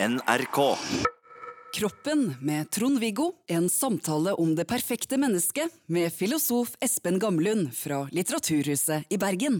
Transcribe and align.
NRK. 0.00 0.76
Kroppen 1.74 2.34
med 2.40 2.70
Trond-Viggo. 2.70 3.32
En 3.46 3.68
samtale 3.68 4.32
om 4.32 4.52
det 4.54 4.64
perfekte 4.70 5.18
mennesket 5.18 5.72
med 5.90 6.12
filosof 6.14 6.76
Espen 6.80 7.18
Gamlund 7.18 7.72
fra 7.74 8.04
Litteraturhuset 8.14 9.10
i 9.10 9.18
Bergen. 9.18 9.56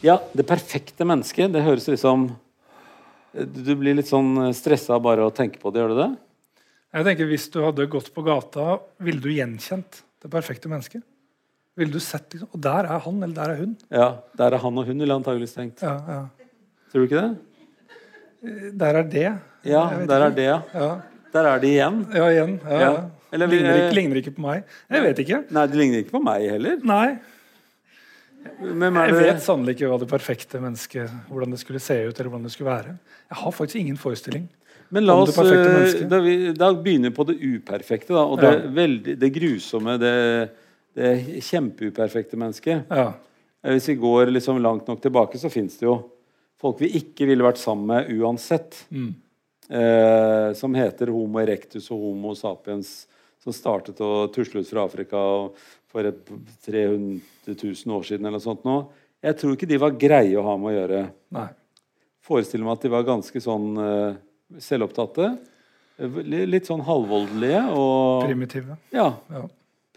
Ja, 0.00 0.16
det 0.32 0.46
perfekte 0.48 1.04
mennesket, 1.04 1.52
det 1.52 1.60
høres 1.66 1.90
liksom 1.90 2.30
Du 3.34 3.74
blir 3.76 3.98
litt 3.98 4.08
sånn 4.08 4.48
stressa 4.56 4.96
bare 5.02 5.26
av 5.26 5.28
å 5.28 5.34
tenke 5.36 5.60
på 5.60 5.74
det, 5.74 5.82
gjør 5.82 5.92
du 5.92 5.98
det? 6.00 6.08
Jeg 6.96 7.08
tenker 7.10 7.28
Hvis 7.28 7.50
du 7.52 7.60
hadde 7.66 7.88
gått 7.92 8.08
på 8.14 8.24
gata, 8.24 8.78
ville 8.96 9.20
du 9.20 9.28
gjenkjent 9.34 10.00
det 10.24 10.32
perfekte 10.32 10.72
mennesket? 10.72 11.04
Ville 11.76 11.92
du 11.92 12.00
sett 12.00 12.32
liksom, 12.32 12.48
Og 12.54 12.64
der 12.64 12.88
er 12.88 13.04
han, 13.04 13.20
eller 13.20 13.36
der 13.36 13.52
er 13.52 13.60
hun. 13.60 13.76
Ja, 13.92 14.08
Der 14.40 14.56
er 14.56 14.64
han 14.64 14.80
og 14.80 14.88
hun, 14.88 14.96
ville 14.96 15.12
jeg 15.12 15.20
antakeligvis 15.20 15.58
tenkt. 15.58 15.84
Ja, 15.84 15.98
ja. 16.08 16.24
Tror 16.88 17.04
du 17.04 17.10
ikke 17.10 17.20
det? 17.26 17.47
Der 18.42 18.94
er 19.00 19.02
det. 19.02 19.28
Ja, 19.66 19.84
der 20.06 20.24
er 20.28 20.30
det, 20.34 20.44
ja. 20.44 20.90
Der 21.32 21.44
er 21.50 21.58
de 21.60 21.66
igjen. 21.74 22.06
ja 22.14 22.28
igjen. 22.32 22.60
Ja. 22.70 22.92
Eller 23.32 23.46
ligner, 23.50 23.74
ikke, 23.76 23.94
ligner 23.98 24.16
ikke 24.22 24.30
på 24.36 24.40
meg. 24.46 24.62
Jeg 24.88 25.02
vet 25.04 25.18
ikke. 25.24 25.42
Nei, 25.52 25.66
det 25.68 25.76
ligner 25.76 25.98
ikke 26.04 26.14
på 26.14 26.22
meg 26.24 26.46
heller. 26.48 26.78
Nei. 26.88 27.08
Jeg 28.58 29.16
vet 29.18 29.42
sannelig 29.44 29.74
ikke 29.76 29.90
hva 29.90 29.98
det 30.00 30.08
perfekte 30.08 30.60
mennesket 30.62 31.10
hvordan 31.28 31.52
det 31.52 31.58
skulle 31.60 31.82
se 31.82 31.98
ut. 32.06 32.14
eller 32.16 32.30
hvordan 32.30 32.46
det 32.48 32.52
skulle 32.54 32.70
være. 32.70 32.94
Jeg 33.28 33.40
har 33.42 33.52
faktisk 33.52 33.76
ingen 33.82 33.98
forestilling. 34.00 34.46
Men 34.90 35.04
la 35.04 35.18
oss, 35.20 35.34
det 35.36 35.52
eh, 35.52 36.06
da, 36.08 36.18
vi, 36.24 36.36
da 36.56 36.70
begynner 36.72 37.12
på 37.12 37.26
det 37.28 37.36
uperfekte. 37.44 38.14
Da, 38.14 38.22
og 38.24 38.40
det, 38.40 38.52
Ja. 38.54 38.70
veldig, 38.72 39.18
det 39.20 39.28
grusomme, 39.34 39.98
det, 40.00 40.14
det 40.96 41.10
kjempeuperfekte 41.44 42.38
mennesket. 42.40 42.86
Ja. 42.88 43.10
Eh, 43.62 43.72
Hvis 43.76 43.88
vi 43.90 43.98
går 44.00 44.32
liksom 44.32 44.62
langt 44.64 44.88
nok 44.88 45.02
tilbake, 45.04 45.36
så 45.38 45.50
fins 45.52 45.76
det 45.76 45.84
jo 45.84 45.98
folk 46.60 46.80
vi 46.82 46.90
ikke 47.00 47.26
ville 47.28 47.44
vært 47.46 47.60
sammen 47.62 47.86
med 47.86 48.12
uansett. 48.18 48.80
Mm. 48.90 49.14
Eh, 49.68 50.52
som 50.56 50.74
heter 50.74 51.10
Homo 51.12 51.38
erectus 51.42 51.90
og 51.94 52.00
Homo 52.06 52.34
sapiens. 52.38 53.06
Som 53.44 53.54
startet 53.54 54.00
å 54.02 54.26
tusle 54.34 54.60
ut 54.64 54.68
fra 54.70 54.84
Afrika 54.88 55.20
for 55.88 56.04
et 56.08 56.24
300 56.66 57.20
000 57.46 57.94
år 57.96 58.02
siden. 58.08 58.26
eller 58.26 58.38
noe 58.38 58.44
sånt 58.44 58.64
nå. 58.66 58.78
Jeg 59.24 59.36
tror 59.38 59.54
ikke 59.56 59.68
de 59.70 59.78
var 59.82 59.94
greie 59.98 60.36
å 60.38 60.44
ha 60.46 60.56
med 60.60 60.72
å 60.72 60.76
gjøre. 60.78 61.02
Nei. 61.34 61.48
Forestiller 62.28 62.66
meg 62.66 62.76
at 62.78 62.82
de 62.86 62.90
var 62.92 63.06
ganske 63.08 63.40
sånn 63.42 63.68
eh, 63.82 64.18
selvopptatte. 64.62 65.30
Eh, 65.98 66.18
Litt 66.48 66.68
sånn 66.68 66.82
halvvoldelige 66.86 67.62
og 67.74 68.26
Primitive. 68.26 68.76
ja, 68.94 69.12
Ja. 69.32 69.46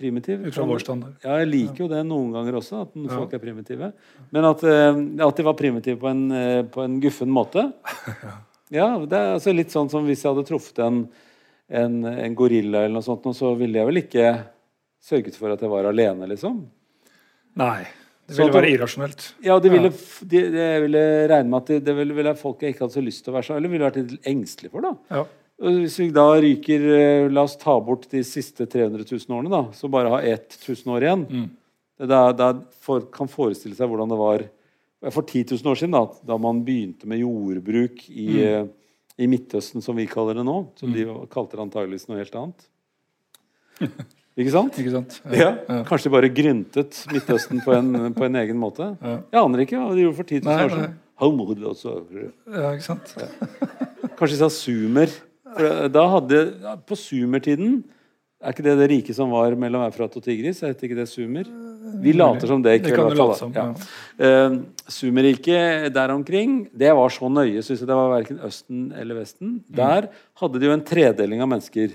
Primitive. 0.02 0.50
Ut 0.50 0.58
fra 0.58 0.68
vår 0.68 0.84
standard. 0.84 1.18
Ja, 1.24 1.38
jeg 1.44 1.50
liker 1.52 1.86
jo 1.86 1.90
det 1.92 2.02
noen 2.10 2.32
ganger 2.36 2.58
også, 2.60 2.84
at 2.88 2.96
folk 3.14 3.36
er 3.38 3.44
primitive. 3.44 3.92
Men 4.34 4.48
at, 4.50 4.64
eh, 4.68 5.02
at 5.28 5.42
de 5.42 5.46
var 5.48 5.58
primitive 5.60 6.02
på 6.02 6.10
en, 6.12 6.24
eh, 6.36 6.62
på 6.66 6.86
en 6.86 7.02
guffen 7.04 7.32
måte. 7.32 7.70
Ja, 8.72 8.86
det 9.04 9.18
er 9.18 9.34
altså 9.34 9.52
litt 9.52 9.74
sånn 9.74 9.90
som 9.92 10.06
hvis 10.08 10.22
jeg 10.24 10.32
hadde 10.32 10.48
truffet 10.48 10.78
en, 10.80 11.02
en, 11.68 11.96
en 12.08 12.36
gorilla, 12.40 12.86
eller 12.86 13.02
noe 13.02 13.04
sånt, 13.04 13.26
så 13.36 13.50
ville 13.60 13.82
jeg 13.82 13.90
vel 13.90 14.00
ikke 14.00 14.30
sørget 15.04 15.36
for 15.36 15.52
at 15.52 15.60
jeg 15.60 15.72
var 15.74 15.90
alene, 15.90 16.30
liksom. 16.32 16.62
Nei. 17.60 17.82
Det 18.32 18.38
ville 18.38 18.56
være 18.56 18.70
irrasjonelt. 18.72 19.26
Ja, 19.44 19.58
det 19.60 19.74
ville, 19.74 19.92
de, 19.92 20.42
de, 20.54 20.66
ville 20.86 21.04
regne 21.28 21.52
med 21.52 21.58
at 21.60 21.72
det, 21.74 21.82
det 21.84 21.96
ville, 21.98 22.16
ville 22.16 22.34
folk 22.40 22.64
jeg 22.64 22.72
ikke 22.72 22.86
hadde 22.86 22.96
så 22.96 23.04
lyst 23.04 23.26
til 23.26 23.34
å 23.34 23.36
være 23.36 23.50
sammen 23.50 23.60
eller 23.60 23.74
ville 23.74 23.90
vært 23.90 24.00
litt 24.00 24.30
engstelig 24.32 24.72
for. 24.72 24.88
da. 24.88 24.94
Ja. 25.12 25.26
Hvis 25.62 26.00
vi 26.02 26.08
da 26.16 26.24
ryker 26.42 26.86
eh, 26.98 27.28
La 27.30 27.44
oss 27.46 27.54
ta 27.62 27.76
bort 27.86 28.08
de 28.10 28.24
siste 28.26 28.66
300 28.66 29.04
000 29.06 29.36
årene, 29.38 29.52
da, 29.54 29.60
så 29.78 29.90
bare 29.94 30.10
ha 30.10 30.20
1000 30.26 30.90
år 30.96 31.06
igjen. 31.06 31.26
Mm. 31.30 31.50
Det 32.02 32.22
da 32.40 32.48
folk 32.82 33.12
kan 33.14 33.30
forestille 33.30 33.78
seg 33.78 33.90
hvordan 33.92 34.10
det 34.10 34.18
var 34.18 34.44
for 35.14 35.22
10 35.26 35.44
000 35.54 35.70
år 35.70 35.78
siden, 35.78 35.94
da, 35.94 36.02
da 36.32 36.38
man 36.42 36.64
begynte 36.66 37.06
med 37.10 37.22
jordbruk 37.22 38.04
i, 38.10 38.26
Mm. 38.32 38.42
eh, 38.42 38.68
i 39.22 39.28
Midtøsten, 39.30 39.82
som 39.86 39.96
vi 40.00 40.08
kaller 40.10 40.40
det 40.40 40.46
nå. 40.48 40.56
Som 40.80 40.94
de 40.96 41.04
kalte 41.30 41.58
det 41.60 41.62
antageligvis 41.68 42.08
noe 42.10 42.18
helt 42.18 42.36
annet. 42.40 42.68
Ikke 44.38 44.54
sant? 44.54 44.78
Ikke 44.82 44.94
sant? 44.96 45.18
Ja. 45.36 45.52
Kanskje 45.86 46.08
de 46.10 46.14
bare 46.16 46.30
gryntet 46.34 47.04
Midtøsten 47.12 47.62
på 47.66 47.74
en, 47.78 47.92
på 48.18 48.26
en 48.26 48.40
egen 48.42 48.58
måte. 48.62 48.94
Ja. 49.02 49.18
Jeg 49.36 49.42
aner 49.44 49.64
ikke 49.66 49.78
hva 49.82 49.94
de 49.94 50.06
gjorde 50.08 50.18
for 50.24 50.30
10 50.32 50.42
000 50.42 50.50
Nei, 50.50 50.64
år 50.66 50.74
siden. 50.74 50.82
Nei. 50.82 51.68
altså, 51.70 51.92
Ja, 52.50 52.72
ikke 52.74 52.88
sant? 52.88 53.12
Kanskje 54.18 54.34
de 54.34 54.40
sa 54.42 54.50
sumer. 54.50 55.14
For 55.58 55.90
da 55.92 56.04
hadde, 56.16 56.40
på 56.88 56.96
sumertiden 57.00 57.82
Er 58.42 58.54
ikke 58.56 58.64
det 58.66 58.78
det 58.80 58.88
rike 58.90 59.14
som 59.14 59.30
var 59.34 59.54
mellom 59.60 59.84
Eufrat 59.86 60.16
og 60.18 60.24
Tigris? 60.26 60.64
Er 60.66 60.74
ikke 60.74 60.98
det 60.98 61.08
sumer? 61.12 61.46
Vi 62.02 62.14
later 62.16 62.48
som 62.50 62.62
det 62.64 62.78
i 62.78 62.82
kveld. 62.86 63.20
Ja. 63.54 63.66
Eh, 64.18 64.56
Sumerriket 64.90 65.92
der 65.94 66.14
omkring, 66.14 66.64
det 66.74 66.90
var 66.96 67.10
så 67.14 67.30
nøye. 67.30 67.62
Synes 67.62 67.82
jeg 67.84 67.88
Det 67.90 67.98
var 68.00 68.10
verken 68.16 68.40
Østen 68.48 68.80
eller 68.98 69.20
Vesten. 69.20 69.60
Der 69.70 70.08
hadde 70.42 70.60
de 70.60 70.66
jo 70.66 70.74
en 70.74 70.86
tredeling 70.88 71.42
av 71.44 71.50
mennesker. 71.52 71.94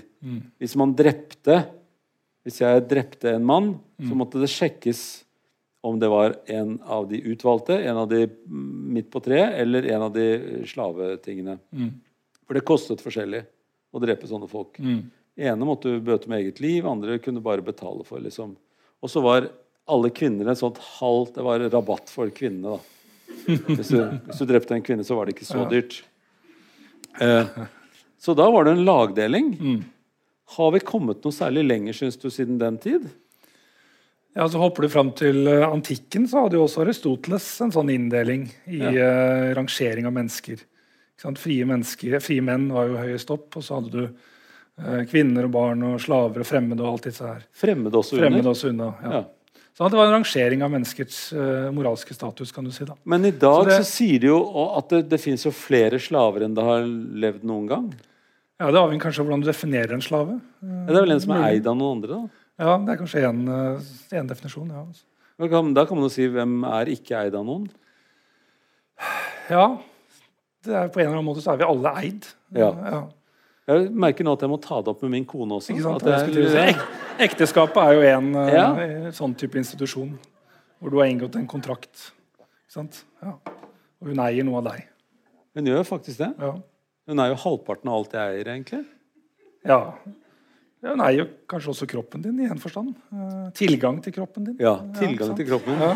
Hvis 0.59 0.75
man 0.79 0.93
drepte 0.95 1.65
Hvis 2.47 2.61
jeg 2.61 2.85
drepte 2.87 3.33
en 3.35 3.43
mann, 3.43 3.73
så 3.99 4.15
måtte 4.15 4.39
det 4.39 4.47
sjekkes 4.47 5.23
om 5.83 5.99
det 5.99 6.07
var 6.09 6.35
en 6.47 6.79
av 6.87 7.09
de 7.09 7.19
utvalgte, 7.31 7.75
en 7.83 7.97
av 7.97 8.07
de 8.09 8.21
mm, 8.27 8.93
midt 8.93 9.09
på 9.11 9.19
treet, 9.23 9.53
eller 9.59 9.83
en 9.91 10.01
av 10.07 10.13
de 10.15 10.63
slavetingene. 10.67 11.57
For 12.47 12.57
det 12.57 12.65
kostet 12.67 13.03
forskjellig 13.03 13.43
å 13.93 14.01
drepe 14.03 14.27
sånne 14.29 14.47
folk. 14.49 14.79
Mm. 14.79 15.09
ene 15.37 15.67
måtte 15.67 15.99
bøte 16.01 16.29
med 16.31 16.41
eget 16.41 16.61
liv, 16.63 16.85
andre 16.87 17.19
kunne 17.21 17.43
bare 17.43 17.61
betale 17.65 18.05
for. 18.07 18.19
liksom. 18.23 18.55
Og 19.03 19.11
så 19.11 19.21
var 19.21 19.49
alle 19.87 20.09
kvinner 20.11 20.49
et 20.51 20.59
sånt 20.59 20.79
halvt 20.99 21.35
Det 21.37 21.43
var 21.45 21.63
rabatt 21.71 22.09
for 22.11 22.31
kvinnene, 22.33 22.77
da. 22.77 22.93
Hvis 23.47 23.91
du, 23.93 23.99
hvis 24.27 24.39
du 24.41 24.47
drepte 24.49 24.75
en 24.75 24.83
kvinne, 24.83 25.05
så 25.07 25.15
var 25.15 25.27
det 25.27 25.35
ikke 25.37 25.47
så 25.47 25.67
dyrt. 25.69 26.01
Eh, 27.21 27.61
så 28.19 28.33
da 28.35 28.49
var 28.51 28.65
det 28.65 28.73
en 28.75 28.83
lagdeling. 28.87 29.53
Mm. 29.59 29.79
Har 30.57 30.73
vi 30.75 30.83
kommet 30.83 31.23
noe 31.23 31.35
særlig 31.35 31.63
lenger, 31.67 31.95
syns 31.95 32.19
du, 32.19 32.27
siden 32.33 32.59
den 32.59 32.79
tid? 32.81 33.07
Ja, 34.37 34.45
så 34.49 34.59
Hopper 34.61 34.85
du 34.85 34.89
fram 34.93 35.11
til 35.17 35.47
eh, 35.49 35.65
antikken, 35.65 36.27
så 36.29 36.43
hadde 36.45 36.59
jo 36.59 36.65
også 36.67 36.83
Aristoteles 36.83 37.45
en 37.65 37.73
sånn 37.73 37.89
inndeling 37.93 38.47
i 38.69 38.81
Ja. 38.83 38.91
uh, 38.91 39.53
rangering 39.57 40.05
av 40.09 40.13
mennesker. 40.13 40.61
Frie, 41.17 41.65
mennesker, 41.65 42.19
frie 42.21 42.43
menn 42.45 42.67
var 42.73 42.91
jo 42.91 42.99
høyest 42.99 43.31
opp, 43.33 43.55
og 43.57 43.63
så 43.65 43.79
hadde 43.79 43.93
du 43.93 44.03
eh, 44.05 45.01
kvinner 45.09 45.47
og 45.47 45.55
barn 45.55 45.81
og 45.87 45.97
slaver 46.03 46.43
og 46.43 46.47
fremmede 46.47 46.85
og 46.85 46.91
alt 46.91 47.07
disse 47.09 47.25
her. 47.25 47.41
Fremmede 47.57 47.97
også 47.97 48.19
Fremmede 48.19 48.51
også 48.51 48.69
unna. 48.69 48.91
Ja. 49.01 49.13
Ja. 49.17 49.23
Så 49.77 49.89
det 49.93 49.97
var 49.99 50.07
en 50.09 50.15
rangering 50.15 50.63
av 50.65 50.71
menneskets 50.73 51.17
eh, 51.37 51.67
moralske 51.73 52.15
status, 52.17 52.51
kan 52.53 52.65
du 52.65 52.71
si. 52.73 52.85
da. 52.85 52.95
Men 53.05 53.25
i 53.29 53.31
dag 53.31 53.67
så, 53.69 53.79
Så 53.83 53.89
sier 53.91 54.21
de 54.23 54.31
jo 54.31 54.37
at 54.77 54.89
det, 54.89 55.03
det 55.11 55.19
finnes 55.21 55.43
jo 55.45 55.51
flere 55.53 55.99
slaver 56.01 56.47
enn 56.47 56.55
det 56.57 56.65
har 56.65 56.85
levd 57.25 57.43
noen 57.45 57.67
gang. 57.69 57.91
Ja, 58.57 58.71
Det 58.71 58.79
avhenger 58.79 59.03
kanskje 59.05 59.21
av 59.21 59.27
hvordan 59.27 59.43
du 59.45 59.49
definerer 59.51 59.93
en 59.93 60.01
slave. 60.01 60.39
Ja, 60.65 60.79
det 60.87 60.95
er 60.97 61.05
vel 61.05 61.13
en 61.13 61.21
som 61.21 61.35
er 61.35 61.45
eid 61.51 61.69
av 61.69 61.77
noen 61.77 61.99
andre, 61.99 62.15
da? 62.15 62.41
Ja, 62.57 62.77
Det 62.81 62.95
er 62.95 63.01
kanskje 63.03 63.21
én 64.17 64.31
definisjon. 64.33 64.73
ja. 64.73 64.85
Da 65.37 65.45
kan, 65.51 65.69
man 65.75 66.07
jo 66.07 66.09
si 66.09 66.25
hvem 66.25 66.63
er 66.65 66.89
ikke 66.89 67.19
eid 67.21 67.35
av 67.37 67.45
noen? 67.45 67.67
ja, 69.53 69.67
det 69.77 69.96
er 70.75 70.89
På 70.93 70.99
en 70.99 71.05
eller 71.07 71.17
annen 71.19 71.27
måte 71.29 71.41
så 71.43 71.53
er 71.53 71.57
vi 71.61 71.67
alle 71.67 71.93
eid. 72.01 72.27
Ja. 72.55 72.69
ja. 72.91 73.01
Jeg 73.67 73.89
merker 73.91 74.23
nå 74.23 74.33
at 74.37 74.43
jeg 74.45 74.49
må 74.49 74.57
ta 74.63 74.79
det 74.81 74.93
opp 74.93 75.01
med 75.03 75.11
min 75.11 75.25
kone 75.27 75.57
også. 75.57 75.75
Jeg 75.75 76.75
ekteskapet 77.19 77.77
er 77.83 77.97
jo 77.97 78.03
en 78.07 78.29
eh, 78.35 78.53
Ja. 78.53 78.67
sånn 79.11 79.33
type 79.35 79.57
institusjon 79.59 80.13
hvor 80.79 80.93
du 80.93 80.99
har 81.01 81.09
inngått 81.09 81.35
en 81.35 81.47
kontrakt. 81.49 82.11
Ja. 82.75 83.33
Og 83.99 84.11
hun 84.11 84.19
eier 84.21 84.45
noe 84.45 84.59
av 84.61 84.67
deg. 84.69 84.85
hun 85.57 85.65
gjør 85.65 85.83
faktisk 85.83 86.19
det. 86.21 86.31
Ja. 86.39 86.53
Hun 87.07 87.19
er 87.23 87.31
jo 87.31 87.39
halvparten 87.41 87.89
av 87.89 87.95
alt 87.97 88.13
jeg 88.13 88.37
eier, 88.37 88.53
egentlig. 88.53 88.85
ja. 89.65 89.81
Hun 90.85 91.01
eier 91.01 91.23
jo 91.23 91.25
kanskje 91.49 91.71
også 91.73 91.87
kroppen 91.89 92.21
din, 92.21 92.37
i 92.39 92.45
en 92.45 92.59
forstand. 92.61 92.93
Eh, 93.11 93.47
tilgang 93.57 93.97
til 94.03 94.13
kroppen 94.13 94.45
din. 94.45 94.57
Ja, 94.61 94.75
Tilgang 94.99 95.33
til 95.35 95.47
kroppen. 95.49 95.73
Ja. 95.81 95.95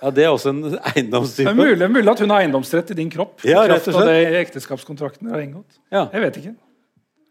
Ja, 0.00 0.10
Det 0.10 0.24
er 0.24 0.30
også 0.32 0.52
en 0.54 0.62
eiendomstype. 0.94 1.44
Det 1.44 1.52
er 1.52 1.58
mulig, 1.58 1.88
mulig 1.92 2.12
at 2.12 2.22
hun 2.24 2.32
har 2.32 2.44
eiendomsrett 2.44 2.92
i 2.94 2.96
din 3.02 3.10
kropp. 3.12 3.42
Ja, 3.44 3.66
rett 3.68 3.88
og 3.90 4.00
av 4.00 4.08
det 4.08 4.18
ekteskapskontrakten 4.40 5.28
har 5.32 5.42
inngått. 5.44 5.80
Ja. 5.92 6.06
Jeg 6.14 6.24
vet 6.24 6.38
ikke. 6.40 6.54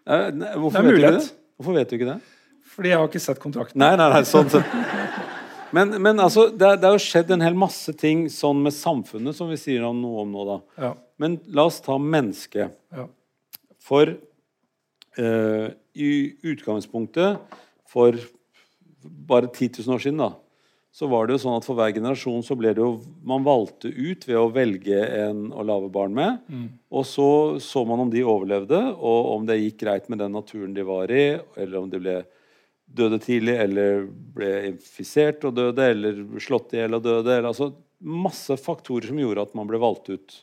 Eh, 0.10 0.28
nei, 0.38 0.54
Hvorfor 0.56 0.78
Det 0.78 0.86
vet 0.86 0.96
du 0.96 1.02
ikke 1.02 1.16
det? 1.18 1.26
Hvorfor 1.60 1.78
vet 1.80 1.90
du 1.90 1.98
ikke 1.98 2.10
det? 2.12 2.20
Fordi 2.70 2.92
jeg 2.94 3.02
har 3.02 3.10
ikke 3.10 3.22
sett 3.24 3.42
kontrakten. 3.42 3.82
Nei, 3.82 3.92
nei, 4.00 4.08
nei, 4.14 4.22
sånn 4.30 4.50
sett. 4.54 4.78
Men, 5.76 5.94
men 6.02 6.22
altså, 6.22 6.48
det, 6.50 6.70
det 6.82 6.88
har 6.88 6.96
jo 6.96 7.04
skjedd 7.04 7.34
en 7.36 7.44
hel 7.46 7.58
masse 7.58 7.94
ting 7.98 8.24
sånn 8.34 8.62
med 8.66 8.74
samfunnet, 8.74 9.38
som 9.38 9.50
vi 9.52 9.58
sier 9.60 9.84
noe 9.86 10.24
om 10.24 10.32
nå. 10.34 10.46
da. 10.48 10.58
Ja. 10.82 10.92
Men 11.22 11.38
la 11.54 11.68
oss 11.70 11.82
ta 11.86 11.98
mennesket. 12.02 12.74
Ja. 12.96 13.06
For 13.86 14.14
uh, 15.20 15.68
i 16.00 16.12
utgangspunktet 16.48 17.60
for 17.90 18.18
bare 19.04 19.50
10 19.52 19.82
000 19.84 19.96
år 19.96 20.04
siden, 20.04 20.22
da, 20.22 20.32
så 20.92 21.08
var 21.08 21.28
det 21.28 21.36
jo 21.36 21.42
sånn 21.44 21.60
at 21.60 21.66
for 21.68 21.78
hver 21.78 21.94
generasjon 21.94 22.42
så 22.44 22.56
ble 22.58 22.72
det 22.74 22.82
jo 22.82 22.96
Man 23.24 23.44
valgte 23.46 23.92
ut 23.94 24.24
ved 24.26 24.40
å 24.40 24.50
velge 24.50 24.98
en 25.20 25.52
å 25.54 25.64
lage 25.64 25.92
barn 25.94 26.16
med. 26.18 26.40
Og 26.90 27.06
så 27.06 27.60
så 27.62 27.84
man 27.86 28.02
om 28.02 28.10
de 28.10 28.24
overlevde, 28.26 28.80
og 28.98 29.30
om 29.36 29.46
det 29.46 29.60
gikk 29.62 29.84
greit 29.84 30.10
med 30.10 30.20
den 30.24 30.34
naturen 30.34 30.74
de 30.74 30.86
var 30.88 31.12
i, 31.14 31.38
eller 31.56 31.78
om 31.80 31.90
de 31.92 32.02
ble 32.02 32.16
døde 32.90 33.20
tidlig, 33.22 33.54
eller 33.62 34.08
ble 34.10 34.50
infisert 34.72 35.46
og 35.46 35.54
døde, 35.60 35.92
eller 35.94 36.24
slått 36.42 36.74
i 36.74 36.82
hjel 36.82 36.98
og 36.98 37.06
døde. 37.06 37.36
Eller, 37.38 37.52
altså 37.52 37.70
masse 38.00 38.58
faktorer 38.58 39.12
som 39.12 39.20
gjorde 39.20 39.44
at 39.46 39.54
man 39.60 39.70
ble 39.70 39.78
valgt 39.82 40.10
ut. 40.10 40.40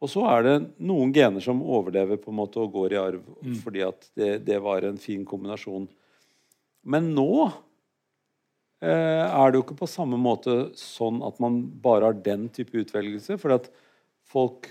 Og 0.00 0.08
så 0.08 0.24
er 0.32 0.44
det 0.44 0.54
noen 0.80 1.12
gener 1.12 1.44
som 1.44 1.60
overlever 1.62 2.20
på 2.20 2.32
en 2.32 2.38
måte 2.38 2.60
og 2.60 2.72
går 2.72 2.94
i 2.94 3.00
arv 3.00 3.24
fordi 3.64 3.82
at 3.84 4.06
det, 4.16 4.30
det 4.46 4.60
var 4.64 4.84
en 4.84 5.00
fin 5.00 5.24
kombinasjon. 5.28 5.88
Men 6.88 7.10
nå 7.16 7.50
er 8.88 9.50
det 9.50 9.58
jo 9.58 9.64
ikke 9.66 9.82
på 9.82 9.90
samme 9.90 10.16
måte 10.20 10.70
sånn 10.78 11.20
at 11.26 11.40
man 11.42 11.60
bare 11.82 12.10
har 12.10 12.22
den 12.24 12.48
type 12.54 12.72
utvelgelse. 12.80 13.36
For 13.40 13.56
at 13.58 13.68
folk 14.30 14.70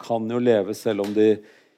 kan 0.00 0.28
jo 0.30 0.40
leve 0.40 0.76
selv 0.76 1.04
om 1.04 1.12
de 1.16 1.36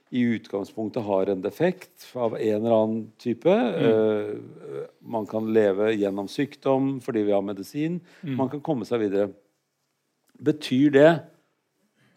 i 0.08 0.22
utgangspunktet 0.24 1.04
har 1.04 1.28
en 1.28 1.42
defekt 1.44 2.06
av 2.16 2.36
en 2.38 2.54
eller 2.54 2.76
annen 2.76 3.02
type. 3.20 3.52
Mm. 3.52 4.86
man 5.00 5.26
kan 5.28 5.50
leve 5.52 5.90
gjennom 5.92 6.30
sykdom 6.32 6.96
fordi 7.04 7.26
vi 7.28 7.34
har 7.36 7.44
medisin. 7.44 8.00
Man 8.22 8.48
kan 8.48 8.62
komme 8.64 8.88
seg 8.88 9.02
videre. 9.04 9.28
Betyr 10.38 10.94
det 10.94 11.10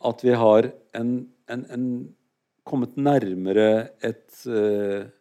at 0.02 0.24
vi 0.24 0.34
har 0.38 0.72
en, 0.98 1.12
en, 1.52 1.66
en 1.74 1.86
kommet 2.68 2.96
nærmere 2.98 3.90
et, 4.06 4.30
eh, 4.48 5.04
et 5.04 5.21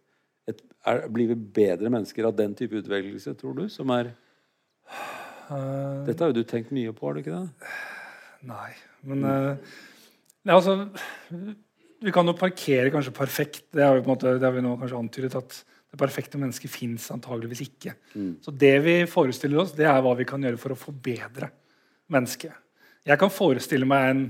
er, 0.87 1.06
Blir 1.12 1.32
vi 1.32 1.38
bedre 1.61 1.91
mennesker 1.93 2.29
av 2.29 2.37
den 2.38 2.55
type 2.59 2.79
utvelgelse, 2.81 3.35
tror 3.38 3.59
du? 3.59 3.69
Som 3.73 3.93
er 3.94 4.15
Eh, 5.50 6.05
Dette 6.06 6.23
har 6.23 6.31
jo 6.31 6.41
du 6.41 6.47
tenkt 6.47 6.71
mye 6.75 6.93
på, 6.94 7.06
har 7.09 7.17
du 7.17 7.25
ikke 7.25 7.35
det? 7.35 7.73
Nei, 8.50 8.71
men 9.11 9.25
uh, 9.27 9.73
nei, 10.47 10.55
altså, 10.55 10.77
Vi 12.00 12.15
kan 12.15 12.31
jo 12.31 12.37
parkere 12.38 12.93
kanskje 12.94 13.12
perfekt. 13.12 13.65
Det 13.75 13.85
har 13.85 13.99
vi, 13.99 14.05
på 14.05 14.09
en 14.09 14.15
måte, 14.15 14.37
det 14.38 14.47
har 14.47 14.55
vi 14.55 14.62
nå 14.65 14.77
kanskje 14.81 15.00
antydet 15.03 15.37
at 15.37 15.59
det 15.91 15.99
perfekte 16.00 16.38
mennesket 16.41 16.71
fins 16.73 17.09
antageligvis 17.12 17.65
ikke. 17.67 17.97
Så 18.41 18.55
det 18.55 18.77
vi 18.85 18.94
forestiller 19.11 19.61
oss, 19.61 19.75
det 19.77 19.88
er 19.91 19.99
hva 20.05 20.15
vi 20.17 20.25
kan 20.29 20.41
gjøre 20.47 20.61
for 20.62 20.73
å 20.73 20.79
forbedre 20.79 21.50
mennesket. 22.15 22.55
Jeg 23.11 23.21
kan 23.21 23.32
forestille 23.35 23.88
meg 23.91 24.06
en 24.12 24.23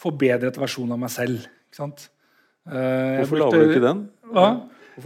forbedret 0.00 0.56
versjon 0.58 0.90
av 0.96 0.98
meg 1.02 1.12
selv. 1.12 1.44
ikke 1.68 1.78
sant? 1.82 2.08
Eh, 2.64 3.20
Hvorfor 3.20 3.42
lager 3.44 3.60
du 3.60 3.74
ikke 3.74 3.84
den? 3.84 4.02
Hva? 4.32 4.48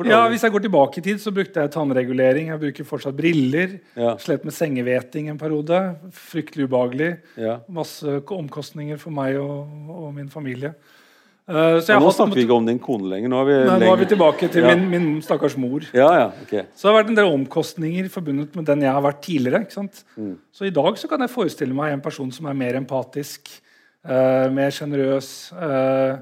Ja, 0.08 0.24
Hvis 0.32 0.42
jeg 0.42 0.54
går 0.54 0.64
tilbake 0.66 1.00
i 1.00 1.04
tid, 1.04 1.20
så 1.22 1.32
brukte 1.34 1.62
jeg 1.62 1.72
tannregulering. 1.74 2.50
Jeg 2.52 2.62
bruker 2.62 2.88
fortsatt 2.88 3.16
briller. 3.18 3.78
Ja. 3.96 4.16
Slet 4.20 4.44
med 4.44 4.56
sengeveting 4.56 5.30
en 5.30 5.38
periode. 5.38 5.80
Fryktelig 6.12 6.68
ubehagelig. 6.68 7.14
Ja. 7.40 7.60
Masse 7.68 8.20
omkostninger 8.24 9.00
for 9.00 9.14
meg 9.14 9.38
og, 9.40 9.70
og 9.88 10.12
min 10.16 10.30
familie. 10.32 10.74
Uh, 11.44 11.76
så 11.76 11.92
jeg 11.92 11.98
Ja, 11.98 12.00
nå 12.00 12.08
snakker 12.16 12.38
vi 12.38 12.46
ikke 12.46 12.56
om 12.56 12.64
din 12.64 12.78
kone 12.80 13.10
lenger. 13.10 13.28
Nå 13.28 13.40
er 13.42 13.48
vi, 13.50 13.56
Nei, 13.68 13.76
nå 13.82 13.88
er 13.92 13.98
vi 14.00 14.06
tilbake 14.08 14.48
til 14.48 14.64
min, 14.64 14.86
min 14.88 15.08
stakkars 15.24 15.58
mor. 15.60 15.84
Ja, 15.92 16.06
ja, 16.16 16.28
ok. 16.40 16.54
Så 16.72 16.86
det 16.86 16.88
har 16.88 16.96
vært 17.02 17.10
en 17.12 17.18
del 17.18 17.28
omkostninger 17.28 18.08
forbundet 18.12 18.54
med 18.56 18.64
den 18.70 18.86
jeg 18.86 18.96
har 18.96 19.04
vært 19.04 19.20
tidligere. 19.26 19.60
ikke 19.66 19.76
sant? 19.76 20.00
Mm. 20.16 20.38
Så 20.56 20.64
i 20.64 20.72
dag 20.72 20.96
så 20.96 21.10
kan 21.10 21.20
jeg 21.20 21.34
forestille 21.34 21.76
meg 21.76 21.92
en 21.92 22.04
person 22.04 22.32
som 22.32 22.48
er 22.48 22.56
mer 22.56 22.78
empatisk, 22.80 23.52
uh, 24.08 24.48
mer 24.56 24.72
sjenerøs, 24.72 25.28
eh, 25.52 26.16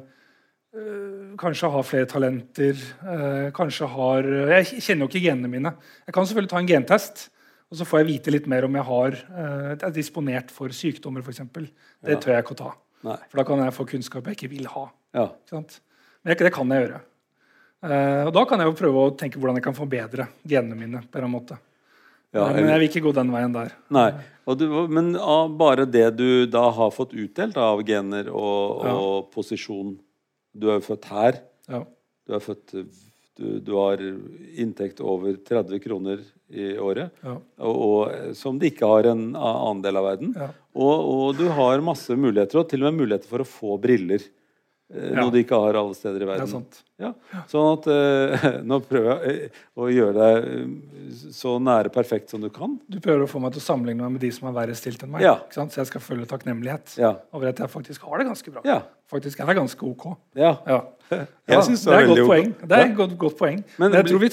kanskje 1.36 1.68
har 1.70 1.82
flere 1.84 2.06
talenter, 2.08 2.72
eh, 3.04 3.50
kanskje 3.52 3.86
har 3.88 4.22
Jeg 4.22 4.80
kjenner 4.80 5.04
jo 5.04 5.08
ikke 5.08 5.24
genene 5.28 5.48
mine. 5.50 5.74
Jeg 6.06 6.14
kan 6.14 6.24
selvfølgelig 6.24 6.48
ta 6.50 6.58
en 6.58 6.66
gentest, 6.66 7.28
og 7.70 7.76
så 7.78 7.84
får 7.84 7.98
jeg 8.00 8.06
vite 8.06 8.30
litt 8.32 8.46
mer 8.46 8.64
om 8.64 8.74
jeg 8.74 8.84
har, 8.84 9.12
eh, 9.12 9.76
er 9.76 9.90
disponert 9.92 10.50
for 10.50 10.68
sykdommer, 10.68 11.22
f.eks. 11.22 11.38
Det 11.52 11.70
Ja. 12.08 12.16
tør 12.16 12.32
jeg 12.36 12.44
ikke 12.44 12.54
å 12.54 12.56
ta. 12.56 12.72
Nei. 13.04 13.16
For 13.28 13.36
da 13.38 13.44
kan 13.44 13.58
jeg 13.58 13.72
få 13.74 13.86
kunnskap 13.86 14.24
jeg 14.24 14.36
ikke 14.36 14.50
vil 14.50 14.64
ha. 14.66 14.90
Ja. 15.14 15.28
Men 15.52 16.36
det 16.38 16.52
kan 16.52 16.68
jeg 16.68 16.88
gjøre. 16.88 17.00
Eh, 17.84 18.24
og 18.26 18.32
Da 18.32 18.44
kan 18.44 18.58
jeg 18.60 18.66
jo 18.68 18.72
prøve 18.86 19.10
å 19.10 19.16
tenke 19.18 19.34
hvordan 19.38 19.56
jeg 19.56 19.64
kan 19.64 19.74
forbedre 19.74 20.28
genene 20.46 20.76
mine. 20.76 21.02
på 21.10 21.18
en 21.22 21.30
måte. 21.32 21.58
Ja, 22.32 22.46
Eh, 22.48 22.54
Men 22.62 22.68
jeg 22.68 22.80
vil 22.80 23.02
ikke 23.02 23.10
gå 23.10 23.14
den 23.14 23.30
veien 23.30 23.52
der. 23.52 23.72
Nei. 23.90 24.12
Og 24.46 24.56
du, 24.58 24.88
men 24.88 25.12
bare 25.58 25.84
det 25.84 26.16
du 26.16 26.46
da 26.46 26.70
har 26.70 26.90
fått 26.90 27.12
utdelt 27.12 27.56
av 27.58 27.82
gener 27.84 28.28
og, 28.32 28.84
Ja. 28.84 29.22
posisjon 29.30 29.98
Du 30.54 30.68
er 30.70 30.78
jo 30.80 30.84
født 30.90 31.08
her. 31.12 31.40
Ja. 31.70 31.82
Du 32.28 32.34
er 32.36 32.44
født 32.44 32.74
du, 33.40 33.46
du 33.64 33.72
har 33.78 34.00
inntekt 34.60 35.00
over 35.00 35.38
30 35.48 35.78
kroner 35.80 36.20
i 36.52 36.74
året, 36.76 37.14
Ja. 37.24 37.38
og, 37.64 37.78
og, 37.86 38.34
som 38.36 38.58
de 38.60 38.68
ikke 38.68 38.84
har 38.90 39.08
en 39.08 39.30
annen 39.32 39.80
del 39.82 39.96
av 39.96 40.04
verden. 40.10 40.34
Ja. 40.36 40.50
Og, 40.76 41.06
og 41.14 41.38
du 41.38 41.46
har 41.56 41.80
masse 41.84 42.12
muligheter, 42.12 42.60
og 42.60 42.68
til 42.68 42.84
og 42.84 42.90
med 42.92 43.00
muligheter 43.06 43.30
for 43.32 43.40
å 43.44 43.48
få 43.48 43.78
briller. 43.80 44.20
Eh. 44.94 45.12
Noe 45.18 45.32
de 45.34 45.42
ikke 45.42 45.58
har 45.58 45.78
alle 45.80 45.96
steder 45.96 46.20
i 46.22 46.24
Det 46.24 46.28
verden. 46.30 46.62
er. 46.62 46.80
Ja. 47.02 47.10
Sånn 47.50 47.68
at 47.72 47.86
uh, 47.90 48.44
Nå 48.68 48.78
prøver 48.86 49.08
jeg 49.26 49.36
eh, 49.48 49.60
å 49.74 49.88
gjøre 49.90 50.12
deg 50.14 51.32
så 51.34 51.56
nære 51.62 51.90
perfekt 51.94 52.30
som 52.30 52.42
du 52.44 52.48
kan. 52.52 52.76
Du 52.88 53.00
prøver 53.02 53.24
å 53.26 53.30
få 53.30 53.40
meg 53.42 53.54
til 53.56 53.62
å 53.62 53.66
sammenligne 53.66 54.04
meg 54.04 54.16
med 54.18 54.24
de 54.24 54.30
som 54.34 54.48
er 54.50 54.56
verre 54.60 54.76
stilt 54.78 55.02
enn 55.02 55.12
meg. 55.14 55.24
Ja. 55.26 55.36
Så 55.52 55.66
jeg 55.80 55.90
skal 55.90 56.04
føle 56.04 56.28
takknemlighet 56.30 56.96
Ja. 57.00 57.16
over 57.34 57.50
at 57.50 57.58
jeg 57.64 57.72
faktisk 57.72 58.06
har 58.08 58.22
det 58.22 58.28
ganske 58.30 58.54
bra. 58.54 58.62
Ja. 58.68 58.80
Faktisk 59.12 59.40
er 59.44 59.54
ganske 59.58 59.88
ok. 59.88 60.12
ja. 60.38 60.56
Ja. 60.66 60.82
Jeg 61.52 61.64
synes 61.66 61.82
det 61.84 61.92
er 61.92 62.06
et 62.06 62.08
godt 62.08 62.20
ok. 62.24 62.68
Det 62.70 62.76
er 62.78 62.92
godt, 62.96 63.10
godt 63.20 63.34
poeng. 63.36 63.58
Men- 63.76 63.92
jeg 63.92 64.06
tror 64.08 64.22
vi, 64.22 64.30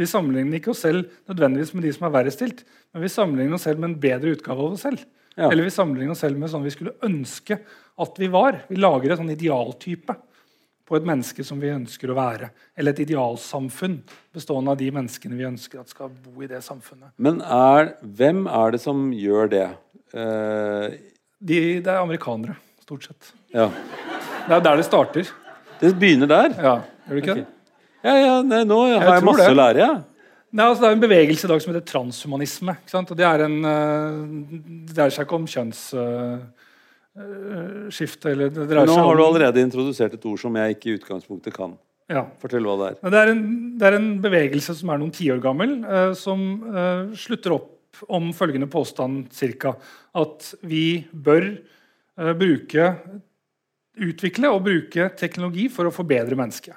vi 0.00 0.06
sammenligner 0.10 0.58
ikke 0.58 0.72
oss 0.72 0.80
selv 0.82 1.04
nødvendigvis 1.30 1.70
med 1.76 1.84
de 1.86 1.92
som 1.94 2.08
er 2.08 2.14
verre 2.16 2.32
stilt, 2.34 2.64
men 2.90 3.04
vi 3.04 3.08
sammenligner 3.12 3.54
oss 3.54 3.62
selv 3.68 3.78
med 3.78 3.92
en 3.92 4.00
bedre 4.02 4.32
utgave 4.34 4.58
av 4.58 4.72
oss 4.74 4.82
selv. 4.82 5.04
Ja. 5.36 5.46
Eller 5.52 5.62
vi 5.68 5.70
sammenligner 5.70 6.16
oss 6.16 6.24
selv 6.24 6.40
med 6.40 6.50
sånn 6.50 6.66
vi 6.66 6.72
skulle 6.74 6.96
ønske 7.06 7.60
at 8.00 8.18
vi 8.20 8.28
var. 8.32 8.62
Vi 8.68 8.76
lager 8.80 9.12
en 9.14 9.20
sånn 9.22 9.32
idealtype 9.34 10.16
på 10.90 10.96
et 10.98 11.04
menneske 11.06 11.44
som 11.46 11.60
vi 11.62 11.68
ønsker 11.70 12.10
å 12.10 12.16
være. 12.18 12.48
Eller 12.76 12.94
et 12.96 13.02
idealsamfunn 13.04 14.00
bestående 14.34 14.72
av 14.74 14.80
de 14.80 14.88
menneskene 14.96 15.36
vi 15.38 15.46
ønsker 15.46 15.78
at 15.84 15.92
skal 15.92 16.10
bo 16.10 16.42
i 16.42 16.48
det 16.50 16.62
samfunnet. 16.66 17.12
Men 17.22 17.38
er, 17.46 17.92
hvem 18.02 18.46
er 18.50 18.74
det 18.74 18.80
som 18.82 19.08
gjør 19.14 19.52
det? 19.52 19.66
Eh, 20.14 20.98
De, 21.40 21.60
det 21.80 21.88
er 21.88 22.00
amerikanere, 22.02 22.56
stort 22.82 23.06
sett. 23.06 23.32
ja. 23.54 23.68
Det 24.40 24.56
er 24.56 24.62
der 24.64 24.76
det 24.80 24.84
starter. 24.88 25.28
Det 25.80 25.90
begynner 26.00 26.26
der? 26.26 26.54
Ja, 26.58 26.72
gjør 27.06 27.14
det 27.18 27.20
ikke 27.22 27.34
det? 27.38 27.46
Ja, 28.02 28.14
ja, 28.16 28.32
nei, 28.42 28.62
nå 28.66 28.78
har 28.80 28.88
jeg, 28.96 29.02
jeg 29.20 29.24
masse 29.28 29.44
det. 29.44 29.52
å 29.52 29.58
lære, 29.60 29.78
Ja. 29.84 29.90
Nei, 30.50 30.64
altså, 30.66 30.82
det 30.82 30.88
er 30.88 30.96
en 30.96 31.02
bevegelse 31.04 31.46
i 31.46 31.50
dag 31.52 31.60
som 31.62 31.70
heter 31.70 31.84
transhumanisme. 31.86 32.72
Og 32.98 33.10
det, 33.14 33.26
er 33.28 33.44
en, 33.44 33.58
eh, 33.70 34.16
det 34.88 34.96
dreier 34.96 35.12
seg 35.14 35.28
ikke 35.28 35.36
om 35.38 35.44
kjønnsskifte. 37.16 38.30
eller 38.32 38.50
det 38.54 38.66
dreier 38.70 38.86
Nå 38.86 38.96
har 38.98 39.16
du 39.16 39.24
allerede 39.24 39.62
introdusert 39.64 40.14
et 40.14 40.26
ord 40.26 40.38
som 40.40 40.54
jeg 40.56 40.76
ikke 40.76 40.90
i 40.92 40.98
utgangspunktet 40.98 41.54
kan. 41.56 41.76
ja. 42.10 42.24
Fortell 42.40 42.64
hva 42.66 42.76
det 42.80 42.86
er. 42.92 42.96
Men 43.02 43.12
Det 43.12 43.20
er, 43.20 43.32
en, 43.34 43.42
det 43.78 43.86
er 43.88 43.96
en 43.98 44.10
bevegelse 44.22 44.74
som 44.78 44.90
er 44.90 44.98
noen 45.02 45.12
tiår 45.14 45.40
gammel, 45.42 45.76
eh, 45.84 46.12
som 46.14 46.44
eh, 46.74 47.14
slutter 47.18 47.56
opp 47.56 48.04
om 48.08 48.30
følgende 48.32 48.68
påstand 48.70 49.32
cirka. 49.34 49.74
At 50.14 50.54
vi 50.62 51.04
bør 51.12 51.50
eh, 51.58 52.32
bruke 52.38 52.94
utvikle 54.00 54.48
og 54.54 54.62
bruke 54.64 55.10
teknologi 55.18 55.68
for 55.68 55.86
å 55.90 55.92
forbedre 55.94 56.38
mennesket. 56.38 56.74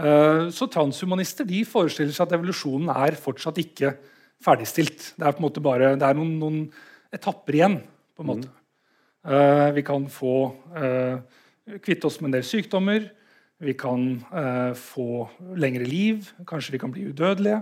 Eh, 0.00 0.48
Så 0.54 0.68
transhumanister 0.70 1.44
de 1.48 1.64
forestiller 1.64 2.12
seg 2.14 2.28
at 2.28 2.36
evolusjonen 2.38 2.92
er 2.92 3.16
fortsatt 3.18 3.58
ikke 3.60 3.94
ferdigstilt. 4.40 5.14
Det 5.18 5.26
er 5.26 5.32
på 5.36 5.42
en 5.42 5.48
måte 5.48 5.60
bare, 5.64 5.96
det 6.00 6.06
er 6.06 6.16
noen, 6.16 6.38
noen 6.40 6.60
etapper 7.12 7.56
igjen. 7.58 7.80
på 8.16 8.22
en 8.24 8.28
måte. 8.30 8.48
Eh, 8.48 8.59
vi 9.20 9.82
kan 9.84 10.06
få 10.08 10.34
eh, 10.80 11.18
kvitte 11.84 12.08
oss 12.08 12.20
med 12.20 12.30
en 12.30 12.38
del 12.38 12.46
sykdommer. 12.46 13.10
Vi 13.60 13.74
kan 13.76 14.22
eh, 14.32 14.72
få 14.78 15.28
lengre 15.60 15.84
liv. 15.84 16.30
Kanskje 16.48 16.72
vi 16.72 16.80
kan 16.80 16.92
bli 16.94 17.10
udødelige. 17.10 17.60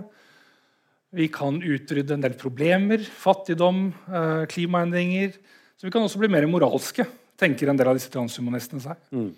Vi 1.11 1.27
kan 1.33 1.57
utrydde 1.59 2.15
en 2.15 2.23
del 2.23 2.37
problemer. 2.39 3.03
Fattigdom, 3.03 3.89
eh, 4.07 4.45
klimaendringer. 4.47 5.35
Så 5.75 5.87
vi 5.87 5.91
kan 5.91 6.03
også 6.05 6.21
bli 6.21 6.31
mer 6.31 6.47
moralske, 6.47 7.05
tenker 7.39 7.71
en 7.71 7.79
del 7.79 7.91
av 7.91 7.99
disse 7.99 8.11
transhumanistene 8.11 8.83
seg. 8.83 8.99
Mm. 9.15 9.29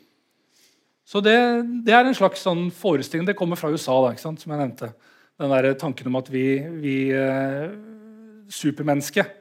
Så 1.05 1.21
det, 1.21 1.37
det 1.85 1.93
er 1.93 2.05
en 2.05 2.17
slags 2.17 2.45
sånn 2.45 2.69
forestilling. 2.73 3.25
Det 3.27 3.37
kommer 3.37 3.59
fra 3.59 3.69
USA, 3.73 3.97
da, 4.05 4.13
som 4.17 4.37
jeg 4.37 4.57
nevnte. 4.57 4.91
Den 5.41 5.53
der 5.53 5.73
tanken 5.81 6.09
om 6.11 6.17
at 6.21 6.29
vi, 6.29 6.45
vi 6.81 6.95
eh, 7.17 7.73
Supermennesket 8.51 9.40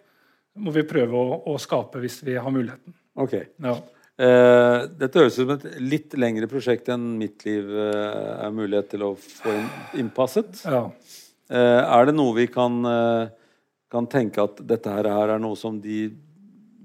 må 0.59 0.73
vi 0.75 0.87
prøve 0.88 1.16
å, 1.16 1.40
å 1.52 1.57
skape 1.62 2.02
hvis 2.02 2.21
vi 2.26 2.37
har 2.40 2.52
muligheten. 2.52 2.95
Ok. 3.21 3.37
Ja. 3.62 3.76
Uh, 4.21 4.85
dette 5.00 5.16
høres 5.16 5.38
ut 5.38 5.47
som 5.47 5.54
et 5.54 5.66
litt 5.80 6.14
lengre 6.21 6.49
prosjekt 6.50 6.90
enn 6.92 7.14
mitt 7.16 7.45
liv 7.47 7.71
uh, 7.73 8.45
er 8.45 8.52
mulighet 8.52 8.90
til 8.92 9.07
å 9.07 9.14
få 9.16 9.54
inn, 9.54 9.71
innpasset. 10.02 10.64
Ja. 10.69 10.88
Uh, 11.50 11.80
er 11.87 12.11
det 12.11 12.16
noe 12.19 12.35
vi 12.37 12.47
kan, 12.52 12.83
kan 13.90 14.07
tenke 14.11 14.45
at 14.45 14.61
dette 14.66 14.92
her 14.92 15.09
er 15.09 15.40
noe 15.42 15.57
som 15.59 15.80
de, 15.83 16.11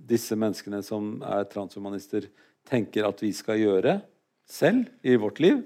disse 0.08 0.38
menneskene 0.40 0.82
som 0.86 1.18
er 1.28 1.46
transhumanister, 1.52 2.30
tenker 2.66 3.06
at 3.06 3.20
vi 3.22 3.34
skal 3.36 3.60
gjøre 3.62 4.00
selv 4.50 4.88
i 5.06 5.18
vårt 5.20 5.42
liv? 5.44 5.60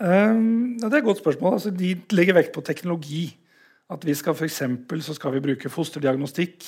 Um, 0.00 0.76
ja, 0.80 0.88
det 0.88 0.94
er 0.94 1.02
et 1.02 1.08
godt 1.08 1.22
spørsmål. 1.22 1.58
Altså, 1.58 1.70
de 1.72 1.94
legger 2.12 2.36
vekt 2.36 2.54
på 2.56 2.64
teknologi. 2.64 3.28
At 3.92 4.02
vi 4.04 4.16
skal 4.18 4.34
for 4.34 4.48
eksempel, 4.48 5.02
så 5.04 5.14
skal 5.14 5.36
vi 5.36 5.44
bruke 5.44 5.70
fosterdiagnostikk 5.70 6.66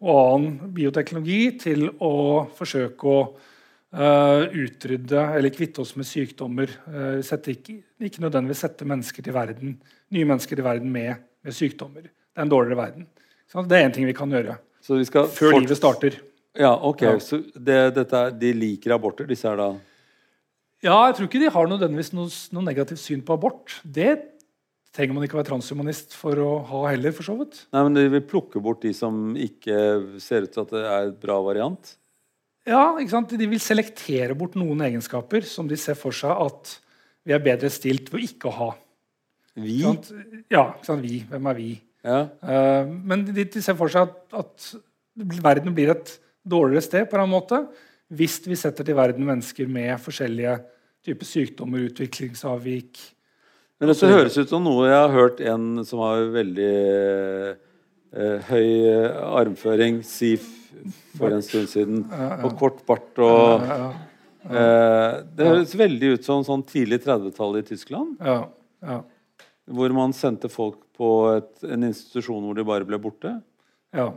og 0.00 0.18
annen 0.20 0.74
bioteknologi 0.74 1.40
til 1.60 1.86
å 2.00 2.12
forsøke 2.56 3.10
å 3.10 3.18
uh, 3.28 4.46
utrydde 4.48 5.24
eller 5.36 5.52
kvitte 5.52 5.82
oss 5.84 5.92
med 5.98 6.08
sykdommer. 6.08 6.72
Uh, 6.88 7.20
ikke, 7.20 7.80
ikke 8.00 8.24
nødvendigvis 8.24 8.64
sette 8.64 8.88
mennesker 8.88 9.26
til 9.26 9.36
verden, 9.36 9.76
nye 10.14 10.30
mennesker 10.30 10.56
til 10.56 10.66
verden 10.66 10.88
med, 10.92 11.20
med 11.44 11.56
sykdommer. 11.56 12.08
Det 12.08 12.40
er 12.40 12.46
en 12.46 12.52
dårligere 12.52 12.80
verden. 12.80 13.06
Så 13.50 13.66
det 13.66 13.76
er 13.76 13.88
én 13.88 13.94
ting 13.94 14.06
vi 14.06 14.16
kan 14.16 14.30
gjøre 14.30 14.56
Så 14.80 14.96
vi 14.96 15.04
før 15.10 15.28
fort- 15.28 15.60
livet 15.60 15.76
starter. 15.78 16.18
Ja, 16.56 16.72
ok. 16.74 17.02
Ja. 17.02 17.14
Så 17.22 17.42
det, 17.54 17.78
er, 18.00 18.34
de 18.34 18.52
liker 18.56 18.94
aborter, 18.94 19.28
disse 19.28 19.46
her 19.48 19.58
da? 19.58 19.70
Ja, 20.80 20.96
jeg 21.10 21.18
tror 21.18 21.28
ikke 21.28 21.42
de 21.42 21.52
har 21.52 21.68
nødvendigvis 21.68 22.14
noe, 22.16 22.30
noe 22.56 22.64
negativt 22.64 23.02
syn 23.02 23.20
på 23.26 23.36
abort. 23.36 23.76
Det 23.84 24.14
trenger 24.96 25.16
man 25.16 25.24
ikke 25.26 25.38
være 25.38 25.48
transhumanist 25.52 26.14
for 26.18 26.38
å 26.42 26.50
ha 26.66 26.82
heller, 26.90 27.14
for 27.14 27.26
så 27.26 27.36
vidt. 27.38 27.62
Nei, 27.74 27.82
men 27.86 27.96
de 27.96 28.04
vil 28.16 28.26
plukke 28.26 28.62
bort 28.62 28.82
de 28.82 28.92
som 28.96 29.34
ikke 29.38 29.76
ser 30.22 30.46
ut 30.46 30.54
til 30.54 30.64
at 30.64 30.74
det 30.74 30.84
er 30.84 31.10
et 31.10 31.18
bra 31.22 31.38
variant? 31.44 31.92
Ja, 32.68 32.84
ikke 33.00 33.14
sant? 33.14 33.34
De 33.38 33.50
vil 33.50 33.62
selektere 33.62 34.36
bort 34.38 34.58
noen 34.58 34.82
egenskaper 34.86 35.46
som 35.48 35.68
de 35.70 35.78
ser 35.80 35.98
for 35.98 36.14
seg 36.16 36.34
at 36.34 36.74
vi 37.26 37.34
er 37.36 37.44
bedre 37.44 37.70
stilt 37.72 38.10
ved 38.12 38.48
å 38.48 38.54
ha. 38.56 38.70
Vi? 39.60 39.80
Ikke? 39.84 40.24
Ja, 40.52 40.66
ikke 40.74 40.88
sant? 40.88 41.04
vi. 41.04 41.22
Hvem 41.30 41.48
er 41.50 41.58
vi? 41.58 41.70
Ja. 42.06 42.20
Uh, 42.40 42.90
men 42.90 43.24
de, 43.28 43.44
de 43.44 43.62
ser 43.62 43.76
for 43.78 43.92
seg 43.92 44.08
at, 44.08 44.42
at 44.42 45.40
verden 45.44 45.74
blir 45.76 45.92
et 45.92 46.14
dårligere 46.48 46.84
sted 46.86 47.08
på 47.10 47.18
en 47.20 47.30
måte 47.30 47.60
hvis 48.10 48.40
vi 48.42 48.58
setter 48.58 48.86
til 48.86 48.96
verden 48.98 49.26
mennesker 49.26 49.68
med 49.70 49.94
forskjellige 50.02 50.56
typer 51.06 51.28
sykdommer, 51.28 51.86
utviklingsavvik. 51.88 52.98
Men 53.80 53.88
det 53.88 54.10
høres 54.12 54.36
ut 54.36 54.50
som 54.50 54.64
noe 54.66 54.88
jeg 54.90 54.96
har 54.98 55.12
hørt 55.14 55.38
en 55.40 55.68
som 55.88 56.02
har 56.04 56.26
veldig 56.34 56.72
eh, 58.12 58.50
høy 58.50 58.66
eh, 58.90 59.14
armføring, 59.40 60.02
si 60.04 60.34
for 61.16 61.32
en 61.32 61.44
stund 61.44 61.70
siden. 61.72 62.02
Og 62.44 62.58
kort 62.60 62.82
bart 62.88 63.22
og 63.24 63.64
eh, 63.64 65.22
Det 65.32 65.48
høres 65.48 65.72
veldig 65.80 66.12
ut 66.18 66.28
som 66.28 66.44
sånn 66.44 66.66
tidlig 66.68 67.00
30-tallet 67.06 67.64
i 67.64 67.72
Tyskland. 67.72 68.20
ja, 68.20 68.42
ja, 68.84 69.00
Hvor 69.70 69.96
man 69.96 70.12
sendte 70.16 70.52
folk 70.52 70.82
på 70.96 71.10
et, 71.38 71.50
en 71.64 71.88
institusjon 71.88 72.44
hvor 72.44 72.56
de 72.56 72.64
bare 72.68 72.88
ble 72.88 73.00
borte. 73.00 73.38
ja. 73.96 74.10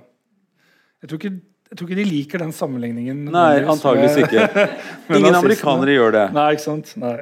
Jeg 1.04 1.10
tror, 1.12 1.20
ikke, 1.20 1.32
jeg 1.68 1.76
tror 1.76 1.90
ikke 1.90 1.96
de 2.00 2.04
liker 2.08 2.40
den 2.40 2.52
sammenligningen. 2.56 3.26
Nei, 3.28 3.58
antageligvis 3.68 4.22
ikke. 4.24 4.68
Ingen 5.18 5.36
amerikanere 5.36 5.98
gjør 5.98 6.14
det. 6.16 6.22
Nei, 6.32 6.46
ikke 6.56 6.64
sant? 6.64 6.94
Nei. 6.96 7.18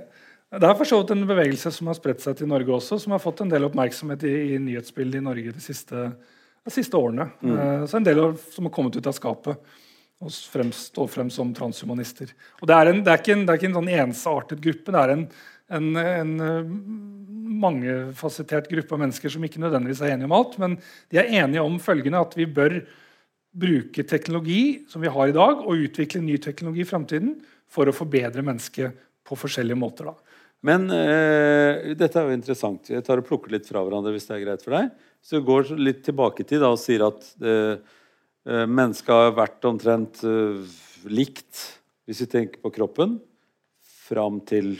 Det 0.52 0.68
er 0.68 0.76
for 0.76 0.88
så 0.88 0.98
vidt 1.00 1.14
en 1.14 1.28
bevegelse 1.30 1.72
som 1.72 1.88
har 1.88 1.96
spredt 1.96 2.24
seg 2.24 2.36
til 2.36 2.50
Norge 2.52 2.74
også, 2.76 2.98
som 3.00 3.14
har 3.16 3.22
fått 3.24 3.40
en 3.44 3.52
del 3.52 3.64
oppmerksomhet 3.70 4.26
i, 4.28 4.34
i 4.52 4.58
nyhetsbildet 4.60 5.22
i 5.22 5.24
Norge 5.24 5.54
de 5.56 5.64
siste, 5.64 6.10
de 6.68 6.74
siste 6.76 6.98
årene. 7.00 7.30
Mm. 7.40 7.54
Eh, 7.56 7.86
så 7.88 8.00
en 8.00 8.08
del 8.08 8.20
av, 8.20 8.34
som 8.52 8.68
har 8.68 8.74
kommet 8.76 8.98
ut 9.00 9.08
av 9.08 9.16
skapet 9.16 9.72
og 10.22 10.34
står 10.36 11.08
frem 11.10 11.30
som 11.34 11.54
transhumanister. 11.56 12.34
Og 12.60 12.68
det 12.70 12.76
er, 12.76 12.92
en, 12.92 13.00
det 13.02 13.14
er, 13.14 13.22
ikke, 13.24 13.34
en, 13.34 13.46
det 13.48 13.54
er 13.54 13.62
ikke 13.62 13.70
en 13.72 13.78
sånn 13.80 13.94
ensartet 13.96 14.60
gruppe. 14.62 14.94
Det 14.94 15.00
er 15.02 15.14
en, 15.16 15.24
en, 15.78 15.88
en 16.02 16.34
eh, 16.46 16.74
mangefasettert 17.64 18.68
gruppe 18.72 18.98
av 18.98 19.02
mennesker 19.06 19.34
som 19.34 19.48
ikke 19.48 19.62
nødvendigvis 19.64 20.04
er 20.04 20.14
enige 20.14 20.30
om 20.30 20.36
alt, 20.36 20.58
men 20.62 20.76
de 21.14 21.22
er 21.22 21.32
enige 21.42 21.64
om 21.64 21.80
følgende 21.82 22.22
at 22.28 22.36
vi 22.38 22.50
bør 22.60 22.82
bruke 23.52 24.04
teknologi 24.08 24.84
som 24.92 25.04
vi 25.04 25.12
har 25.12 25.32
i 25.32 25.36
dag, 25.36 25.64
og 25.64 25.88
utvikle 25.88 26.22
ny 26.24 26.38
teknologi 26.44 26.84
i 26.84 26.92
framtiden 26.92 27.34
for 27.72 27.88
å 27.88 27.96
forbedre 27.96 28.44
mennesket 28.46 29.00
på 29.28 29.40
forskjellige 29.40 29.80
måter. 29.80 30.12
Da. 30.12 30.31
Men 30.68 30.86
eh, 30.94 31.96
dette 31.98 32.20
er 32.22 32.28
jo 32.30 32.36
interessant. 32.38 32.92
Jeg 32.94 33.02
tar 33.08 33.18
og 33.22 33.26
plukker 33.26 33.50
litt 33.56 33.66
fra 33.66 33.82
hverandre 33.82 34.14
hvis 34.14 34.28
det 34.30 34.36
er 34.36 34.44
greit 34.44 34.62
for 34.66 34.76
deg. 34.78 34.92
Så 35.26 35.40
vi 35.40 35.46
går 35.48 35.72
litt 35.82 36.04
tilbake 36.06 36.44
i 36.44 36.48
tid 36.52 36.62
og 36.68 36.78
sier 36.82 37.02
at 37.08 37.26
eh, 37.42 37.76
eh, 38.46 38.66
mennesket 38.70 39.10
har 39.16 39.34
vært 39.38 39.66
omtrent 39.70 40.22
eh, 40.28 40.62
likt, 41.10 41.64
hvis 42.06 42.22
vi 42.26 42.30
tenker 42.30 42.62
på 42.62 42.74
kroppen, 42.78 43.18
fram 44.12 44.38
til 44.46 44.76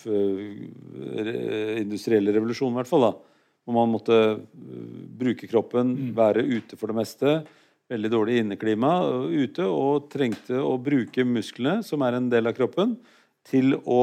f- 0.00 0.08
industrielle 1.80 2.32
revolusjon, 2.34 2.72
i 2.72 2.78
hvert 2.80 2.90
fall. 2.90 3.06
da. 3.06 3.12
Hvor 3.66 3.76
man 3.76 3.92
måtte 3.92 4.18
eh, 4.18 4.42
bruke 5.20 5.46
kroppen, 5.50 5.94
være 6.16 6.42
ute 6.48 6.78
for 6.80 6.90
det 6.90 6.98
meste. 7.02 7.36
Veldig 7.90 8.10
dårlig 8.12 8.40
inneklima 8.44 8.92
ute, 9.30 9.66
og 9.66 10.10
trengte 10.12 10.58
å 10.62 10.74
bruke 10.82 11.22
musklene, 11.26 11.82
som 11.86 12.02
er 12.06 12.18
en 12.18 12.30
del 12.32 12.46
av 12.50 12.54
kroppen, 12.58 12.96
til 13.46 13.74
å 13.88 14.02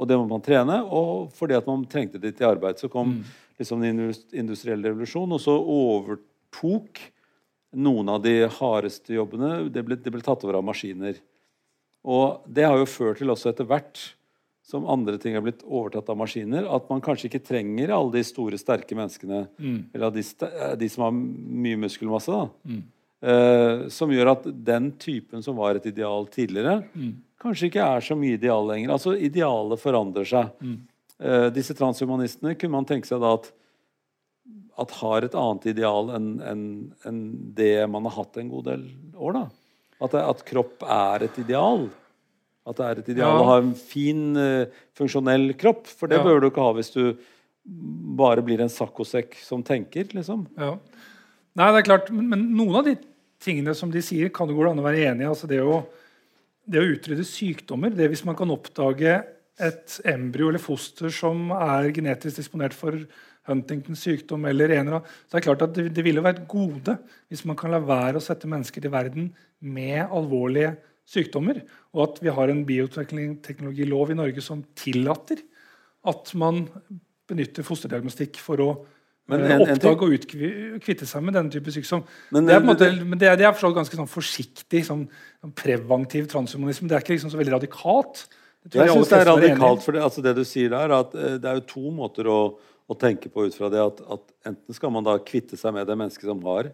Og 0.00 0.08
det 0.08 0.16
må 0.18 0.26
man 0.30 0.44
trene, 0.44 0.80
og 0.84 1.32
fordi 1.36 1.56
at 1.58 1.66
man 1.68 1.84
trengte 1.90 2.20
det 2.22 2.34
til 2.38 2.48
arbeid. 2.48 2.80
Så 2.80 2.90
kom 2.92 3.18
liksom 3.60 3.82
den 3.84 4.06
industrielle 4.32 4.90
revolusjon, 4.90 5.34
og 5.36 5.42
så 5.42 5.54
overtok 5.58 7.02
noen 7.72 8.08
av 8.12 8.22
de 8.24 8.42
hardeste 8.52 9.14
jobbene 9.16 9.68
det 9.72 9.84
ble, 9.86 9.96
det 9.96 10.12
ble 10.12 10.24
tatt 10.24 10.42
over 10.44 10.58
av 10.58 10.66
maskiner. 10.66 11.20
Og 12.02 12.42
det 12.50 12.66
har 12.66 12.76
jo 12.80 12.88
ført 12.90 13.20
til 13.22 13.30
også 13.32 13.52
etter 13.52 13.68
hvert 13.68 14.00
som 14.66 14.86
andre 14.90 15.18
ting 15.18 15.34
er 15.34 15.42
blitt 15.42 15.62
overtatt 15.66 16.08
av 16.12 16.16
maskiner, 16.20 16.66
at 16.70 16.88
man 16.90 17.00
kanskje 17.02 17.28
ikke 17.28 17.42
trenger 17.44 17.90
alle 17.94 18.12
de 18.14 18.22
store, 18.24 18.58
sterke 18.60 18.94
menneskene. 18.98 19.44
Eller 19.94 20.12
de, 20.14 20.22
de 20.78 20.88
som 20.92 21.06
har 21.08 21.14
mye 21.16 21.80
muskelmasse. 21.82 22.30
da. 22.30 22.76
Eh, 23.22 23.86
som 23.94 24.10
gjør 24.10 24.32
at 24.32 24.46
den 24.66 24.90
typen 24.98 25.42
som 25.46 25.54
var 25.60 25.76
et 25.78 25.86
ideal 25.86 26.24
tidligere, 26.26 26.80
kanskje 27.42 27.68
ikke 27.70 27.84
er 27.86 28.00
så 28.02 28.16
mye 28.18 28.34
ideal 28.34 28.66
lenger. 28.66 28.90
Altså 28.96 29.14
Idealet 29.14 29.78
forandrer 29.82 30.26
seg. 30.26 30.48
Eh, 31.22 31.48
disse 31.54 31.74
transhumanistene 31.78 32.56
kunne 32.58 32.74
man 32.80 32.88
tenke 32.88 33.06
seg 33.06 33.22
da 33.22 33.34
at 33.38 33.52
at 34.82 34.90
har 35.02 35.22
et 35.26 35.34
annet 35.36 35.66
ideal 35.68 36.08
enn 36.16 36.28
en, 36.48 36.62
en 37.06 37.16
det 37.54 37.84
man 37.92 38.06
har 38.08 38.14
hatt 38.22 38.38
en 38.40 38.48
god 38.48 38.64
del 38.70 38.86
år. 39.14 39.34
da. 39.36 39.42
At, 40.02 40.14
at 40.16 40.40
kropp 40.48 40.82
er 40.88 41.26
et 41.28 41.36
ideal. 41.38 41.84
At 42.66 42.78
det 42.80 42.86
er 42.88 43.02
et 43.02 43.10
ideal 43.12 43.36
Ja. 43.36 43.42
å 43.42 43.48
ha 43.50 43.56
en 43.60 43.74
fin, 43.76 44.22
uh, 44.34 44.64
funksjonell 44.98 45.52
kropp. 45.60 45.86
For 45.86 46.08
det 46.08 46.18
Ja. 46.18 46.24
bør 46.24 46.40
du 46.40 46.48
ikke 46.48 46.64
ha 46.64 46.72
hvis 46.72 46.90
du 46.96 47.18
bare 48.16 48.42
blir 48.42 48.60
en 48.64 48.72
saccosekk 48.72 49.36
som 49.44 49.62
tenker, 49.62 50.08
liksom. 50.16 50.46
Ja. 50.58 50.72
Nei, 51.54 51.68
det 51.70 51.82
er 51.84 51.88
klart, 51.92 52.10
men, 52.10 52.30
men 52.32 52.48
noen 52.56 52.80
av 52.80 52.84
de 52.88 52.96
tingene 53.42 53.74
som 53.76 53.90
de 53.92 54.02
sier, 54.04 54.30
kan 54.34 54.48
det 54.48 54.56
gå 54.56 54.64
an 54.68 54.80
å 54.80 54.86
være 54.86 55.08
enig 55.10 55.26
i. 55.26 55.30
Altså 55.30 55.50
det, 55.50 55.60
å, 55.62 55.82
det 56.64 56.80
å 56.80 56.88
utrydde 56.94 57.26
sykdommer, 57.26 57.94
det 57.94 58.08
hvis 58.12 58.24
man 58.28 58.38
kan 58.38 58.52
oppdage 58.54 59.20
et 59.62 59.98
embryo 60.08 60.48
eller 60.48 60.62
foster 60.62 61.12
som 61.12 61.50
er 61.54 61.90
genetisk 61.94 62.40
disponert 62.40 62.74
for 62.76 62.96
Huntingtons 63.48 64.04
sykdom 64.06 64.46
eller 64.46 64.70
en 64.70 64.86
eller 64.86 65.00
annen, 65.00 65.14
så 65.26 65.34
er 65.34 65.40
det 65.40 65.46
klart 65.48 65.64
at 65.66 65.74
det, 65.74 65.88
det 65.96 66.04
ville 66.06 66.22
være 66.22 66.40
et 66.40 66.48
gode 66.50 66.94
hvis 67.30 67.42
man 67.48 67.58
kan 67.58 67.74
la 67.74 67.82
være 67.82 68.20
å 68.20 68.24
sette 68.24 68.48
mennesker 68.50 68.84
til 68.84 68.92
verden 68.94 69.32
med 69.58 70.06
alvorlige 70.06 70.76
sykdommer, 71.12 71.58
og 71.92 72.04
at 72.06 72.20
vi 72.22 72.32
har 72.32 72.50
en 72.52 72.62
bioteknologilov 72.66 74.12
i 74.12 74.18
Norge 74.20 74.44
som 74.44 74.62
tillater 74.78 75.42
at 76.08 76.30
man 76.38 76.64
benytter 77.30 77.66
fosterdiagnostikk 77.66 78.38
for 78.42 78.62
å 78.62 78.70
Men 79.28 79.40
eh, 79.44 79.50
en- 79.54 79.62
en 79.62 79.76
oppdage 79.76 80.02
og 80.02 80.80
kvitte 80.82 81.06
seg 81.06 81.22
med 81.22 81.34
denne 81.34 81.50
type 81.50 81.70
sykdom. 81.70 82.02
Men 82.34 82.46
det 82.46 82.54
er, 82.56 82.60
måte, 82.66 82.88
men 83.06 83.18
det 83.18 83.28
er, 83.28 83.36
det 83.36 83.46
er 83.46 83.74
ganske 83.74 83.96
sånn 83.96 84.08
forsiktig, 84.10 84.84
sånn, 84.88 85.08
preventiv 85.54 86.26
transhumanisme. 86.32 86.88
Det 86.88 86.96
er 86.96 87.04
ikke 87.04 87.14
liksom 87.16 87.30
så 87.32 87.38
veldig 87.40 87.54
radikalt. 87.60 88.26
Det 88.64 88.78
jeg 88.78 88.86
Jeg 88.86 88.94
syns 88.96 89.08
det 89.10 89.18
er 89.20 89.30
radikalt, 89.30 89.82
for 89.82 89.92
det, 89.92 90.02
altså 90.02 90.22
det 90.22 90.34
du 90.36 90.44
sier 90.44 90.70
der, 90.70 90.90
at 90.94 91.14
eh, 91.14 91.38
det 91.38 91.44
er 91.50 91.54
jo 91.60 91.66
to 91.66 91.90
måter 91.94 92.26
å, 92.30 92.58
å 92.90 92.94
tenke 92.98 93.30
på 93.32 93.46
ut 93.46 93.54
fra 93.54 93.68
det. 93.72 93.80
At, 93.82 94.00
at 94.10 94.22
enten 94.52 94.74
skal 94.74 94.90
man 94.94 95.04
da 95.06 95.16
kvitte 95.18 95.58
seg 95.58 95.74
med 95.74 95.86
det 95.86 95.96
mennesket 95.98 96.28
som 96.30 96.42
har 96.46 96.70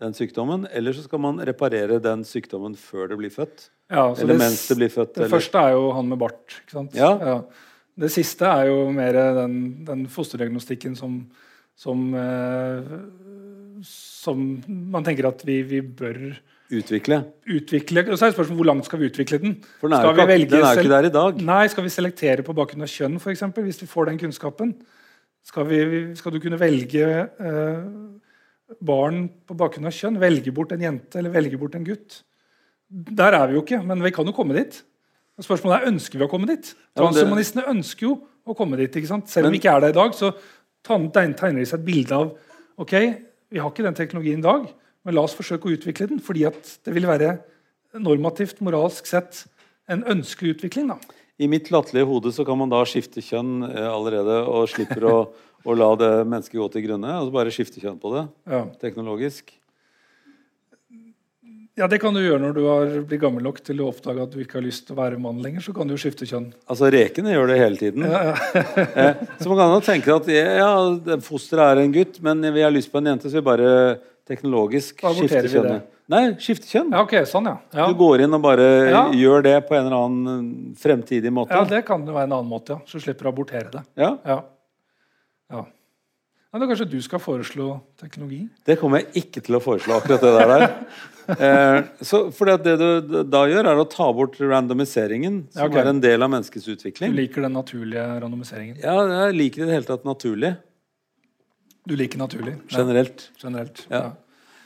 den 0.00 0.12
sykdommen, 0.16 0.66
eller 0.72 0.92
så 0.96 1.02
skal 1.04 1.20
man 1.20 1.40
reparere 1.44 1.98
den 2.00 2.24
sykdommen 2.24 2.76
før 2.80 3.08
det 3.12 3.18
blir 3.20 3.30
født. 3.32 3.68
Ja, 3.90 4.14
så 4.14 4.22
Eller 4.22 4.36
det, 4.38 4.40
mens 4.40 4.66
det 4.68 4.76
blir 4.80 4.88
født. 4.92 5.14
Det 5.14 5.24
eller- 5.26 5.34
første 5.36 5.58
er 5.60 5.72
jo 5.76 5.92
han 5.92 6.08
med 6.08 6.18
bart. 6.18 6.60
sant? 6.72 6.94
Ja. 6.94 7.42
Det 8.00 8.08
siste 8.10 8.46
er 8.48 8.68
jo 8.70 8.90
mer 8.92 9.12
den, 9.12 9.84
den 9.84 10.06
fosterdiagnostikken 10.08 10.96
som, 10.96 11.26
som, 11.80 12.06
eh, 12.14 12.94
som 13.86 14.40
man 14.68 15.06
tenker 15.06 15.30
at 15.30 15.44
vi, 15.48 15.60
vi 15.64 15.80
bør 15.80 16.18
Utvikle. 16.70 17.22
utvikle. 17.50 18.04
Og 18.12 18.18
så 18.18 18.28
er 18.28 18.34
spørsmålet 18.34 18.60
hvor 18.60 18.68
langt 18.68 18.86
skal 18.86 19.00
vi 19.00 19.08
utvikle 19.10 19.40
den? 19.42 19.56
For 19.80 19.88
den 19.88 19.96
er, 19.96 20.04
Skal 20.04 20.28
vi 20.28 20.36
ikke, 20.44 20.50
den 20.52 20.66
er 20.68 20.82
ikke 20.82 20.92
der 20.92 21.08
i 21.08 21.14
dag. 21.14 21.40
Nei, 21.48 21.64
skal 21.72 21.86
vi 21.86 21.92
selektere 21.94 22.44
på 22.46 22.54
bakgrunn 22.54 22.86
av 22.86 22.92
kjønn, 22.92 23.16
eksempel, 23.32 23.66
hvis 23.66 23.80
vi 23.82 23.88
får 23.90 24.10
den 24.10 24.20
kunnskapen? 24.20 24.74
Skal, 25.42 25.66
vi, 25.66 25.80
skal 26.20 26.34
du 26.34 26.38
kunne 26.44 26.60
velge 26.60 27.06
eh, 27.24 27.88
barn 28.86 29.24
på 29.48 29.56
bakgrunn 29.58 29.88
av 29.88 29.96
kjønn? 29.96 30.20
Velge 30.20 30.52
bort 30.54 30.76
en 30.76 30.84
jente 30.84 31.18
eller 31.18 31.32
velge 31.34 31.58
bort 31.58 31.74
en 31.74 31.88
gutt? 31.88 32.20
Der 32.90 33.34
er 33.34 33.48
vi 33.48 33.56
jo 33.56 33.64
ikke, 33.64 33.80
men 33.86 34.04
vi 34.04 34.12
kan 34.14 34.28
jo 34.28 34.36
komme 34.36 34.58
dit. 34.58 34.82
Spørsmålet 35.40 35.80
er 35.80 35.90
ønsker 35.94 36.20
vi 36.20 36.26
å 36.26 36.30
komme 36.30 36.50
dit. 36.50 36.74
Transhumanistene 36.98 37.64
ønsker 37.72 38.10
jo 38.10 38.18
å 38.44 38.56
komme 38.56 38.76
dit. 38.80 38.92
ikke 39.00 39.08
sant? 39.08 39.30
Selv 39.32 39.48
om 39.48 39.54
vi 39.54 39.60
ikke 39.62 39.72
er 39.72 39.86
der 39.86 39.94
i 39.94 39.96
dag, 39.96 40.14
så 40.16 40.34
tegner 40.86 41.60
de 41.60 41.66
seg 41.68 41.80
et 41.80 41.86
bilde 41.86 42.16
av 42.16 42.32
ok, 42.80 42.94
vi 43.50 43.58
har 43.60 43.70
ikke 43.70 43.84
den 43.84 43.96
teknologien 43.98 44.40
i 44.40 44.46
dag, 44.46 44.66
men 45.04 45.14
la 45.16 45.24
oss 45.26 45.34
forsøke 45.36 45.68
å 45.68 45.74
utvikle 45.74 46.08
den. 46.08 46.20
Fordi 46.24 46.46
at 46.48 46.78
det 46.86 46.94
vil 46.94 47.08
være 47.08 47.38
normativt, 48.00 48.60
moralsk 48.64 49.06
sett, 49.10 49.44
en 49.90 50.04
ønskelig 50.06 50.56
utvikling. 50.56 50.88
da. 50.92 50.98
I 51.40 51.48
mitt 51.50 51.70
latterlige 51.72 52.06
hode 52.06 52.32
så 52.32 52.44
kan 52.46 52.58
man 52.60 52.70
da 52.70 52.82
skifte 52.86 53.22
kjønn 53.24 53.64
eh, 53.66 53.88
allerede, 53.90 54.42
og 54.46 54.68
slipper 54.70 55.06
å, 55.08 55.14
å 55.64 55.76
la 55.76 55.88
det 55.98 56.10
mennesket 56.28 56.60
gå 56.60 56.68
til 56.72 56.84
grunne. 56.86 57.10
Altså 57.16 57.34
bare 57.34 57.54
skifte 57.54 57.80
kjønn 57.82 57.98
på 58.00 58.12
det, 58.14 58.26
Ja. 58.50 58.64
teknologisk. 58.80 59.50
Ja, 61.80 61.86
Det 61.88 61.98
kan 62.02 62.12
du 62.14 62.20
gjøre 62.20 62.40
når 62.42 62.52
du 62.56 62.60
har 62.68 62.90
blitt 63.08 63.22
gammel 63.22 63.42
nok 63.46 63.60
til 63.64 63.80
å 63.80 63.88
oppdage 63.88 64.22
at 64.26 64.34
du 64.34 64.40
ikke 64.42 64.58
har 64.60 64.64
lyst 64.66 64.86
til 64.86 64.94
å 64.96 65.00
være 65.00 65.18
mann 65.18 65.38
lenger. 65.40 65.64
så 65.64 65.72
kan 65.74 65.88
du 65.88 65.94
skifte 65.96 66.26
kjønn. 66.28 66.50
Altså 66.68 66.90
rekene 66.92 67.32
gjør 67.32 67.48
det 67.54 67.58
hele 67.62 67.80
tiden. 67.80 68.04
Eh, 69.00 69.14
så 69.40 69.48
man 69.48 69.56
kan 69.58 69.72
jo 69.72 69.80
tenke 69.84 70.12
at 70.14 70.26
ja, 70.28 70.70
fosteret 71.24 71.78
er 71.78 71.82
en 71.84 71.92
gutt, 71.94 72.18
men 72.24 72.42
vi 72.52 72.62
har 72.64 72.70
lyst 72.74 72.90
på 72.92 72.98
en 73.00 73.06
jente, 73.14 73.30
så 73.30 73.38
vi 73.40 73.46
bare 73.46 73.70
teknologisk 74.28 75.00
skifter 75.16 75.48
kjønnet. 75.48 75.88
Nei, 76.10 76.22
skifte 76.42 76.66
kjønn. 76.66 76.88
Ja, 76.92 77.04
ok, 77.06 77.12
sånn, 77.30 77.46
ja. 77.46 77.56
Ja, 77.76 77.86
Du 77.88 77.94
går 77.98 78.24
inn 78.26 78.34
og 78.34 78.42
bare 78.42 78.66
Ja. 78.90 79.02
gjør 79.14 79.42
det 79.46 79.56
på 79.68 79.76
en 79.78 79.86
eller 79.86 80.00
annen 80.04 80.74
fremtidig 80.76 81.30
måte. 81.32 81.54
ja 81.54 81.64
det 81.64 81.84
kan 81.86 82.04
jo 82.04 82.12
være 82.12 82.26
en 82.28 82.32
annen 82.40 82.50
måte, 82.50 82.74
ja. 82.76 82.80
Så 82.86 83.00
slipper 83.00 83.24
du 83.24 83.30
å 83.30 83.32
abortere 83.32 83.70
det. 83.70 83.82
Ja, 83.96 84.10
Ja. 84.10 84.16
ja. 84.26 84.40
Ja 86.52 86.58
da 86.58 86.66
kanskje 86.66 86.86
du 86.90 86.98
skal 87.04 87.20
foreslå 87.22 87.66
teknologi? 88.00 88.40
Det 88.66 88.74
kommer 88.80 89.02
jeg 89.04 89.24
ikke 89.24 89.42
til 89.46 89.54
å 89.58 89.60
foreslå, 89.62 90.00
akkurat 90.00 90.24
det 90.24 90.32
der. 90.38 90.64
Eh, 91.30 91.76
så, 92.02 92.24
fordi 92.34 92.54
at 92.56 92.64
det 92.66 92.72
du 92.80 93.20
da 93.30 93.44
gjør, 93.46 93.68
er 93.70 93.78
å 93.78 93.84
ta 93.86 94.08
bort 94.16 94.34
randomiseringen, 94.42 95.44
som 95.52 95.60
Ja, 95.62 95.68
okay. 95.68 95.84
er 95.84 95.90
en 95.92 96.00
del 96.02 96.26
av 96.26 96.32
menneskets 96.32 96.66
utvikling. 96.72 97.12
Du 97.14 97.20
liker 97.20 97.46
den 97.46 97.54
naturlige 97.54 98.06
randomiseringen? 98.24 98.80
Ja, 98.82 98.96
jeg 99.28 99.36
liker 99.38 99.62
det 99.62 99.68
i 99.68 99.70
det 99.70 99.76
hele 99.78 99.90
tatt 99.92 100.08
naturlig. 100.08 100.56
Du 101.86 101.94
liker 101.96 102.18
naturlig? 102.18 102.56
Ja, 102.70 102.80
Generelt. 102.80 103.28
generelt. 103.40 103.84
Ja. 103.90 104.00
Ja. 104.02 104.10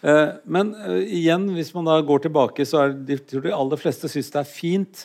Eh, 0.04 0.32
Men 0.56 0.72
eh, 0.74 1.02
igjen, 1.20 1.50
hvis 1.56 1.74
man 1.76 1.84
da 1.88 1.98
går 2.00 2.24
tilbake, 2.30 2.64
så 2.68 2.80
er 2.86 2.96
de, 2.96 3.18
tror 3.18 3.44
de 3.44 3.52
aller 3.56 3.80
fleste 3.80 4.08
syns 4.08 4.32
det 4.32 4.40
er 4.40 4.48
fint 4.48 5.04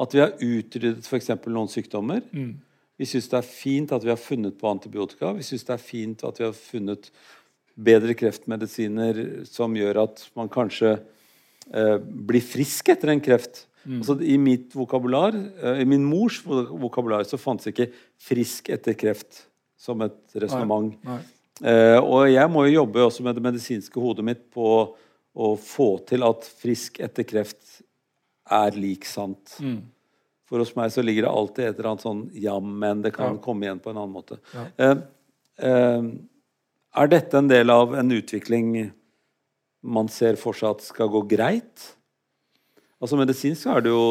at 0.00 0.16
vi 0.16 0.20
har 0.24 0.32
utryddet 0.42 1.04
f.eks. 1.06 1.30
noen 1.46 1.68
sykdommer. 1.70 2.24
Mm. 2.32 2.56
Vi 3.00 3.08
syns 3.10 3.26
det 3.30 3.40
er 3.40 3.48
fint 3.48 3.92
at 3.94 4.04
vi 4.04 4.12
har 4.12 4.20
funnet 4.20 4.58
på 4.60 4.70
antibiotika. 4.70 5.32
Vi 5.34 5.46
syns 5.46 5.66
det 5.66 5.74
er 5.74 5.82
fint 5.82 6.24
at 6.26 6.38
vi 6.38 6.46
har 6.46 6.54
funnet 6.56 7.10
bedre 7.74 8.14
kreftmedisiner 8.14 9.46
som 9.50 9.74
gjør 9.74 10.04
at 10.04 10.22
man 10.38 10.50
kanskje 10.52 10.92
eh, 10.94 11.96
blir 11.98 12.44
frisk 12.44 12.92
etter 12.94 13.10
en 13.10 13.22
kreft. 13.24 13.64
Altså, 13.84 14.16
I 14.22 14.38
mitt 14.40 14.72
vokabular, 14.72 15.34
eh, 15.34 15.82
i 15.82 15.88
min 15.88 16.04
mors 16.06 16.38
vokabular 16.46 17.26
så 17.28 17.36
fantes 17.40 17.68
ikke 17.68 17.90
'frisk 18.16 18.70
etter 18.72 18.94
kreft' 18.94 19.44
som 19.76 20.00
et 20.00 20.16
resonnement. 20.34 20.94
Eh, 21.62 21.98
og 21.98 22.30
jeg 22.30 22.50
må 22.50 22.64
jo 22.66 22.80
jobbe 22.80 23.04
også 23.04 23.22
med 23.22 23.34
det 23.34 23.42
medisinske 23.42 24.00
hodet 24.00 24.24
mitt 24.24 24.50
på 24.50 24.94
å 25.34 25.56
få 25.58 25.98
til 26.06 26.24
at 26.26 26.46
frisk 26.46 27.00
etter 27.00 27.26
kreft 27.26 27.82
er 28.50 28.70
lik 28.78 29.04
sant. 29.04 29.58
Mm. 29.60 29.82
For 30.48 30.60
hos 30.60 30.74
meg 30.76 30.90
så 30.92 31.02
ligger 31.04 31.24
det 31.26 31.32
alltid 31.32 31.64
et 31.70 31.78
eller 31.78 31.90
annet 31.94 32.04
sånn 32.04 32.22
ja, 32.36 32.58
men 32.60 33.00
det 33.02 33.14
kan 33.16 33.34
Ja. 33.36 33.40
komme 33.40 33.64
igjen 33.64 33.80
på 33.80 33.90
en 33.90 33.96
annen 34.02 34.12
måte. 34.12 34.38
Ja. 34.52 34.66
Eh, 34.78 34.96
eh, 35.68 36.02
er 36.96 37.08
dette 37.08 37.38
en 37.38 37.48
del 37.48 37.70
av 37.70 37.94
en 37.94 38.10
utvikling 38.12 38.92
man 39.82 40.08
ser 40.08 40.36
for 40.36 40.52
seg 40.56 40.70
at 40.76 40.80
skal 40.84 41.08
gå 41.08 41.22
greit? 41.28 41.94
Altså 43.02 43.16
Medisinsk 43.20 43.66
er 43.66 43.80
det 43.84 43.90
jo 43.92 44.04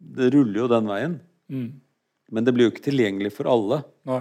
Det 0.00 0.28
ruller 0.32 0.60
jo 0.60 0.68
den 0.68 0.86
veien. 0.86 1.20
Mm. 1.50 1.72
Men 2.30 2.44
det 2.44 2.52
blir 2.54 2.68
jo 2.68 2.70
ikke 2.70 2.84
tilgjengelig 2.90 3.32
for 3.34 3.48
alle. 3.50 3.80
Nei. 4.06 4.20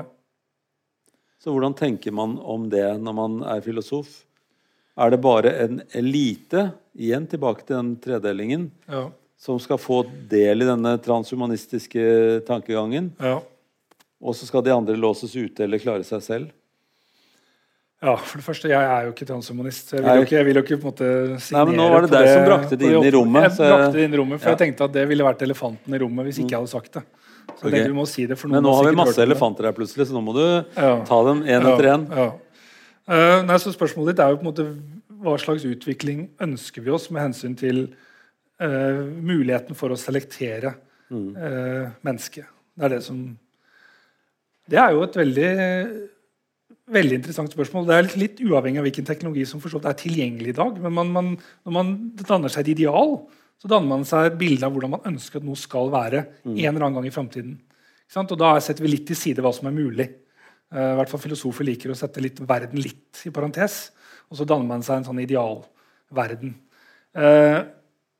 Så 1.39 1.51
hvordan 1.53 1.75
tenker 1.77 2.11
man 2.11 2.39
om 2.39 2.63
det 2.71 2.81
når 2.99 3.13
man 3.13 3.35
er 3.43 3.61
filosof? 3.61 4.23
Er 4.97 5.11
det 5.11 5.21
bare 5.21 5.51
en 5.61 5.83
elite, 5.93 6.73
igjen 6.97 7.27
tilbake 7.29 7.61
til 7.67 7.75
den 7.77 7.91
tredelingen, 8.01 8.71
Ja. 8.89 9.11
Som 9.37 9.59
skal 9.61 9.77
få 9.77 10.01
del 10.29 10.63
i 10.65 10.67
denne 10.67 10.95
transhumanistiske 11.03 12.43
tankegangen, 12.47 13.11
ja. 13.21 13.37
og 14.21 14.35
så 14.35 14.47
skal 14.49 14.63
de 14.65 14.73
andre 14.73 14.95
låses 14.97 15.35
ute 15.37 15.63
eller 15.67 15.81
klare 15.81 16.03
seg 16.07 16.23
selv? 16.25 16.47
Ja, 17.97 18.13
for 18.13 18.37
det 18.37 18.45
første, 18.45 18.69
Jeg 18.69 18.77
er 18.77 19.05
jo 19.07 19.11
ikke 19.13 19.25
transhumanist. 19.25 19.93
Jeg 19.95 20.03
vil 20.05 20.19
jo 20.19 20.25
ikke, 20.27 20.35
jeg 20.37 20.45
vil 20.45 20.57
jo 20.59 20.61
ikke 20.61 20.77
på 20.77 20.85
en 20.85 20.91
måte 20.91 21.07
signere 21.41 21.63
Nei, 21.65 21.69
men 21.71 21.79
nå 21.81 21.85
var 21.89 22.03
det 22.05 22.11
deg 22.13 22.27
som 22.29 22.43
brakte 22.45 22.77
det 22.77 22.91
inn 22.91 23.07
i 23.07 23.13
rommet, 23.15 23.47
Jeg 23.47 23.71
brakte 23.71 23.95
det 23.95 24.03
inn 24.05 24.13
i 24.13 24.19
rommet, 24.21 24.39
For 24.41 24.49
Ja. 24.49 24.53
jeg 24.53 24.59
tenkte 24.61 24.85
at 24.85 24.93
det 24.93 25.05
ville 25.09 25.25
vært 25.25 25.41
elefanten 25.41 25.95
i 25.95 26.01
rommet 26.03 26.25
hvis 26.29 26.37
ikke 26.43 26.53
jeg 26.53 26.59
hadde 26.61 26.69
sagt 26.75 26.91
det. 26.93 27.03
Så 27.57 27.71
jeg 27.71 27.81
Ok. 27.81 27.87
vi 27.89 27.97
må 27.97 28.05
si 28.07 28.25
det 28.27 28.37
for 28.37 28.47
noen 28.49 28.61
Men 28.61 28.63
nå 28.69 28.75
har 28.75 28.85
vi 28.91 28.95
masse 28.95 29.17
elefanter 29.17 29.63
her 29.65 29.73
plutselig, 29.73 30.05
så 30.05 30.13
nå 30.13 30.21
må 30.21 30.33
du 30.37 30.65
Ja. 30.79 31.03
ta 31.05 31.23
dem 31.25 31.41
én 31.41 31.61
Ja, 31.63 31.73
etter 31.73 31.85
én. 31.89 32.07
Ja. 32.15 32.31
Eh, 33.09 33.41
nei, 33.43 33.55
så 33.57 33.73
Spørsmålet 33.73 34.13
ditt 34.13 34.19
er 34.19 34.29
jo 34.29 34.37
på 34.37 34.45
en 34.45 34.53
måte 34.53 34.77
hva 35.17 35.37
slags 35.39 35.65
utvikling 35.65 36.29
ønsker 36.39 36.83
vi 36.83 36.91
oss 36.91 37.09
med 37.09 37.23
hensyn 37.23 37.57
til 37.57 37.89
eh, 38.59 39.01
muligheten 39.21 39.75
for 39.75 39.89
å 39.93 39.97
selektere 39.99 40.75
Mm. 41.09 41.37
eh, 41.37 41.89
mennesket. 42.03 42.45
Det 42.77 42.83
er 42.85 42.89
det 42.89 43.03
som 43.03 43.37
Det 44.69 44.77
er 44.77 44.91
jo 44.91 45.03
et 45.03 45.13
veldig 45.15 46.09
veldig 46.91 47.15
interessant 47.19 47.51
spørsmål. 47.51 47.85
Det 47.87 47.95
er 47.95 48.03
litt, 48.03 48.17
litt 48.17 48.41
uavhengig 48.49 48.79
av 48.79 48.83
hvilken 48.87 49.05
teknologi 49.07 49.45
som 49.47 49.61
forstått 49.63 49.85
er 49.87 49.95
tilgjengelig 49.99 50.49
i 50.49 50.57
dag. 50.57 50.77
Men 50.83 50.93
man, 50.93 51.09
man, 51.11 51.29
når 51.65 51.71
man 51.75 51.93
danner 52.19 52.49
seg 52.51 52.65
et 52.65 52.73
ideal, 52.77 53.17
så 53.59 53.67
danner 53.71 53.87
man 53.87 54.03
seg 54.07 54.25
et 54.33 54.37
bilde 54.37 54.63
av 54.67 54.71
hvordan 54.75 54.93
man 54.97 55.07
ønsker 55.13 55.37
at 55.41 55.47
noe 55.47 55.55
skal 55.59 55.89
være 55.89 56.25
Mm. 56.45 56.57
en 56.57 56.75
eller 56.75 56.85
annen 56.85 56.93
gang 57.01 57.05
i 57.07 57.15
framtiden. 57.15 57.57
Og 58.15 58.37
da 58.37 58.59
setter 58.59 58.83
vi 58.83 58.91
litt 58.91 59.07
til 59.07 59.15
side 59.15 59.43
hva 59.43 59.53
som 59.53 59.67
er 59.67 59.75
mulig. 59.75 60.09
Uh, 60.71 60.93
I 60.93 60.95
hvert 60.99 61.09
fall 61.09 61.19
Filosofer 61.19 61.63
liker 61.63 61.91
å 61.91 61.95
sette 61.95 62.21
litt 62.21 62.39
verden 62.39 62.79
litt 62.79 63.23
i 63.25 63.29
parentes. 63.31 63.91
Og 64.29 64.37
så 64.37 64.45
danner 64.45 64.67
man 64.67 64.81
seg 64.83 64.97
en 64.97 65.03
sånn 65.07 65.23
idealverden. 65.23 66.53
Eh, 67.15 67.63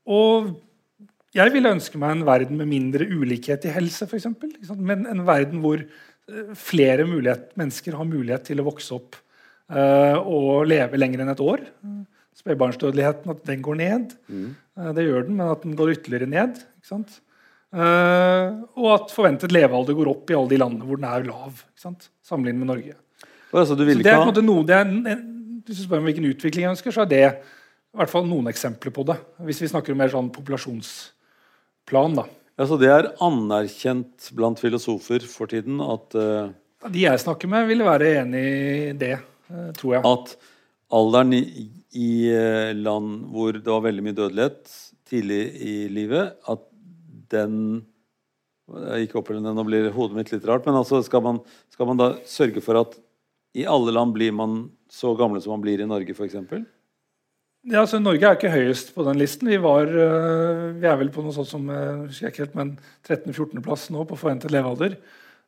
og 0.08 0.56
jeg 1.36 1.54
ville 1.54 1.74
ønske 1.76 2.00
meg 2.02 2.16
en 2.16 2.26
verden 2.28 2.58
med 2.60 2.70
mindre 2.72 3.06
ulikhet 3.06 3.68
i 3.68 3.74
helse, 3.76 4.08
f.eks. 4.08 4.30
Men 4.80 5.06
en 5.12 5.26
verden 5.28 5.62
hvor 5.64 5.82
eh, 5.84 6.54
flere 6.58 7.06
mulighet, 7.10 7.52
mennesker 7.60 7.98
har 8.00 8.08
mulighet 8.08 8.48
til 8.48 8.64
å 8.64 8.68
vokse 8.70 8.96
opp 8.96 9.20
uh, 9.74 10.18
og 10.24 10.68
leve 10.72 11.00
lenger 11.00 11.24
enn 11.24 11.34
et 11.34 11.44
år. 11.44 11.66
Spedbarnsdødeligheten 12.38 13.34
at 13.34 13.46
den 13.50 13.64
går 13.66 13.80
ned. 13.80 14.18
Eh, 14.78 14.92
det 14.96 15.08
gjør 15.08 15.28
den, 15.28 15.40
men 15.40 15.54
at 15.54 15.64
den 15.66 15.76
går 15.78 15.96
ytterligere 15.96 16.30
ned. 16.30 16.60
Eh, 16.88 18.46
og 18.78 18.90
at 18.94 19.14
forventet 19.14 19.54
levealder 19.54 19.98
går 19.98 20.12
opp 20.14 20.32
i 20.32 20.38
alle 20.38 20.54
de 20.54 20.62
landene 20.62 20.88
hvor 20.88 21.02
den 21.02 21.10
er 21.10 21.28
lav. 21.28 21.64
Sammenlignet 21.78 22.62
med 22.62 22.72
Norge. 22.72 22.98
Altså, 23.52 23.76
du 23.76 23.84
Så 23.84 23.90
vil 23.90 24.04
det 24.04 24.12
er 24.12 24.22
ikke 24.22 24.38
ha 24.38 24.46
noe, 24.46 24.66
det 24.68 24.76
er, 24.76 25.22
hvis 25.66 25.80
du 25.80 25.84
spør 25.86 26.02
om 26.02 26.10
hvilken 26.10 26.28
utvikling 26.30 26.66
jeg 26.68 26.76
ønsker, 26.76 26.94
så 26.94 27.06
er 27.06 27.12
det 27.12 27.28
i 27.98 28.02
hvert 28.04 28.14
fall 28.14 28.28
noen 28.30 28.46
eksempler 28.52 28.94
på 28.94 29.04
det. 29.10 29.18
Hvis 29.42 29.64
vi 29.64 29.72
snakker 29.72 29.96
om 29.96 29.98
mer 29.98 30.12
sånn 30.14 30.30
populasjonsplan. 30.36 32.20
da. 32.20 32.28
altså, 32.62 32.78
Det 32.78 32.92
er 32.94 33.10
anerkjent 33.26 34.30
blant 34.38 34.62
filosofer 34.62 35.26
for 35.26 35.50
tiden 35.50 35.82
at 35.82 36.14
uh, 36.14 36.54
De 36.94 37.02
jeg 37.08 37.24
snakker 37.26 37.50
med, 37.50 37.66
vil 37.72 37.82
være 37.88 38.12
enig 38.20 38.44
i 38.46 38.94
det, 39.02 39.16
uh, 39.50 39.72
tror 39.74 39.98
jeg. 39.98 40.06
at 40.06 40.38
alderen 40.94 41.34
i, 41.34 41.42
i 41.98 42.12
eh, 42.32 42.72
land 42.78 43.26
hvor 43.34 43.58
det 43.58 43.68
var 43.68 43.84
veldig 43.84 44.06
mye 44.06 44.16
dødelighet 44.16 44.72
tidlig 45.10 45.42
i 45.60 45.76
livet, 45.92 46.38
at 46.48 46.64
den 47.34 47.84
Jeg 48.68 49.06
gikk 49.06 49.14
opp 49.22 49.30
nå 49.32 49.64
blir 49.64 49.90
hodet 49.96 50.16
mitt 50.18 50.32
litt 50.34 50.46
rart, 50.48 50.66
men 50.68 50.76
altså 50.76 51.00
skal 51.04 51.22
man, 51.24 51.38
skal 51.72 51.88
man 51.88 52.00
da 52.00 52.08
sørge 52.28 52.60
for 52.62 52.76
at 52.82 52.98
i 53.56 53.64
alle 53.64 53.94
land 53.96 54.12
blir 54.14 54.34
man 54.36 54.66
så 54.92 55.14
gamle 55.16 55.40
som 55.40 55.56
man 55.56 55.64
blir 55.64 55.80
i 55.80 55.88
Norge, 55.88 56.12
f.eks.? 56.12 56.36
Ja, 57.68 57.82
altså 57.84 58.00
Norge 58.00 58.24
er 58.24 58.38
ikke 58.38 58.52
høyest 58.54 58.94
på 58.96 59.04
den 59.04 59.18
listen. 59.20 59.50
Vi, 59.52 59.58
var, 59.60 59.90
eh, 59.92 60.60
vi 60.80 60.88
er 60.88 61.00
vel 61.02 61.10
på 61.12 61.24
noe 61.26 61.36
sånt 61.36 61.50
som 61.50 61.66
eh, 61.74 62.20
helt, 62.24 62.54
men 62.56 62.76
13.-14.-plass 63.04 63.90
nå 63.92 64.06
på 64.08 64.20
forventet 64.20 64.54
levealder. 64.56 64.96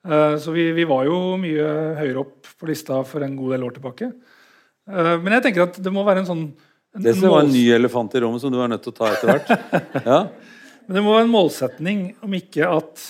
Eh, 0.03 0.36
Så 0.41 0.51
vi, 0.55 0.65
vi 0.75 0.88
var 0.89 1.05
jo 1.08 1.38
mye 1.39 1.69
høyere 1.99 2.25
opp 2.25 2.49
på 2.60 2.67
lista 2.67 2.99
for 3.08 3.23
en 3.23 3.38
god 3.39 3.55
del 3.55 3.63
år 3.69 3.77
tilbake. 3.77 4.12
Men 4.89 5.36
jeg 5.36 5.43
tenker 5.45 5.67
at 5.67 5.75
det 5.86 5.91
må 5.93 6.01
være 6.01 6.23
en 6.23 6.27
sånn 6.27 6.43
en 6.97 7.03
Det 7.05 7.13
var 7.21 7.43
en 7.43 7.51
ny 7.53 7.67
elefant 7.75 8.15
i 8.17 8.21
rommet 8.23 8.41
som 8.41 8.49
du 8.49 8.58
er 8.58 8.71
nødt 8.71 8.82
til 8.82 8.89
å 8.89 8.97
ta 8.97 9.12
etter 9.13 9.29
hvert. 9.29 9.51
Ja. 10.10 10.19
Men 10.88 10.97
det 10.97 11.03
må 11.05 11.13
være 11.13 11.27
en 11.27 11.34
målsetning 11.36 11.99
om 12.25 12.34
ikke 12.34 12.65
at, 12.65 13.03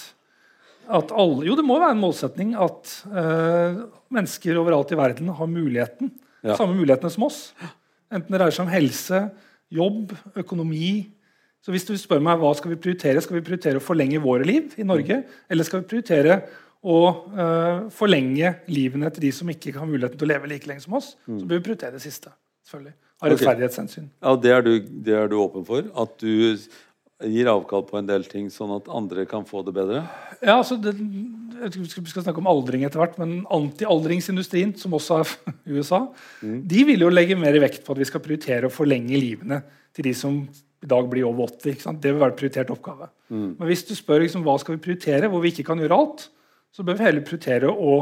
at 0.99 1.13
alle 1.15 1.47
Jo, 1.47 1.55
det 1.55 1.63
må 1.63 1.77
være 1.79 1.95
en 1.95 2.01
målsetning 2.01 2.51
at 2.59 2.91
uh, 3.07 3.79
mennesker 4.11 4.59
overalt 4.59 4.91
i 4.91 4.99
verden 4.99 5.31
har 5.37 5.47
muligheten, 5.47 6.11
Ja. 6.43 6.57
samme 6.59 6.75
mulighetene 6.75 7.11
som 7.15 7.23
oss. 7.29 7.39
Enten 8.09 8.33
det 8.33 8.41
dreier 8.41 8.55
seg 8.55 8.65
om 8.65 8.73
helse, 8.73 9.21
jobb, 9.73 10.15
økonomi. 10.39 10.93
Så 11.61 11.73
hvis 11.73 11.85
du 11.85 11.93
spør 11.99 12.23
meg 12.23 12.39
hva 12.41 12.53
skal 12.57 12.73
vi 12.73 12.79
prioritere, 12.81 13.21
skal 13.21 13.37
vi 13.37 13.45
prioritere 13.45 13.81
å 13.81 13.83
forlenge 13.83 14.21
våre 14.23 14.47
liv 14.47 14.73
i 14.79 14.87
Norge, 14.87 15.21
eller 15.51 15.67
skal 15.67 15.83
vi 15.83 15.89
prioritere 15.91 16.39
å 16.79 16.99
uh, 17.35 17.89
forlenge 17.91 18.53
livene 18.71 19.09
til 19.11 19.27
de 19.27 19.33
som 19.35 19.49
ikke 19.51 19.75
har 19.75 19.89
muligheten 19.89 20.19
til 20.19 20.29
å 20.29 20.31
leve 20.31 20.49
like 20.49 20.69
lenge 20.69 20.85
som 20.85 20.95
oss, 20.95 21.11
så 21.27 21.43
bør 21.43 21.59
vi 21.59 21.65
prioritere 21.67 21.97
det 21.97 22.03
siste. 22.05 22.31
selvfølgelig. 22.65 22.95
Av 23.19 23.33
rettferdighetshensyn. 23.33 24.05
Okay. 24.07 24.23
Ja, 24.23 24.35
det 24.39 24.51
er, 24.55 24.61
du, 24.63 24.91
det 25.03 25.15
er 25.19 25.27
du 25.27 25.35
åpen 25.41 25.65
for? 25.67 25.89
At 25.99 26.13
du 26.23 26.55
gir 27.27 27.49
avkall 27.51 27.84
på 27.89 27.97
en 27.99 28.08
del 28.08 28.23
ting, 28.29 28.47
sånn 28.53 28.71
at 28.77 28.88
andre 28.95 29.25
kan 29.27 29.43
få 29.47 29.60
det 29.67 29.73
bedre? 29.75 30.05
Ja, 30.39 30.58
altså 30.62 30.77
det, 30.79 30.93
vi 30.95 31.86
skal- 31.91 32.23
snakke 32.23 32.39
om 32.39 32.47
aldring 32.47 32.86
etter 32.88 33.01
hvert, 33.01 33.17
men 33.19 33.41
antialdringsindustrien, 33.51 34.71
som 34.79 34.95
også 34.95 35.19
er 35.19 35.34
USA, 35.75 36.05
de 36.41 36.84
vil 36.88 37.03
jo 37.03 37.10
legge 37.12 37.36
mer 37.39 37.58
vekt 37.60 37.84
på 37.84 37.91
at 37.95 37.99
vi 37.99 38.08
skal 38.08 38.23
prioritere 38.23 38.69
å 38.69 38.73
forlenge 38.73 39.19
livene 39.19 39.62
til 39.93 40.08
de 40.08 40.13
som 40.15 40.39
i 40.79 40.88
dag 40.88 41.10
blir 41.12 41.25
over 41.27 41.49
80. 41.49 41.73
Ikke 41.73 41.84
sant? 41.89 41.99
Det 41.99 42.13
vil 42.13 42.21
være 42.21 42.32
en 42.32 42.39
prioritert 42.39 42.69
oppgave. 42.71 43.10
Men 43.34 43.67
hvis 43.67 43.84
du 43.89 43.91
spør 43.99 44.21
liksom, 44.23 44.45
hva 44.47 44.55
skal 44.62 44.77
vi 44.77 44.84
prioritere, 44.86 45.27
hvor 45.27 45.43
vi 45.43 45.51
ikke 45.51 45.65
kan 45.67 45.82
gjøre 45.84 45.97
alt, 45.97 46.29
så 46.71 46.86
bør 46.88 46.95
vi 47.01 47.03
heller 47.10 47.25
prioritere 47.27 47.67
å 47.73 47.97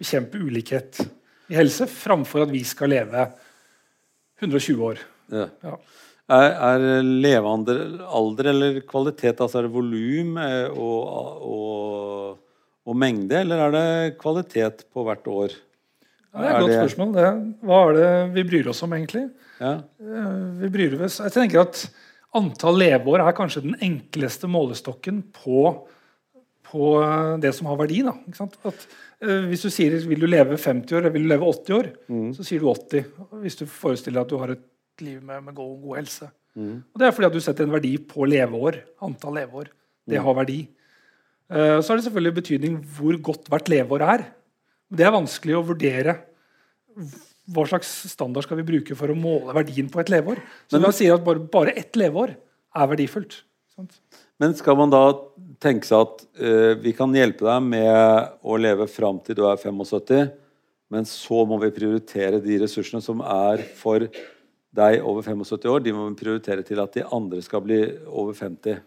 bekjempe 0.00 0.40
ulikhet 0.40 1.02
i 1.52 1.58
helse 1.58 1.84
framfor 1.90 2.46
at 2.46 2.54
vi 2.54 2.62
skal 2.64 2.88
leve 2.94 3.26
120 4.40 4.80
år. 4.86 5.02
Ja. 5.32 5.46
Ja. 5.62 5.76
Er, 6.32 6.54
er 6.64 7.02
levealder 7.04 7.80
alder 8.08 8.48
eller 8.52 8.78
kvalitet, 8.88 9.40
altså 9.42 9.58
er 9.60 9.66
det 9.66 9.72
volum 9.74 10.36
eh, 10.40 10.70
og, 10.72 11.42
og, 11.52 12.38
og 12.88 12.96
mengde, 12.96 13.40
eller 13.42 13.66
er 13.66 13.74
det 13.74 14.16
kvalitet 14.22 14.86
på 14.94 15.04
hvert 15.08 15.26
år? 15.28 15.56
Det 16.32 16.40
er 16.40 16.48
et 16.48 16.54
Er 16.54 16.60
godt 16.62 16.70
det- 16.72 16.78
spørsmål. 16.80 17.10
Det. 17.18 17.26
Hva 17.68 17.80
er 17.90 17.98
det 17.98 18.10
vi 18.38 18.44
bryr 18.48 18.70
oss 18.72 18.80
om, 18.86 18.94
egentlig? 18.96 19.26
Ja. 19.60 19.74
eh, 20.00 20.46
vi 20.62 20.70
bryr 20.72 20.94
oss 21.04 21.18
Jeg 21.20 21.34
tenker 21.34 21.60
at 21.66 21.82
antall 22.34 22.78
leveår 22.80 23.20
er 23.26 23.36
kanskje 23.36 23.60
den 23.66 23.76
enkleste 23.84 24.48
målestokken 24.48 25.20
på, 25.36 25.66
på 26.70 26.88
eh, 27.04 27.36
det 27.44 27.52
som 27.58 27.68
har 27.68 27.76
verdi. 27.82 28.00
At, 28.08 28.86
hvis 29.20 29.62
du 29.62 29.68
sier 29.70 29.98
vil 30.08 30.24
du 30.24 30.26
leve 30.26 30.56
50 30.56 30.96
år 30.96 31.02
eller 31.04 31.12
vil 31.14 31.28
du 31.28 31.32
leve 31.34 31.46
80 31.52 31.76
år, 31.76 31.90
så 32.38 32.42
sier 32.48 32.64
du 32.64 32.70
80. 32.72 33.04
Hvis 33.44 33.60
du 33.60 33.66
forestiller 33.70 34.22
deg 34.22 34.24
at 34.24 34.32
du 34.32 34.40
har 34.40 34.54
et 34.56 34.64
liv 35.00 35.22
med, 35.22 35.42
med 35.44 35.54
god, 35.54 35.80
god 35.80 35.96
helse. 36.02 36.28
Og 36.56 37.00
Det 37.00 37.06
er 37.06 37.14
fordi 37.16 37.28
at 37.30 37.36
du 37.36 37.40
setter 37.40 37.64
en 37.64 37.72
verdi 37.72 37.94
på 37.96 38.26
leveår. 38.28 38.82
Antall 39.04 39.38
leveår. 39.40 39.70
Det 40.08 40.20
har 40.20 40.36
verdi. 40.36 40.60
Uh, 41.52 41.80
så 41.80 41.92
har 41.92 42.00
det 42.00 42.06
selvfølgelig 42.06 42.38
betydning 42.40 42.78
hvor 42.96 43.16
godt 43.30 43.48
hvert 43.52 43.70
leveår 43.72 44.04
er. 44.04 44.26
Det 44.92 45.06
er 45.06 45.14
vanskelig 45.14 45.56
å 45.56 45.64
vurdere 45.64 46.18
hva 47.52 47.64
slags 47.66 47.88
standard 48.12 48.44
skal 48.44 48.60
vi 48.60 48.66
bruke 48.68 48.96
for 48.96 49.10
å 49.10 49.16
måle 49.18 49.54
verdien 49.56 49.88
på 49.90 50.00
et 50.00 50.12
leveår. 50.12 50.42
Så 50.68 50.80
Men- 50.80 50.92
sier 50.92 51.14
at 51.14 51.24
bare, 51.24 51.40
bare 51.40 51.76
ett 51.76 51.92
leveår 51.96 52.36
er 52.76 52.86
verdifullt. 52.86 53.42
Sant? 53.74 53.98
Men 54.38 54.54
skal 54.54 54.76
man 54.76 54.90
da 54.90 55.12
tenke 55.60 55.86
seg 55.86 56.00
at 56.00 56.22
uh, 56.40 56.74
vi 56.74 56.92
kan 56.92 57.12
hjelpe 57.12 57.46
deg 57.46 57.62
med 57.62 58.38
å 58.42 58.58
leve 58.58 58.88
fram 58.88 59.20
til 59.24 59.36
du 59.36 59.44
er 59.46 59.56
75, 59.56 60.32
men 60.90 61.04
så 61.04 61.46
må 61.48 61.58
vi 61.60 61.70
prioritere 61.70 62.42
de 62.42 62.58
ressursene 62.60 63.00
som 63.00 63.20
er 63.20 63.62
for 63.78 64.04
deg 64.76 65.02
over 65.04 65.24
75 65.24 65.68
år, 65.68 65.82
de 65.84 65.92
må 65.96 66.06
prioritere 66.16 66.64
til 66.66 66.80
at 66.82 66.96
de 66.96 67.04
andre 67.04 67.42
skal 67.44 67.62
bli 67.64 67.82
over 68.08 68.32
50. 68.36 68.80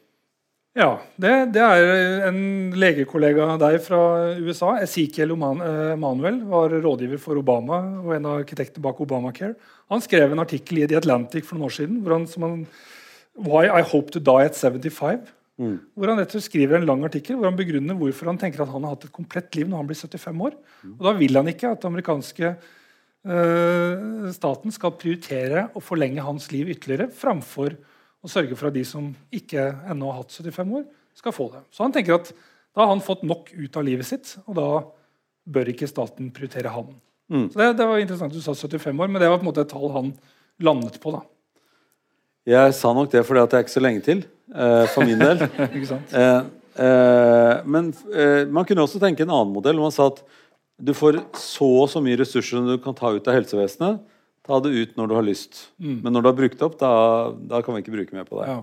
Ja, 0.76 0.90
det, 1.16 1.32
det 1.56 1.62
er 1.64 2.26
en 2.28 2.40
legekollega 2.76 3.46
av 3.54 3.62
deg 3.62 3.78
fra 3.86 4.00
USA, 4.44 4.74
Ezekiel 4.84 5.32
eh, 5.32 5.94
Emanuel, 5.94 6.42
var 6.50 6.74
rådgiver 6.84 7.22
for 7.22 7.40
Obama 7.40 7.80
og 8.02 8.12
en 8.18 8.28
av 8.28 8.42
arkitektene 8.42 8.84
bak 8.84 9.00
Obamacare. 9.06 9.56
Han 9.94 10.04
skrev 10.04 10.36
en 10.36 10.44
artikkel 10.44 10.82
i 10.82 10.90
The 10.92 11.00
Atlantic 11.00 11.48
for 11.48 11.56
noen 11.56 11.70
år 11.70 11.78
siden 11.78 12.02
hvor 12.04 12.18
han, 12.18 12.28
som 12.28 12.44
han 12.44 12.60
Why 13.40 13.70
I 13.70 13.86
Hope 13.88 14.12
to 14.12 14.20
Die 14.20 14.50
at 14.50 14.60
75. 14.60 15.32
Hvor 15.96 16.12
han 16.12 16.20
skriver 16.28 16.82
en 16.82 16.88
lang 16.90 17.06
artikkel 17.08 17.38
hvor 17.40 17.48
han 17.48 17.56
begrunner 17.56 17.96
hvorfor 17.96 18.28
han 18.28 18.40
tenker 18.40 18.66
at 18.66 18.72
han 18.74 18.84
har 18.84 18.98
hatt 18.98 19.08
et 19.08 19.16
komplett 19.16 19.56
liv 19.56 19.70
når 19.72 19.80
han 19.80 19.88
blir 19.88 20.02
75 20.02 20.42
år. 20.50 20.58
Og 20.98 21.06
Da 21.08 21.14
vil 21.16 21.40
han 21.40 21.48
ikke 21.48 21.72
at 21.72 21.88
amerikanske 21.88 22.52
staten 23.26 24.70
skal 24.70 24.92
prioritere 25.02 25.64
å 25.74 25.82
forlenge 25.82 26.22
hans 26.22 26.52
liv 26.54 26.68
ytterligere 26.76 27.08
framfor 27.10 27.74
å 28.22 28.30
sørge 28.30 28.54
for 28.54 28.70
at 28.70 28.76
de 28.76 28.84
som 28.86 29.08
ikke 29.34 29.64
ennå 29.90 30.12
har 30.12 30.20
hatt 30.20 30.36
75 30.36 30.76
år, 30.78 30.84
skal 31.18 31.34
få 31.34 31.48
det. 31.56 31.64
Så 31.74 31.82
han 31.82 31.96
tenker 31.96 32.20
at 32.20 32.30
da 32.76 32.84
har 32.84 32.92
han 32.92 33.02
fått 33.02 33.24
nok 33.26 33.50
ut 33.56 33.80
av 33.80 33.86
livet 33.88 34.06
sitt, 34.06 34.36
og 34.46 34.58
da 34.60 34.68
bør 35.58 35.72
ikke 35.72 35.90
staten 35.90 36.30
prioritere 36.36 36.74
han. 36.74 36.94
Så 37.30 37.58
det, 37.58 37.72
det 37.80 37.88
var 37.90 38.02
interessant 38.02 38.34
du 38.34 38.42
sa 38.44 38.54
75 38.54 39.00
år, 39.02 39.10
men 39.10 39.22
det 39.22 39.30
var 39.32 39.40
på 39.40 39.46
en 39.46 39.50
måte 39.50 39.64
et 39.66 39.72
tall 39.72 39.90
han 39.96 40.12
landet 40.62 41.00
på. 41.02 41.14
da. 41.16 41.24
Jeg 42.46 42.76
sa 42.78 42.92
nok 42.94 43.10
det 43.10 43.24
fordi 43.26 43.42
at 43.42 43.54
det 43.54 43.58
er 43.58 43.66
ikke 43.66 43.74
så 43.74 43.82
lenge 43.82 44.04
til, 44.06 44.22
eh, 44.54 44.84
for 44.94 45.08
min 45.08 45.22
del. 45.22 45.42
Eh, 46.16 46.84
eh, 46.84 47.54
men 47.66 47.90
eh, 48.12 48.44
man 48.52 48.68
kunne 48.68 48.84
også 48.84 49.00
tenke 49.02 49.24
en 49.24 49.32
annen 49.32 49.54
modell. 49.56 49.80
hvor 49.80 49.88
Man 49.90 49.96
sa 49.96 50.10
at 50.12 50.22
du 50.82 50.92
får 50.98 51.22
så 51.40 51.68
og 51.84 51.90
så 51.92 52.02
mye 52.04 52.20
ressurser 52.20 52.60
som 52.60 52.68
du 52.68 52.76
kan 52.84 52.96
ta 52.98 53.14
ut 53.16 53.28
av 53.28 53.38
helsevesenet. 53.38 54.02
Ta 54.46 54.60
det 54.62 54.74
ut 54.76 54.98
når 55.00 55.10
du 55.10 55.16
har 55.18 55.26
lyst. 55.26 55.68
Men 55.80 56.14
når 56.14 56.22
du 56.22 56.30
har 56.30 56.38
brukt 56.38 56.60
det 56.60 56.66
opp, 56.68 56.78
da, 56.82 56.92
da 57.50 57.62
kan 57.66 57.74
vi 57.78 57.82
ikke 57.82 57.96
bruke 57.96 58.14
mer 58.18 58.28
på 58.28 58.38
deg. 58.42 58.52
Ja. 58.52 58.60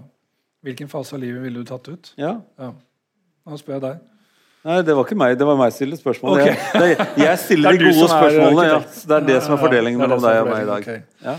Hvilken 0.63 0.91
fase 0.93 1.17
av 1.17 1.23
livet 1.25 1.43
ville 1.43 1.59
du 1.65 1.67
tatt 1.67 1.89
ut? 1.91 2.13
Ja. 2.21 2.37
Ja. 2.61 2.69
Nå 3.49 3.59
spør 3.59 3.81
jeg 3.81 3.85
deg. 3.89 4.03
Nei, 4.63 4.77
det 4.87 4.95
var 4.95 5.09
ikke 5.09 5.19
meg. 5.19 5.35
Det 5.41 5.47
var 5.49 5.59
meg 5.59 5.73
som 5.73 5.81
stilte 5.81 5.99
spørsmålet. 5.99 6.45
Okay. 6.45 6.55
Jeg, 6.55 6.99
det, 7.01 7.25
jeg 7.25 7.41
stiller 7.43 7.69
er 7.73 7.81
de 7.81 7.89
gode 7.89 8.11
spørsmålene. 8.13 8.69
Ja. 8.69 8.79
Det 9.11 9.17
er 9.17 9.27
det 9.33 9.41
som 9.43 9.57
er 9.57 9.63
fordelingen 9.65 9.99
det 9.99 10.07
det 10.07 10.13
mellom 10.13 10.23
deg 10.23 10.39
og 10.45 10.51
meg 10.53 10.63
i 10.63 10.71
dag. 10.71 10.87
Okay. 10.87 11.03
Ja. 11.27 11.35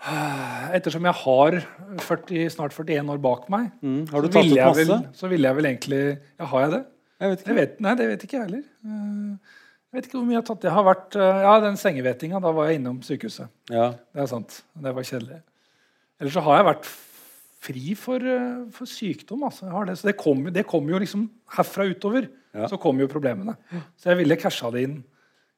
Ettersom 0.76 1.08
jeg 1.08 1.16
har 1.22 1.56
40, 2.04 2.44
snart 2.52 2.76
41 2.76 3.08
år 3.14 3.22
bak 3.24 3.48
meg, 3.52 3.70
Mm. 3.80 4.02
Har 4.12 4.24
du 4.24 4.28
så, 4.28 4.42
ville 4.44 4.68
vel, 4.76 4.92
så 5.16 5.28
ville 5.32 5.48
jeg 5.48 5.56
vel 5.56 5.70
egentlig 5.72 6.02
Ja, 6.10 6.44
har 6.52 6.66
jeg 6.66 6.74
det? 6.76 6.82
Jeg 7.20 7.34
vet 7.34 7.46
Jeg 7.46 7.56
vet, 7.58 7.74
nei, 7.84 7.92
det 7.98 8.06
vet 8.08 8.24
ikke 8.24 8.38
jeg 8.38 8.46
heller. 8.48 8.64
Eh, 8.84 9.58
Jeg 9.90 9.98
vet 9.98 10.06
ikke 10.06 10.18
hvor 10.20 10.26
mye 10.28 10.36
jeg 10.36 10.40
har 10.40 10.48
tatt. 10.48 10.64
Jeg 10.68 10.72
har 10.76 10.86
vært, 10.86 11.16
eh, 11.18 11.42
ja, 11.44 11.54
Den 11.60 11.76
sengevetinga, 11.76 12.40
da 12.40 12.52
var 12.54 12.68
jeg 12.70 12.80
innom 12.80 13.00
sykehuset. 13.02 13.48
Ja. 13.68 13.90
Det 14.14 14.22
er 14.22 14.26
sant. 14.30 14.62
Det 14.78 14.94
var 14.94 15.02
kjedelig. 15.02 15.40
Ellers 16.20 16.36
så 16.36 16.42
har 16.46 16.60
jeg 16.60 16.68
vært 16.70 16.90
fri 17.60 17.94
for, 17.94 18.16
eh, 18.16 18.64
for 18.70 18.86
sykdom. 18.86 19.42
Altså. 19.44 19.68
Det. 19.86 19.98
Så 19.98 20.08
det 20.08 20.16
kommer 20.16 20.52
det 20.52 20.66
kom 20.66 20.88
jo 20.88 20.98
liksom 20.98 21.28
herfra 21.56 21.88
utover. 21.90 22.28
Ja. 22.54 22.66
Så 22.66 22.78
kommer 22.80 23.00
jo 23.00 23.08
problemene. 23.08 23.56
Så 23.96 24.10
jeg 24.10 24.18
ville 24.22 24.36
casha 24.36 24.70
det 24.72 24.82
inn 24.88 25.04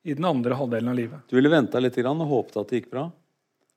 i 0.05 0.15
den 0.15 0.25
andre 0.25 0.55
halvdelen 0.55 0.89
av 0.89 0.97
livet. 0.97 1.29
Du 1.29 1.37
ville 1.37 1.49
venta 1.49 1.79
litt 1.81 1.97
og 1.97 2.27
håpet 2.27 2.57
at 2.61 2.69
det 2.69 2.83
gikk 2.83 2.91
bra? 2.91 3.13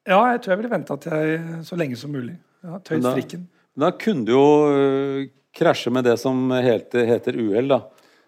Ja, 0.08 0.32
jeg 0.34 0.42
tror 0.42 0.54
jeg 0.56 0.58
ville 0.64 0.74
vente 0.74 1.64
så 1.66 1.78
lenge 1.78 1.98
som 1.98 2.12
mulig. 2.12 2.38
Ja, 2.64 2.80
Tøyd 2.80 3.04
strikken. 3.04 3.48
Da 3.78 3.92
kunne 3.92 4.26
du 4.26 4.32
jo 4.32 5.30
krasje 5.56 5.92
med 5.96 6.04
det 6.08 6.18
som 6.22 6.50
heter, 6.52 7.06
heter 7.10 7.38
uhell. 7.40 7.68
da. 7.72 7.82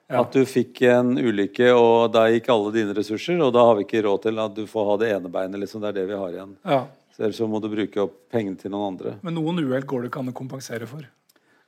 Ja. 0.07 0.21
At 0.23 0.31
du 0.31 0.45
fikk 0.47 0.79
en 0.87 1.17
ulykke, 1.19 1.73
og 1.75 2.13
da 2.15 2.27
gikk 2.31 2.45
alle 2.53 2.69
dine 2.71 2.93
ressurser. 2.95 3.41
Og 3.43 3.51
da 3.51 3.65
har 3.67 3.75
vi 3.75 3.83
ikke 3.83 4.05
råd 4.05 4.21
til 4.23 4.37
at 4.39 4.53
du 4.55 4.63
får 4.71 4.85
ha 4.87 4.95
det 5.01 5.09
ene 5.17 5.31
beinet. 5.33 5.59
liksom, 5.59 5.81
Det 5.83 5.89
er 5.91 5.97
det 5.99 6.05
vi 6.13 6.19
har 6.21 6.31
igjen. 6.37 6.53
Ja. 6.63 6.85
Så 7.11 7.25
Ellers 7.25 7.35
så 7.41 7.47
må 7.49 7.59
du 7.59 7.67
bruke 7.71 7.99
opp 8.05 8.13
pengene 8.31 8.55
til 8.61 8.71
noen 8.71 8.93
andre. 8.93 9.17
Men 9.25 9.35
noen 9.35 9.59
uhell 9.65 9.83
går 9.89 10.05
det 10.05 10.11
ikke 10.13 10.21
an 10.23 10.31
å 10.31 10.35
kompensere 10.37 10.87
for. 10.87 11.03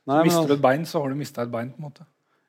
Nei, 0.08 0.22
Mister 0.24 0.46
du 0.48 0.54
et 0.56 0.62
bein, 0.64 0.86
så 0.88 1.02
har 1.02 1.12
du 1.12 1.18
mista 1.20 1.42
et 1.44 1.50
bein. 1.52 1.68
på 1.74 1.82
en 1.82 1.90
måte. 1.90 2.06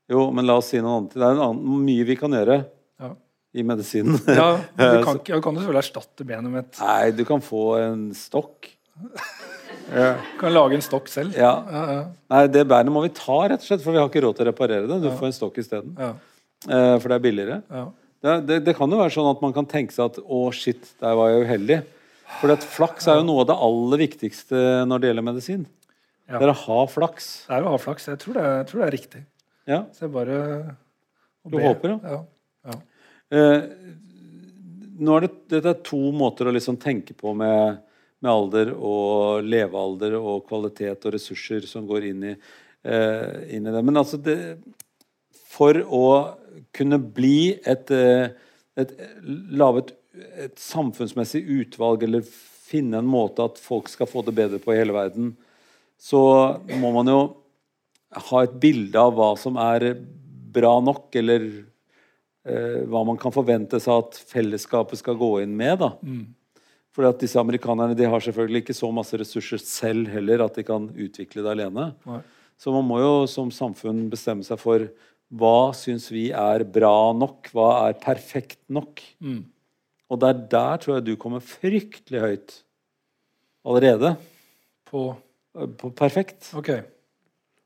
jo, 0.10 0.30
men 0.32 0.48
la 0.48 0.56
oss 0.62 0.70
si 0.72 0.80
noe 0.80 1.02
annet. 1.02 1.14
Det 1.18 1.26
er 1.28 1.36
en 1.36 1.44
annen, 1.50 1.82
mye 1.86 2.06
vi 2.08 2.16
kan 2.16 2.32
gjøre 2.32 2.62
Ja. 3.02 3.10
i 3.54 3.64
medisinen. 3.68 4.16
Ja, 4.32 4.48
du 4.78 5.04
kan, 5.04 5.18
du 5.20 5.42
kan 5.44 5.56
selvfølgelig 5.60 5.84
erstatte 5.84 6.24
benet 6.26 6.52
med 6.52 6.64
et 6.70 6.80
Nei, 6.80 7.12
du 7.12 7.26
kan 7.28 7.42
få 7.44 7.66
en 7.82 8.08
stokk. 8.16 8.70
Du 9.92 10.38
kan 10.40 10.54
lage 10.56 10.78
en 10.78 10.84
stokk 10.86 11.10
selv. 11.12 11.36
Ja. 11.36 11.52
Ja, 11.68 11.82
ja, 11.92 12.04
Nei, 12.32 12.44
det 12.48 12.64
beinet 12.70 12.94
må 12.96 13.02
vi 13.04 13.10
ta, 13.16 13.42
rett 13.52 13.60
og 13.60 13.68
slett, 13.68 13.82
for 13.84 13.92
vi 13.92 14.00
har 14.00 14.08
ikke 14.08 14.22
råd 14.24 14.38
til 14.38 14.46
å 14.46 14.52
reparere 14.52 14.88
det. 14.88 15.00
Du 15.04 15.10
får 15.12 15.30
en 15.32 15.40
stokk 15.40 15.58
isteden. 15.64 15.96
ja, 16.00 16.14
Eh, 16.62 16.96
for 17.02 17.10
det 17.10 17.16
er 17.16 17.24
billigere. 17.26 17.56
ja. 17.74 17.88
Det, 18.22 18.34
det, 18.46 18.58
det 18.68 18.76
kan 18.78 18.92
jo 18.94 19.00
være 19.00 19.10
sånn 19.16 19.32
at 19.32 19.40
man 19.42 19.54
kan 19.56 19.66
tenke 19.66 19.96
seg 19.96 20.12
at 20.12 20.20
å, 20.22 20.42
shit, 20.54 20.92
der 21.02 21.16
var 21.18 21.32
jeg 21.32 21.48
uheldig. 21.48 21.78
For 22.38 22.54
flaks 22.76 23.08
er 23.10 23.18
jo 23.18 23.24
noe 23.26 23.42
av 23.42 23.48
det 23.50 23.56
aller 23.66 24.02
viktigste 24.04 24.60
når 24.86 25.02
det 25.02 25.10
gjelder 25.10 25.26
medisin. 25.26 25.64
Ja. 26.30 26.38
Det 26.38 26.46
er 26.46 26.52
å 26.54 26.60
ha 26.62 26.78
flaks. 26.86 27.32
Det 27.50 27.58
er 27.58 27.66
å 27.66 27.74
ha 27.74 27.80
flaks. 27.82 28.06
Jeg 28.12 28.22
tror 28.22 28.38
det, 28.38 28.44
jeg 28.46 28.68
tror 28.70 28.84
det 28.84 28.86
er 28.86 28.96
riktig. 28.96 29.24
Ja. 29.72 29.80
Så 29.98 30.06
jeg 30.06 30.14
bare 30.14 30.38
Du 31.50 31.58
håper, 31.58 31.98
ja. 31.98 32.20
ja. 32.70 32.78
Eh, 33.34 33.66
nå 35.02 35.18
er 35.18 35.26
det, 35.26 35.32
dette 35.56 35.74
er 35.74 35.82
to 35.90 36.00
måter 36.14 36.46
å 36.46 36.54
liksom 36.54 36.78
tenke 36.82 37.18
på 37.18 37.34
med, 37.34 37.82
med 38.22 38.32
alder 38.32 38.74
og 38.78 39.48
levealder 39.48 40.18
og 40.20 40.46
kvalitet 40.50 41.08
og 41.08 41.16
ressurser 41.16 41.66
som 41.70 41.88
går 41.90 42.12
inn 42.12 42.28
i, 42.32 42.36
eh, 42.86 43.56
inn 43.58 43.66
i 43.66 43.74
det. 43.74 43.84
Men 43.84 44.02
altså 44.04 44.22
det, 44.22 44.60
For 45.52 45.74
å 45.74 46.38
kunne 46.74 46.98
bli 46.98 47.60
et, 47.68 47.92
eh, 47.92 48.30
et 48.78 48.94
Lage 49.52 49.92
et, 50.38 50.56
samfunnsmessig 50.56 51.44
utvalg 51.44 52.04
eller 52.04 52.22
finne 52.24 53.00
en 53.00 53.08
måte 53.08 53.44
at 53.44 53.60
folk 53.60 53.90
skal 53.90 54.08
få 54.08 54.24
det 54.26 54.36
bedre 54.36 54.60
på 54.60 54.74
i 54.74 54.78
hele 54.80 54.96
verden, 54.96 55.36
så 56.00 56.60
må 56.80 56.92
man 56.96 57.08
jo 57.08 57.20
ha 58.12 58.44
et 58.44 58.60
bilde 58.60 59.00
av 59.00 59.14
hva 59.16 59.38
som 59.40 59.58
er 59.60 59.94
bra 60.52 60.80
nok, 60.84 61.10
eller 61.16 61.46
eh, 62.46 62.84
hva 62.88 63.04
man 63.08 63.20
kan 63.20 63.32
forvente 63.32 63.80
seg 63.80 64.06
at 64.06 64.20
fellesskapet 64.34 65.00
skal 65.00 65.20
gå 65.20 65.42
inn 65.44 65.56
med. 65.56 65.80
da. 65.80 65.92
Fordi 66.92 67.08
at 67.08 67.22
disse 67.24 67.40
amerikanerne 67.40 67.96
de 67.96 68.08
har 68.10 68.24
selvfølgelig 68.24 68.66
ikke 68.66 68.76
så 68.76 68.90
masse 68.92 69.18
ressurser 69.20 69.62
selv 69.64 70.10
heller 70.12 70.44
at 70.44 70.58
de 70.60 70.66
kan 70.68 70.90
utvikle 70.92 71.44
det 71.46 71.54
alene. 71.54 71.92
Nei. 72.08 72.20
Så 72.60 72.74
man 72.74 72.86
må 72.86 73.00
jo 73.02 73.14
som 73.32 73.50
samfunn 73.54 74.04
bestemme 74.12 74.46
seg 74.46 74.60
for 74.62 74.90
hva 75.32 75.72
syns 75.78 76.10
vi 76.12 76.28
er 76.36 76.66
bra 76.68 77.14
nok? 77.16 77.48
Hva 77.56 77.70
er 77.88 77.96
perfekt 78.02 78.60
nok? 78.70 79.00
Mm. 79.24 79.46
Og 80.12 80.26
er 80.28 80.42
der 80.52 80.82
tror 80.84 80.98
jeg 80.98 81.08
du 81.08 81.14
kommer 81.20 81.44
fryktelig 81.44 82.22
høyt 82.22 82.56
allerede. 83.64 84.18
På 84.92 85.14
eh, 85.56 85.70
På 85.80 85.94
perfekt. 85.96 86.52
OK. 86.58 86.74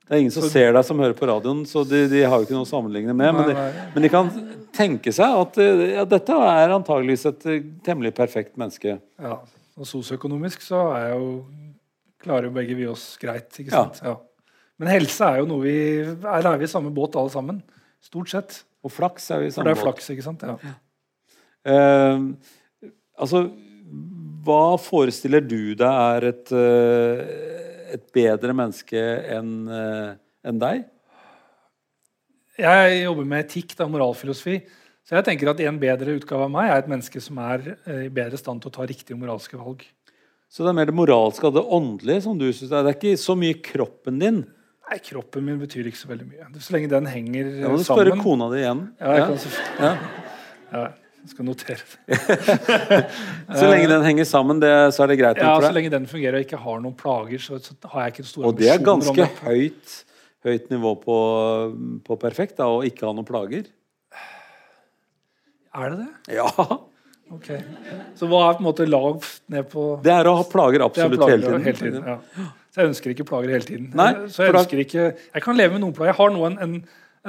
Det 0.05 0.13
er 0.13 0.19
ingen 0.21 0.31
som 0.35 0.43
Så- 0.43 0.51
ser 0.53 0.73
deg 0.75 0.85
som 0.85 0.99
hører 1.01 1.15
på 1.17 1.25
radioen, 1.27 1.63
så 1.65 1.81
de, 1.87 2.03
de 2.11 2.21
har 2.23 2.37
jo 2.37 2.45
ikke 2.45 2.53
noe 2.57 2.67
å 2.67 2.69
sammenligne 2.69 3.15
med. 3.15 3.33
Men 3.33 3.47
de, 3.49 3.53
Nei, 3.57 3.71
nei. 3.71 3.85
men 3.95 4.03
de 4.05 4.09
kan 4.13 4.29
tenke 4.75 5.13
seg 5.15 5.39
at 5.41 5.57
eh, 5.63 5.81
ja, 5.95 6.03
dette 6.05 6.29
er 6.29 6.73
antageligvis 6.75 7.25
et 7.31 7.45
eh, 7.49 7.63
temmelig 7.83 8.13
perfekt 8.17 8.55
menneske. 8.61 8.99
Ja. 9.19 9.39
Og 9.75 9.89
sosioøkonomisk 9.89 10.61
så 10.61 10.83
er 10.95 11.09
jo 11.15 11.45
klarer 12.21 12.47
jo 12.49 12.53
begge 12.55 12.77
vi 12.77 12.85
oss 12.87 13.17
greit. 13.21 13.49
ikke 13.59 13.73
sant? 13.73 13.99
Ja. 14.05 14.15
Men 14.79 14.91
helse 14.91 15.25
er 15.25 15.39
jo 15.41 15.45
noe 15.49 15.61
vi 15.63 15.75
Er 16.03 16.45
er 16.45 16.57
vi 16.57 16.65
i 16.67 16.71
samme 16.71 16.93
båt 16.93 17.15
alle 17.15 17.29
sammen? 17.33 17.61
Stort 18.03 18.29
sett. 18.29 18.63
Og 18.85 18.91
flaks 18.93 19.29
er 19.31 19.39
vi 19.41 19.47
i 19.49 19.53
samme 19.55 19.55
For 19.55 19.61
samme 19.63 19.73
det 19.73 19.77
er 19.77 19.83
flaks, 19.85 20.09
ikke 20.13 20.25
sant? 20.25 20.43
Ja. 20.45 20.73
Uh, 21.65 22.33
altså, 23.17 23.41
hva 24.45 24.77
forestiller 24.77 25.41
du 25.41 25.73
deg 25.73 25.87
er 25.89 26.27
et, 26.29 26.51
eh, 26.53 27.64
et 27.95 28.05
bedre 28.15 28.53
menneske 28.57 29.01
enn 29.35 29.53
en 30.45 30.59
deg? 30.61 30.83
Jeg 32.55 32.99
jobber 33.03 33.27
med 33.27 33.43
etikk, 33.45 33.73
da, 33.75 33.87
moralfilosofi. 33.91 34.59
Så 35.05 35.17
jeg 35.19 35.25
tenker 35.27 35.51
at 35.51 35.59
en 35.61 35.77
bedre 35.77 36.15
utgave 36.17 36.47
av 36.47 36.53
meg 36.53 36.71
er 36.71 36.79
et 36.81 36.87
menneske 36.89 37.21
som 37.21 37.37
er 37.43 37.65
eh, 37.85 38.05
i 38.07 38.13
bedre 38.13 38.39
stand 38.41 38.63
til 38.63 38.71
å 38.71 38.75
ta 38.79 38.85
riktige 38.89 39.17
moralske 39.19 39.59
valg. 39.59 39.83
Så 40.49 40.63
det 40.63 40.71
er 40.71 40.77
mer 40.77 40.89
det 40.89 40.95
moralske 40.97 41.45
og 41.49 41.57
det 41.57 41.65
åndelige 41.77 42.23
som 42.25 42.37
du 42.39 42.47
syns 42.53 42.71
er 42.71 42.85
Det 42.85 42.93
er 42.93 42.97
ikke 42.97 43.19
så 43.21 43.35
mye 43.37 43.57
kroppen 43.65 44.21
din. 44.21 44.39
Nei, 44.85 44.97
Kroppen 45.01 45.45
min 45.45 45.57
betyr 45.61 45.89
ikke 45.89 45.99
så 45.99 46.09
veldig 46.09 46.25
mye. 46.29 46.47
Så 46.61 46.73
lenge 46.75 46.89
den 46.91 47.09
henger 47.09 47.47
Da 47.57 47.69
må 47.73 47.79
du 47.81 47.83
sammen 47.85 48.05
spørre 48.05 48.17
kona 48.21 48.49
di 48.53 48.61
igjen. 48.61 48.83
Ja, 49.01 49.11
jeg 49.11 49.21
Ja. 49.21 49.27
kan 49.27 49.41
så... 49.41 49.53
Ja. 49.81 49.91
ja, 50.75 50.83
jeg 51.25 51.31
skal 51.33 51.47
notere 51.47 51.75
det. 51.81 52.17
Så 53.59 53.65
lenge 53.71 53.87
den 53.89 54.03
henger 54.05 54.27
sammen, 54.29 54.59
det, 54.61 54.71
så 54.93 55.05
er 55.05 55.11
det 55.11 55.19
greit. 55.19 55.39
Ja, 55.41 55.55
Så 55.63 55.71
lenge 55.73 55.89
den 55.93 56.05
fungerer 56.09 56.37
og 56.37 56.45
ikke 56.45 56.59
har 56.61 56.81
noen 56.83 56.95
plager, 56.99 57.41
så, 57.41 57.57
så 57.61 57.73
har 57.93 58.05
jeg 58.07 58.15
ikke 58.15 58.27
store 58.29 58.51
Og 58.51 58.59
det 58.59 58.69
er 58.69 58.83
ganske 58.85 59.25
høyt, 59.41 59.95
høyt 60.45 60.69
nivå 60.73 60.91
på, 61.01 61.17
på 62.05 62.19
perfekt, 62.21 62.59
da, 62.61 62.69
å 62.69 62.83
ikke 62.85 63.07
ha 63.09 63.15
noen 63.17 63.25
plager. 63.27 63.65
Er 65.75 65.95
det 65.95 66.05
det? 66.05 66.35
Ja! 66.37 66.49
Ok. 67.33 67.47
Så 68.15 68.27
hva 68.29 68.43
er 68.51 68.59
på 68.59 68.61
en 68.61 68.67
måte 68.67 68.85
lavt 68.85 69.39
ned 69.49 69.65
på 69.71 69.85
Det 70.05 70.11
er 70.13 70.27
å 70.29 70.35
ha 70.37 70.43
plager 70.45 70.77
er 70.77 70.85
absolutt 70.85 71.17
plager 71.23 71.57
hele 71.65 71.79
tiden. 71.79 72.05
ja. 72.05 72.19
Så 72.75 72.83
jeg 72.83 72.91
ønsker 72.91 73.13
ikke 73.15 73.25
plager 73.27 73.53
hele 73.55 73.65
tiden. 73.65 73.87
Nei, 73.95 74.11
så 74.29 74.45
jeg 74.45 74.53
ønsker 74.53 74.81
ikke 74.83 75.03
Jeg 75.15 75.41
kan 75.45 75.57
leve 75.57 75.73
med 75.73 75.81
noen 75.81 75.95
plager. 75.95 76.11
Jeg 76.13 76.19
har 76.19 76.33
nå 76.35 76.45
en, 76.51 76.57
en, 76.65 76.73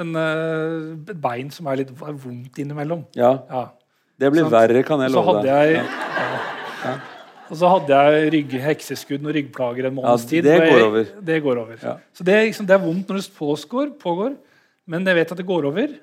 en, 0.03 0.09
eh, 0.21 1.11
et 1.15 1.21
bein 1.23 1.49
som 1.55 1.69
er 1.71 1.79
litt 1.81 1.93
vondt 1.97 2.59
innimellom. 2.61 3.05
Ja, 3.17 3.33
Ja. 3.49 3.65
Det 4.19 4.31
blir 4.33 4.47
verre, 4.49 4.83
kan 4.83 4.99
jeg 5.03 5.11
Så 5.13 5.19
love 5.21 5.35
hadde 5.35 5.45
deg. 5.47 5.75
jeg 5.75 5.85
ja. 6.87 6.97
Og 7.47 7.55
så 7.61 7.69
hadde 7.71 7.97
jeg 8.01 8.31
rygg, 8.33 8.55
hekseskudd 8.59 9.23
og 9.25 9.35
ryggplager 9.37 9.87
en 9.87 9.95
måneds 9.95 10.25
Ja, 10.33 10.41
det 10.43 10.55
går 10.67 10.81
over. 10.87 11.05
Det 11.29 11.37
går 11.43 11.61
over. 11.61 11.77
Ja. 11.81 11.93
Så 12.13 12.25
det, 12.27 12.35
liksom, 12.49 12.65
det 12.67 12.75
er 12.75 12.83
vondt 12.83 13.07
når 13.07 13.21
det 13.21 13.29
pågår, 13.37 13.93
pågår, 14.01 14.35
men 14.87 15.05
jeg 15.07 15.15
vet 15.15 15.31
at 15.31 15.37
det 15.37 15.45
går 15.47 15.69
over. 15.69 15.93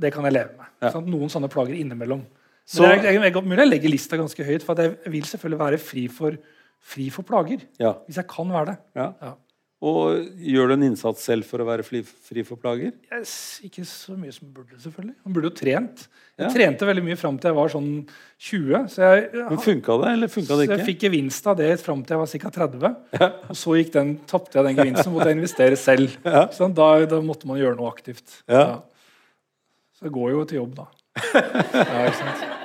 Det 0.00 0.12
kan 0.14 0.24
jeg 0.24 0.32
leve 0.32 0.54
med. 0.56 0.70
Ja. 0.80 0.90
Sant? 0.94 1.06
Noen 1.12 1.28
sånne 1.28 1.50
plager 1.52 1.76
innimellom. 1.76 2.22
Så- 2.64 2.82
Men 2.86 3.00
det 3.02 3.10
er, 3.10 3.12
jeg, 3.20 3.34
jeg, 3.34 3.44
mulig 3.44 3.58
jeg 3.58 3.68
legger 3.68 3.90
lista 3.90 4.16
ganske 4.16 4.44
høyt, 4.46 4.62
for 4.62 4.72
at 4.78 4.78
jeg 5.04 5.12
vil 5.12 5.22
selvfølgelig 5.28 5.58
være 5.58 5.78
fri 5.78 6.06
for, 6.08 6.36
fri 6.80 7.10
for 7.10 7.22
plager. 7.28 7.60
Ja, 7.78 7.92
Hvis 8.08 8.16
jeg 8.16 8.26
kan 8.28 8.48
være 8.48 8.66
det. 8.72 8.78
ja. 8.96 9.34
Ja. 9.80 9.88
Og 9.88 10.26
gjør 10.44 10.68
du 10.68 10.74
en 10.74 10.82
innsats 10.90 11.22
selv 11.24 11.46
for 11.48 11.62
å 11.62 11.64
være 11.64 11.82
fri, 11.86 12.02
fri 12.04 12.42
for 12.44 12.60
plager? 12.60 12.90
Yes, 13.10 13.60
ikke 13.64 13.80
så 13.88 14.12
mye 14.12 14.32
som 14.36 14.50
burde, 14.52 14.76
selvfølgelig. 14.76 15.14
Man 15.24 15.32
burde 15.32 15.48
jo 15.48 15.54
trent. 15.56 16.02
Jeg 16.36 16.44
Ja. 16.46 16.50
trente 16.52 16.84
veldig 16.88 17.04
mye 17.04 17.16
fram 17.16 17.38
til 17.40 17.48
jeg 17.48 17.56
var 17.56 17.68
sånn 17.72 17.88
20. 18.38 18.84
Så 18.92 19.00
jeg, 19.00 19.30
Men 19.48 19.58
Funka 19.58 19.96
det, 20.02 20.12
eller 20.12 20.28
funka 20.28 20.56
det 20.58 20.68
ikke? 20.68 20.76
så 20.76 20.78
jeg 20.84 20.86
fikk 20.90 21.00
gevinst 21.08 21.46
av 21.46 21.56
det 21.56 21.80
fram 21.80 22.02
til 22.04 22.16
jeg 22.16 22.20
var 22.20 22.26
ca. 22.26 22.50
30. 22.50 22.96
Og 23.48 23.56
så 23.56 23.76
gikk 23.80 23.92
den, 23.92 24.14
tapte 24.26 24.52
jeg 24.60 24.64
den 24.68 24.76
gevinsten, 24.84 25.12
måtte 25.12 25.28
jeg 25.32 25.36
investere 25.40 25.76
selv. 25.80 26.16
Ja. 26.24 26.46
Så 26.52 26.68
da, 26.74 27.06
da 27.06 27.20
måtte 27.24 27.46
man 27.48 27.56
gjøre 27.58 27.76
noe 27.80 27.88
aktivt. 27.90 28.42
Ja. 28.48 28.82
Så 29.96 30.04
jeg 30.08 30.12
går 30.12 30.30
jo 30.36 30.44
til 30.44 30.58
jobb, 30.60 30.74
da. 30.76 30.86
Ja, 31.32 32.04
ikke 32.04 32.20
sant? 32.20 32.59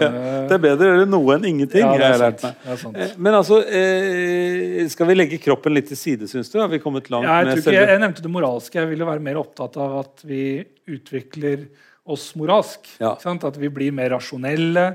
Det 0.00 0.56
er 0.56 0.62
bedre 0.62 0.86
å 0.86 0.90
gjøre 0.94 1.08
noe 1.10 1.36
enn 1.36 1.46
ingenting. 1.50 1.84
ja, 1.84 1.92
det 2.00 2.08
er 2.08 2.18
sant. 2.22 2.62
Det 2.64 2.72
er 2.74 2.80
sant. 2.80 2.96
Eh, 2.96 3.12
Men 3.18 3.36
altså, 3.38 3.60
eh, 3.66 4.88
skal 4.92 5.10
vi 5.10 5.16
legge 5.18 5.40
kroppen 5.42 5.74
litt 5.76 5.90
til 5.90 6.00
side, 6.00 6.28
syns 6.30 6.50
du? 6.52 6.58
Har 6.60 6.70
vi 6.72 6.80
kommet 6.82 7.10
langt 7.12 7.28
Ja, 7.28 7.40
jeg, 7.40 7.50
med 7.50 7.60
jeg, 7.60 7.64
selve 7.68 7.84
jeg 7.92 8.02
nevnte 8.04 8.24
det 8.24 8.32
moralske. 8.32 8.80
Jeg 8.80 8.90
ville 8.92 9.08
være 9.08 9.24
mer 9.28 9.40
opptatt 9.42 9.76
av 9.80 9.98
at 10.02 10.24
vi 10.26 10.42
utvikler 10.90 11.68
oss 12.10 12.30
moralsk. 12.40 12.88
At 13.00 13.60
vi 13.60 13.70
blir 13.72 13.94
mer 13.96 14.14
rasjonelle. 14.16 14.86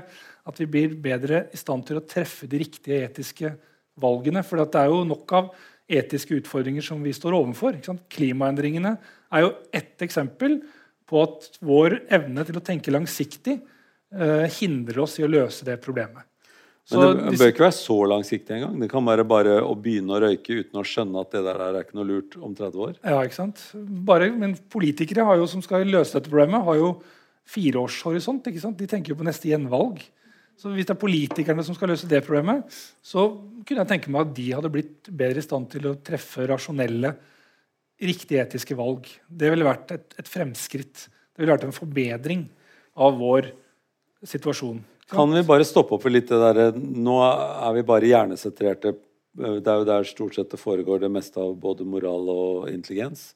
At 0.46 0.60
vi 0.62 0.68
blir 0.70 0.98
bedre 1.02 1.46
i 1.54 1.58
stand 1.58 1.86
til 1.88 1.98
å 1.98 2.04
treffe 2.06 2.46
de 2.50 2.60
riktige 2.62 3.02
etiske 3.08 3.54
valgene. 4.00 4.44
For 4.46 4.60
det 4.62 4.82
er 4.82 4.92
jo 4.92 5.04
nok 5.08 5.36
av 5.38 5.50
etiske 5.86 6.34
utfordringer 6.40 6.82
som 6.82 7.02
vi 7.02 7.14
står 7.14 7.34
overfor. 7.38 7.78
Klimaendringene 8.10 8.96
er 9.32 9.46
jo 9.46 9.54
ett 9.74 10.02
eksempel 10.06 10.60
på 11.06 11.22
at 11.22 11.58
vår 11.62 12.00
evne 12.14 12.42
til 12.46 12.58
å 12.58 12.64
tenke 12.66 12.90
langsiktig 12.94 13.60
hindrer 14.60 15.00
oss 15.02 15.16
i 15.18 15.24
å 15.26 15.28
løse 15.30 15.66
det 15.66 15.80
problemet. 15.82 16.22
Så 16.86 17.00
Men 17.02 17.32
det 17.32 17.40
bør 17.40 17.50
ikke 17.50 17.64
være 17.64 17.74
så 17.74 17.96
langsiktig 18.06 18.54
engang. 18.54 18.76
Det 18.78 18.86
kan 18.92 19.02
være 19.02 19.24
bare 19.26 19.56
å 19.58 19.72
begynne 19.74 20.14
å 20.14 20.20
røyke 20.22 20.60
uten 20.60 20.78
å 20.78 20.84
skjønne 20.86 21.24
at 21.24 21.32
det 21.34 21.40
der 21.42 21.58
er 21.64 21.78
ikke 21.80 21.98
noe 21.98 22.06
lurt 22.06 22.36
om 22.38 22.52
30 22.54 22.84
år. 22.84 22.92
Ja, 23.02 23.16
ikke 23.26 23.38
sant? 23.40 23.62
Bare, 24.06 24.28
men 24.30 24.54
politikere 24.70 25.24
har 25.26 25.40
jo, 25.40 25.48
som 25.50 25.64
skal 25.64 25.82
løse 25.90 26.14
dette 26.14 26.30
problemet, 26.30 26.62
har 26.62 26.78
jo 26.78 26.92
fireårshorisont. 27.50 28.46
ikke 28.46 28.62
sant? 28.62 28.78
De 28.78 28.86
tenker 28.90 29.10
jo 29.10 29.18
på 29.18 29.26
neste 29.26 29.50
gjenvalg. 29.50 29.98
Så 30.56 30.70
hvis 30.76 30.86
det 30.86 30.94
er 30.94 31.02
politikerne 31.02 31.66
som 31.66 31.74
skal 31.74 31.90
løse 31.90 32.06
det 32.08 32.22
problemet, 32.24 32.70
så 33.02 33.26
kunne 33.66 33.82
jeg 33.82 33.90
tenke 33.90 34.14
meg 34.14 34.22
at 34.22 34.38
de 34.38 34.46
hadde 34.54 34.72
blitt 34.78 35.10
bedre 35.10 35.42
i 35.42 35.48
stand 35.48 35.66
til 35.74 35.90
å 35.90 35.98
treffe 36.06 36.46
rasjonelle, 36.46 37.16
riktige 38.06 38.46
etiske 38.46 38.78
valg. 38.78 39.10
Det 39.26 39.50
ville 39.50 39.66
vært 39.66 39.90
et, 39.96 40.06
et 40.22 40.30
fremskritt. 40.30 41.08
Det 41.34 41.42
ville 41.42 41.56
vært 41.56 41.66
en 41.66 41.74
forbedring 41.74 42.46
av 43.02 43.18
vår 43.18 43.50
situasjon. 44.26 44.82
Kan 45.10 45.32
vi 45.34 45.42
bare 45.46 45.66
stoppe 45.66 45.94
opp 45.94 46.02
for 46.02 46.10
litt 46.10 46.28
det 46.30 46.38
derre 46.42 46.70
Nå 46.74 47.20
er 47.22 47.74
vi 47.76 47.84
bare 47.86 48.10
hjernesentrerte. 48.10 48.96
Det 49.36 49.70
er 49.70 49.82
jo 49.82 49.86
der 49.86 50.06
stort 50.08 50.34
sett 50.34 50.50
det 50.50 50.58
foregår 50.58 51.02
det 51.02 51.12
meste 51.12 51.38
av 51.42 51.54
både 51.60 51.86
moral 51.86 52.30
og 52.32 52.70
intelligens. 52.72 53.34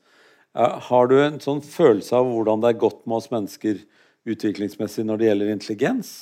Eh, 0.56 0.78
Har 0.88 1.10
du 1.10 1.18
en 1.20 1.38
sånn 1.42 1.60
følelse 1.62 2.16
av 2.16 2.26
hvordan 2.26 2.62
det 2.62 2.72
er 2.72 2.82
godt 2.82 3.04
med 3.06 3.20
oss 3.20 3.30
mennesker 3.30 3.82
utviklingsmessig 4.30 5.04
når 5.06 5.20
det 5.20 5.28
gjelder 5.28 5.52
intelligens? 5.52 6.14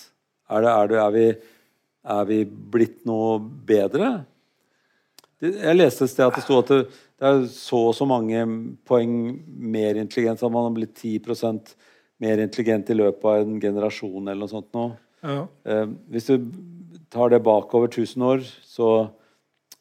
Er, 0.48 0.64
det, 0.64 0.72
er, 0.72 0.90
det, 0.90 0.98
er, 0.98 1.14
vi, 1.14 1.26
er 2.16 2.28
vi 2.28 2.42
blitt 2.44 3.00
noe 3.09 3.38
bedre? 3.40 4.11
Jeg 5.38 5.76
leste 5.76 6.04
et 6.04 6.12
sted 6.12 6.26
at 6.26 6.35
det 6.35 6.42
sto 6.42 6.59
at 6.59 6.72
det, 6.72 6.81
det 7.18 7.28
er 7.28 7.44
så 7.52 7.85
og 7.90 7.94
så 7.94 8.07
mange 8.09 8.42
poeng 8.88 9.12
mer 9.46 9.98
intelligens, 10.00 10.42
at 10.42 10.52
man 10.54 10.66
har 10.66 10.74
blitt 10.74 10.96
10 10.98 11.20
mer 12.22 12.40
intelligent 12.42 12.90
i 12.90 12.96
løpet 12.98 13.24
av 13.31 13.44
en 13.44 13.61
generasjon 13.62 14.26
eller 14.26 14.42
noe 14.42 14.50
sånt 14.50 14.68
nå. 14.74 14.88
Ja. 15.22 15.40
Eh, 15.66 15.87
hvis 16.12 16.28
du 16.31 16.50
tar 17.12 17.33
det 17.33 17.42
bakover 17.46 17.90
1000 17.90 18.24
år, 18.26 18.44
så 18.66 19.09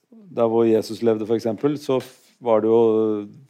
der 0.09 0.49
hvor 0.51 0.67
Jesus 0.67 1.01
levde, 1.05 1.27
f.eks., 1.27 1.47
så 1.83 1.99
var 2.43 2.61
det 2.61 2.69
jo, 2.69 2.81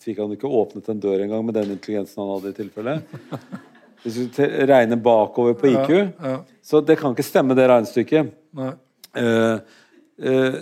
fikk 0.04 0.22
han 0.24 0.34
ikke 0.36 0.48
åpnet 0.48 0.88
en 0.92 1.02
dør 1.04 1.24
engang 1.26 1.44
med 1.46 1.58
den 1.60 1.74
intelligensen 1.76 2.22
han 2.24 2.32
hadde 2.38 2.54
i 2.54 2.58
tilfelle. 2.62 3.02
Hvis 4.04 4.20
du 4.32 4.40
regner 4.70 5.00
bakover 5.04 5.58
på 5.58 5.72
IQ, 5.74 5.90
Ja, 5.90 6.06
ja. 6.22 6.38
så 6.64 6.80
det 6.86 7.00
kan 7.00 7.16
ikke 7.16 7.26
stemme, 7.26 7.58
det 7.58 7.66
regnestykket. 7.68 8.30
Eh, 9.18 9.58
eh, 10.22 10.58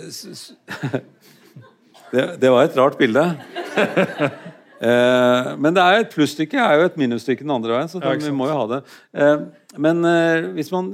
det, 2.12 2.24
det 2.42 2.50
var 2.50 2.64
et 2.64 2.78
rart 2.80 2.98
bilde. 2.98 3.28
Eh, 4.76 5.50
men 5.56 5.76
det 5.76 5.82
er 5.82 5.96
jo 5.96 6.04
et 6.04 6.14
plusstykke 6.14 6.60
er 6.60 6.80
jo 6.80 6.88
et 6.90 6.98
minusstykke 7.00 7.44
den 7.44 7.54
andre 7.54 7.76
veien, 7.78 7.90
så 7.90 8.00
Ja, 8.00 8.12
da, 8.12 8.26
vi 8.26 8.34
må 8.34 8.48
jo 8.50 8.58
ha 8.58 8.66
det. 8.74 8.80
Eh, 9.16 9.36
men 9.80 10.04
eh, 10.04 10.48
hvis 10.56 10.72
man 10.74 10.90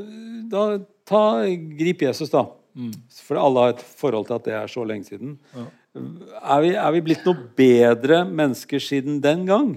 da 0.53 0.67
ta, 1.09 1.23
Grip 1.79 2.05
Jesus, 2.07 2.31
da. 2.31 2.47
Mm. 2.79 2.93
For 3.27 3.41
alle 3.41 3.65
har 3.65 3.75
et 3.75 3.87
forhold 4.01 4.29
til 4.29 4.39
at 4.39 4.45
det 4.49 4.55
er 4.57 4.71
så 4.71 4.85
lenge 4.89 5.09
siden. 5.11 5.39
Er, 5.93 6.61
vi, 6.65 6.73
er 6.73 6.93
vi 6.95 7.03
blitt 7.05 7.27
noe 7.29 7.49
bedre 7.59 8.23
mennesker 8.29 8.81
siden 8.81 9.19
den 9.25 9.45
gang? 9.49 9.75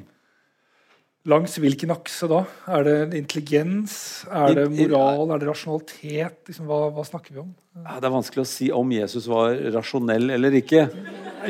Langs 1.25 1.55
hvilken 1.57 1.89
akse 1.89 2.27
da? 2.29 2.43
Er 2.69 2.83
det 2.85 2.95
intelligens? 3.17 3.95
Er 4.29 4.53
det 4.53 4.65
moral? 4.69 5.31
Er 5.33 5.39
det 5.41 5.47
rasjonalitet? 5.49 6.35
Liksom, 6.45 6.67
hva, 6.69 6.83
hva 6.93 7.05
snakker 7.07 7.33
vi 7.33 7.39
om? 7.41 7.47
Det 7.75 8.05
er 8.05 8.13
vanskelig 8.13 8.43
å 8.43 8.49
si 8.49 8.67
om 8.71 8.91
Jesus 8.93 9.25
var 9.31 9.55
rasjonell 9.73 10.29
eller 10.35 10.53
ikke. 10.61 10.83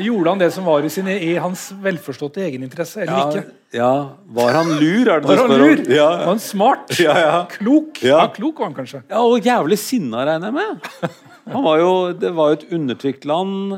Gjorde 0.00 0.32
han 0.32 0.40
det 0.40 0.48
som 0.56 0.64
var 0.68 0.84
i, 0.84 0.88
sin, 0.92 1.06
i 1.12 1.34
hans 1.40 1.68
velforståtte 1.84 2.40
egeninteresse, 2.48 3.04
eller 3.04 3.20
Ja, 3.20 3.28
ikke? 3.28 3.54
ja. 3.76 3.92
Var 4.40 4.56
han 4.58 4.72
lur, 4.80 5.12
er 5.12 5.20
det 5.22 5.28
Var 5.28 5.42
han 5.44 5.52
spør 5.52 5.62
lur? 5.66 5.84
Ja, 5.92 6.08
Var 6.22 6.26
han 6.32 6.42
smart? 6.48 6.96
Ja, 7.00 7.14
ja. 7.20 7.38
Klok? 7.52 8.00
Ja. 8.04 8.24
Klok 8.32 8.58
var 8.64 8.70
han 8.72 8.76
kanskje. 8.80 9.04
Ja, 9.12 9.22
og 9.28 9.44
jævlig 9.44 9.78
sinna, 9.80 10.24
regner 10.28 10.52
jeg 10.52 10.56
med. 10.56 11.16
Han 11.52 11.62
var 11.68 11.78
jo, 11.84 11.92
det 12.16 12.32
var 12.34 12.48
jo 12.54 12.56
et 12.62 12.70
undertrykt 12.74 13.28
land. 13.28 13.76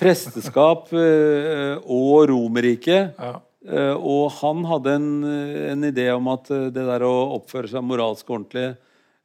Presteskap 0.00 0.86
eh, 0.96 1.76
og 1.82 2.28
Romerriket. 2.30 3.18
Ja. 3.18 3.40
Eh, 3.62 3.94
og 3.94 4.32
han 4.40 4.64
hadde 4.66 4.96
en, 4.98 5.10
en 5.72 5.86
idé 5.86 6.08
om 6.10 6.32
at 6.32 6.50
eh, 6.50 6.70
det 6.74 6.86
der 6.88 7.04
å 7.06 7.12
oppføre 7.38 7.70
seg 7.70 7.84
moralsk 7.86 8.30
ordentlig, 8.32 8.72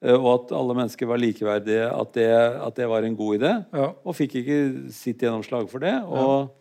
eh, 0.04 0.14
og 0.14 0.28
at 0.34 0.54
alle 0.60 0.76
mennesker 0.78 1.10
var 1.10 1.22
likeverdige, 1.22 1.88
at 1.90 2.12
det, 2.18 2.30
at 2.68 2.78
det 2.78 2.90
var 2.92 3.08
en 3.08 3.18
god 3.18 3.40
idé. 3.40 3.54
Ja. 3.74 3.88
Og 4.06 4.18
fikk 4.18 4.38
ikke 4.44 4.60
sitt 4.94 5.26
gjennomslag 5.26 5.70
for 5.72 5.82
det. 5.82 5.96
Og 6.06 6.52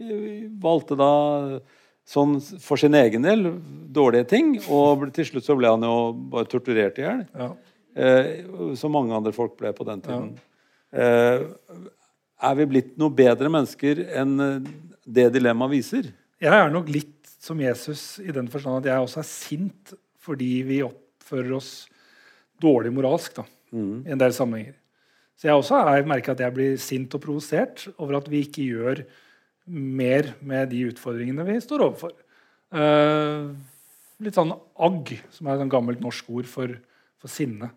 ja. 0.00 0.20
valgte 0.62 0.96
da 0.96 1.12
sånn 2.08 2.38
for 2.64 2.80
sin 2.80 2.96
egen 2.96 3.26
del 3.26 3.50
dårlige 3.92 4.30
ting. 4.32 4.54
Og 4.72 5.10
til 5.16 5.28
slutt 5.28 5.46
så 5.48 5.56
ble 5.58 5.74
han 5.74 5.84
jo 5.84 5.98
bare 6.32 6.48
torturert 6.48 7.00
i 7.00 7.04
hjel. 7.04 7.26
Ja. 7.36 7.50
Eh, 7.98 8.32
som 8.78 8.94
mange 8.94 9.16
andre 9.16 9.34
folk 9.36 9.56
ble 9.58 9.74
på 9.76 9.84
den 9.88 10.00
tiden. 10.04 10.32
Eh, 10.96 11.44
er 12.48 12.56
vi 12.56 12.68
blitt 12.70 12.96
noe 13.00 13.12
bedre 13.12 13.50
mennesker 13.50 14.00
enn 14.16 14.64
det 15.02 15.28
dilemmaet 15.34 15.74
viser? 15.74 16.10
Jeg 16.38 16.54
er 16.54 16.70
nok 16.70 16.90
litt 16.94 17.17
som 17.38 17.60
Jesus 17.62 18.18
i 18.22 18.32
den 18.34 18.48
forstand 18.50 18.82
at 18.82 18.90
jeg 18.90 19.04
også 19.04 19.22
er 19.22 19.28
sint 19.30 19.94
fordi 20.28 20.50
vi 20.66 20.82
oppfører 20.84 21.54
oss 21.56 21.72
dårlig 22.60 22.90
moralsk 22.92 23.38
da, 23.38 23.44
i 23.72 24.12
en 24.12 24.20
del 24.20 24.34
sammenhenger. 24.34 24.74
Så 25.38 25.46
jeg 25.46 25.54
også 25.54 25.78
har 25.86 26.08
merka 26.10 26.34
at 26.34 26.42
jeg 26.42 26.54
blir 26.56 26.78
sint 26.82 27.14
og 27.14 27.22
provosert 27.22 27.86
over 27.96 28.18
at 28.18 28.28
vi 28.30 28.42
ikke 28.42 28.66
gjør 28.66 29.04
mer 29.70 30.32
med 30.42 30.72
de 30.72 30.82
utfordringene 30.90 31.46
vi 31.46 31.60
står 31.62 31.84
overfor. 31.86 32.14
Uh, 32.74 33.54
litt 34.24 34.36
sånn 34.36 34.50
agg, 34.52 35.14
som 35.30 35.46
er 35.46 35.54
et 35.54 35.62
sånn 35.62 35.72
gammelt 35.72 36.02
norsk 36.02 36.26
ord 36.34 36.48
for, 36.50 36.74
for 37.22 37.30
sinne. 37.30 37.70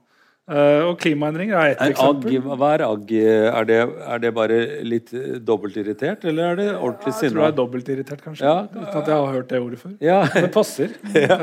Uh, 0.52 0.90
og 0.90 0.98
klimaendringer 1.00 1.56
er 1.56 1.70
ett 1.72 1.82
eksempel. 1.86 2.34
Agg, 2.36 2.48
hva 2.60 2.70
er 2.76 2.82
agg? 2.84 3.12
Er 3.16 3.68
det, 3.70 3.78
er 4.04 4.20
det 4.20 4.32
bare 4.36 4.58
litt 4.84 5.14
uh, 5.16 5.38
dobbeltirritert, 5.48 6.26
eller 6.28 6.50
er 6.50 6.58
det 6.60 6.66
ordentlig 6.74 7.14
sinna? 7.16 7.30
Jeg 7.30 7.32
tror 7.32 7.44
det 7.46 7.52
er 7.52 7.58
dobbeltirritert, 7.60 8.24
kanskje. 8.26 8.50
Ja. 8.50 8.56
Uten 8.68 8.98
at 9.00 9.12
jeg 9.14 9.16
har 9.16 9.38
hørt 9.38 9.48
det 9.54 9.62
ordet 9.64 9.80
før. 9.80 9.94
Ja. 10.04 10.18
Det 10.36 10.50
passer. 10.52 10.98
ja. 11.24 11.38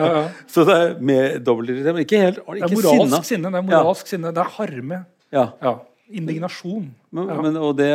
Så 0.53 0.66
det 0.68 0.77
er 0.77 0.92
med 1.01 1.38
dobbeltirritert, 1.47 1.97
men 1.97 2.05
ikke 2.05 2.21
helt 2.27 2.42
Det 2.42 2.59
ikke 2.59 2.68
er 2.68 2.77
moralsk 2.83 3.31
sinne. 3.31 3.55
Det 3.55 3.62
er 3.62 3.68
moralsk 3.71 4.12
sinne. 4.12 4.35
Det 4.37 4.44
er 4.44 4.53
harme. 4.59 5.01
Ja. 5.33 5.47
Ja. 5.64 5.75
Indignasjon. 6.21 6.90
Men, 7.12 7.33
men, 7.47 7.57
og 7.64 7.75
det 7.81 7.90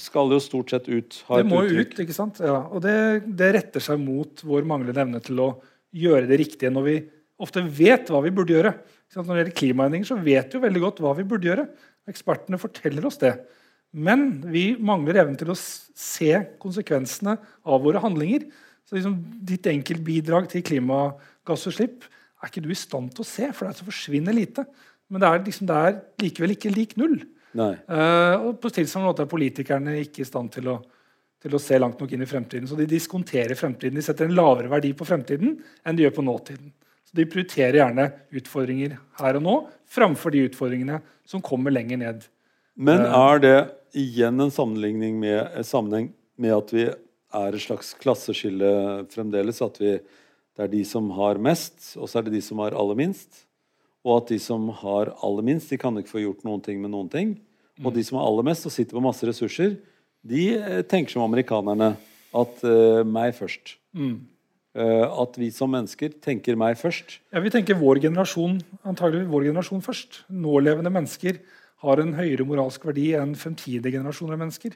skal 0.00 0.32
jo 0.32 0.40
stort 0.40 0.72
sett 0.72 0.88
ut. 0.88 1.20
Ha 1.28 1.42
Det 1.42 1.48
må 1.48 1.60
jo 1.68 1.84
ut, 1.84 1.94
ikke 2.06 2.16
sant? 2.16 2.40
Ja. 2.40 2.62
Og 2.72 2.80
det, 2.84 2.96
det 3.36 3.52
retter 3.58 3.84
seg 3.84 4.00
mot 4.00 4.40
vår 4.48 4.64
manglende 4.68 5.04
evne 5.04 5.20
til 5.24 5.44
å 5.44 5.52
gjøre 5.94 6.24
det 6.28 6.40
riktige 6.40 6.72
når 6.72 6.88
vi 6.88 6.98
ofte 7.44 7.64
vet 7.64 8.08
hva 8.12 8.24
vi 8.24 8.32
burde 8.34 8.56
gjøre. 8.56 8.74
Når 9.14 9.28
det 9.28 9.40
gjelder 9.40 9.58
klimaendringer, 9.60 10.08
så 10.08 10.18
vet 10.18 10.50
vi 10.50 10.58
jo 10.58 10.64
veldig 10.64 10.82
godt 10.82 11.02
hva 11.04 11.12
vi 11.18 11.26
burde 11.28 11.48
gjøre. 11.50 11.66
Ekspertene 12.10 12.60
forteller 12.60 13.06
oss 13.08 13.20
det. 13.22 13.34
Men 13.94 14.26
vi 14.50 14.72
mangler 14.82 15.20
evnen 15.22 15.38
til 15.38 15.52
å 15.52 15.58
se 15.58 16.32
konsekvensene 16.62 17.36
av 17.38 17.84
våre 17.84 18.02
handlinger. 18.02 18.48
Så 18.84 18.98
liksom, 18.98 19.20
Ditt 19.46 19.68
enkeltbidrag 19.70 20.48
til 20.50 20.64
klimagassutslipp 20.66 22.08
er 22.42 22.50
ikke 22.50 22.64
du 22.64 22.72
i 22.74 22.78
stand 22.78 23.14
til 23.14 23.24
å 23.24 23.28
se, 23.28 23.52
for 23.52 23.64
det 23.64 23.72
er 23.72 23.78
så 23.80 23.86
forsvinner 23.86 24.36
lite. 24.36 24.66
Men 25.08 25.22
det 25.22 25.30
er, 25.30 25.44
liksom, 25.46 25.68
det 25.70 25.78
er 25.78 25.96
likevel 26.24 26.56
ikke 26.56 26.74
lik 26.74 26.98
null. 27.00 27.20
Eh, 27.86 28.34
og 28.42 28.58
på 28.60 28.72
tilsvarende 28.74 29.12
måte 29.12 29.24
er 29.24 29.30
politikerne 29.30 29.98
ikke 30.02 30.24
i 30.24 30.28
stand 30.28 30.50
til 30.56 30.72
å, 30.72 30.78
til 31.44 31.54
å 31.54 31.60
se 31.62 31.78
langt 31.78 32.00
nok 32.02 32.14
inn 32.16 32.24
i 32.24 32.28
fremtiden. 32.28 32.66
Så 32.68 32.78
de 32.78 32.88
diskonterer 32.90 33.54
fremtiden. 33.58 33.94
De 34.00 34.04
setter 34.04 34.26
en 34.26 34.34
lavere 34.36 34.72
verdi 34.72 34.90
på 34.96 35.06
fremtiden 35.06 35.54
enn 35.86 35.96
de 35.96 36.06
gjør 36.06 36.16
på 36.18 36.26
nåtiden. 36.26 36.74
Så 37.14 37.20
De 37.20 37.26
prioriterer 37.30 37.78
gjerne 37.78 38.08
utfordringer 38.34 38.96
her 39.20 39.38
og 39.38 39.44
nå 39.44 39.54
framfor 39.86 40.34
de 40.34 40.48
utfordringene 40.48 40.98
som 41.24 41.42
kommer 41.44 41.70
lenger 41.70 42.00
ned. 42.00 42.26
Men 42.74 43.06
Eh. 43.06 43.14
er 43.14 43.38
det 43.38 43.70
igjen 43.94 44.40
en 44.40 44.50
sammenligning 44.50 45.20
med, 45.20 45.46
en 45.54 45.62
sammenheng 45.64 46.12
med 46.36 46.50
at 46.50 46.72
vi 46.74 46.88
er 46.90 47.54
et 47.54 47.62
slags 47.62 47.94
klasseskille 47.94 49.06
fremdeles? 49.14 49.62
At 49.62 49.78
vi, 49.78 50.00
det 50.56 50.62
er 50.64 50.68
de 50.68 50.84
som 50.84 51.10
har 51.10 51.38
mest, 51.38 51.96
og 51.96 52.08
så 52.08 52.18
er 52.18 52.22
det 52.26 52.32
de 52.34 52.42
som 52.42 52.58
har 52.58 52.74
aller 52.74 52.98
minst? 52.98 53.46
Og 54.04 54.18
at 54.22 54.28
de 54.34 54.38
som 54.42 54.68
har 54.68 55.14
aller 55.22 55.42
minst, 55.42 55.70
de 55.70 55.78
kan 55.78 55.94
ikke 55.96 56.10
få 56.10 56.24
gjort 56.24 56.42
noen 56.44 56.60
ting 56.60 56.82
med 56.82 56.90
noen 56.90 57.08
ting. 57.08 57.38
Og 57.82 57.94
de 57.94 58.02
som 58.04 58.18
har 58.18 58.26
aller 58.26 58.42
mest 58.42 58.66
og 58.66 58.72
sitter 58.72 58.94
på 58.94 59.02
masse 59.02 59.24
ressurser, 59.26 59.78
de 60.24 60.58
eh, 60.58 60.82
tenker 60.82 61.12
som 61.12 61.22
amerikanerne. 61.22 61.94
At 62.34 62.64
uh, 62.66 63.04
meg 63.06 63.30
først. 63.36 63.76
Eh, 63.94 64.16
at 64.74 65.36
vi 65.38 65.52
som 65.54 65.70
mennesker 65.70 66.16
tenker 66.18 66.56
meg 66.58 66.74
først. 66.80 67.20
Ja, 67.30 67.38
Vi 67.38 67.52
tenker 67.54 67.78
vår 67.78 68.00
generasjon 68.02 68.56
antagelig 68.82 69.28
vår 69.30 69.44
generasjon 69.46 69.84
først. 69.84 70.24
Nålevende 70.28 70.90
mennesker 70.90 71.38
har 71.84 72.00
en 72.00 72.14
høyere 72.16 72.46
moralsk 72.48 72.84
verdi 72.88 73.12
enn 73.14 73.36
fremtidige 73.38 73.94
generasjoner 73.98 74.34
av 74.34 74.42
mennesker. 74.42 74.74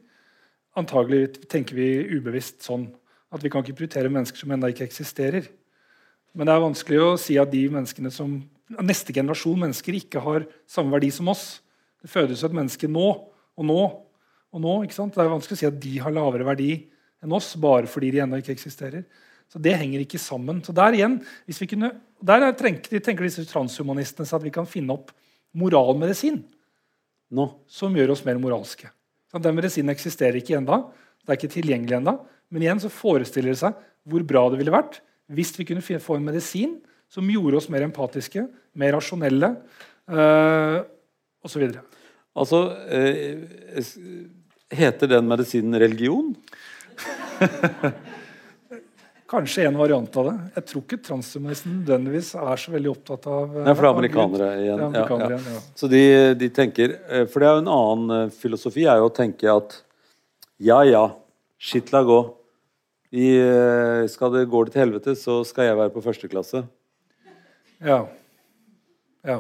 Antagelig 0.79 1.49
tenker 1.51 1.75
vi 1.75 1.89
ubevisst 2.15 2.63
sånn 2.67 2.87
at 3.35 3.43
vi 3.43 3.51
kan 3.53 3.65
ikke 3.65 3.81
prioritere 3.81 4.13
mennesker 4.13 4.41
som 4.41 4.53
ennå 4.55 4.71
ikke 4.73 4.87
eksisterer. 4.87 5.49
Men 6.37 6.49
det 6.49 6.55
er 6.55 6.65
vanskelig 6.65 7.01
å 7.03 7.17
si 7.21 7.39
at 7.41 7.51
de 7.53 7.65
menneskene 7.73 8.13
som 8.15 8.37
neste 8.85 9.15
generasjon 9.17 9.59
mennesker 9.65 9.97
ikke 9.97 10.23
har 10.23 10.47
samme 10.69 10.93
verdi 10.95 11.11
som 11.15 11.31
oss. 11.33 11.61
Det 12.03 12.11
fødes 12.13 12.45
et 12.45 12.55
menneske 12.55 12.91
nå 12.91 13.09
og 13.09 13.67
nå 13.67 13.81
og 14.49 14.63
nå. 14.63 14.75
ikke 14.85 14.97
sant? 14.97 15.17
Det 15.17 15.25
er 15.25 15.33
vanskelig 15.33 15.59
å 15.59 15.61
si 15.61 15.69
at 15.69 15.81
de 15.83 15.97
har 16.05 16.15
lavere 16.15 16.47
verdi 16.47 16.73
enn 17.25 17.35
oss 17.35 17.55
bare 17.61 17.91
fordi 17.91 18.13
de 18.15 18.23
ennå 18.25 18.41
ikke 18.41 18.55
eksisterer. 18.55 19.05
Så 19.49 19.61
det 19.65 19.77
henger 19.81 20.05
ikke 20.05 20.21
sammen. 20.21 20.61
Så 20.65 20.75
der 20.77 20.97
igjen, 20.97 21.19
hvis 21.49 21.61
vi 21.63 21.71
kunne, 21.71 21.93
der 22.21 22.45
er, 22.45 22.55
tenker, 22.57 23.01
tenker 23.01 23.25
disse 23.25 23.47
transhumanistene 23.49 24.29
seg 24.29 24.41
at 24.41 24.47
vi 24.47 24.55
kan 24.55 24.69
finne 24.69 24.97
opp 24.99 25.13
moralmedisin 25.57 26.43
Nå. 27.33 27.47
som 27.69 27.97
gjør 27.97 28.13
oss 28.15 28.25
mer 28.27 28.41
moralske. 28.41 28.91
Så 29.29 29.41
den 29.45 29.57
medisinen 29.57 29.93
eksisterer 29.93 30.39
ikke 30.41 30.59
ennå. 30.59 30.83
Det 31.25 31.33
er 31.33 31.41
ikke 31.41 31.55
tilgjengelig 31.57 31.99
ennå. 31.99 32.19
Men 32.53 32.65
igjen 32.65 32.81
så 32.81 32.93
forestiller 32.93 33.53
det 33.53 33.61
seg 33.61 33.77
hvor 34.09 34.25
bra 34.25 34.47
det 34.53 34.61
ville 34.61 34.73
vært 34.73 35.01
hvis 35.29 35.53
vi 35.59 35.67
kunne 35.69 36.01
få 36.01 36.17
en 36.17 36.25
medisin 36.25 36.79
som 37.13 37.29
gjorde 37.29 37.59
oss 37.61 37.69
mer 37.73 37.85
empatiske, 37.85 38.47
mer 38.77 38.95
rasjonelle 38.97 39.51
øh, 40.09 40.79
osv. 41.45 41.65
Altså 42.37 42.63
øh, 42.89 43.85
Heter 44.73 45.09
den 45.09 45.29
medisinen 45.29 45.81
religion? 45.81 46.35
Kanskje 49.29 49.67
en 49.69 49.77
variant 49.77 50.15
av 50.17 50.31
det. 50.31 50.37
Jeg 50.57 50.67
tror 50.71 50.83
ikke 50.87 50.99
transhumanisten 51.05 51.75
nødvendigvis 51.83 52.31
er 52.41 52.61
så 52.63 52.73
veldig 52.73 52.91
opptatt 52.95 53.27
av 53.29 53.43
øh, 53.59 53.65
Nei, 53.67 53.75
for 53.75 53.85
det 53.85 53.89
er 53.91 53.97
amerikanere 53.99 54.47
igjen. 54.63 54.79
er 54.79 54.81
Ja, 54.81 54.87
amerikanere 54.87 55.35
ja. 55.35 55.41
igjen, 55.43 55.59
ja. 55.59 55.65
Så 55.77 55.91
de, 55.93 56.01
de 56.41 56.49
tenker 56.57 56.95
eh, 56.97 57.27
For 57.29 57.45
det 57.45 57.51
er 57.51 57.59
jo 57.59 57.65
en 57.67 57.71
annen 57.75 58.15
eh, 58.17 58.33
filosofi 58.41 58.87
er 58.89 59.03
jo 59.03 59.11
å 59.11 59.13
tenke 59.13 59.51
at 59.53 59.77
ja, 60.65 60.79
ja, 60.89 61.03
skitt 61.61 61.93
la 61.93 62.01
gå. 62.09 62.17
Eh, 63.13 64.07
skal 64.11 64.33
det 64.33 64.47
går 64.51 64.69
det 64.69 64.75
til 64.75 64.83
helvete, 64.87 65.15
så 65.21 65.43
skal 65.47 65.69
jeg 65.69 65.79
være 65.79 65.93
på 65.95 66.03
første 66.03 66.31
klasse. 66.33 66.65
Ja. 67.85 68.01
ja. 69.29 69.39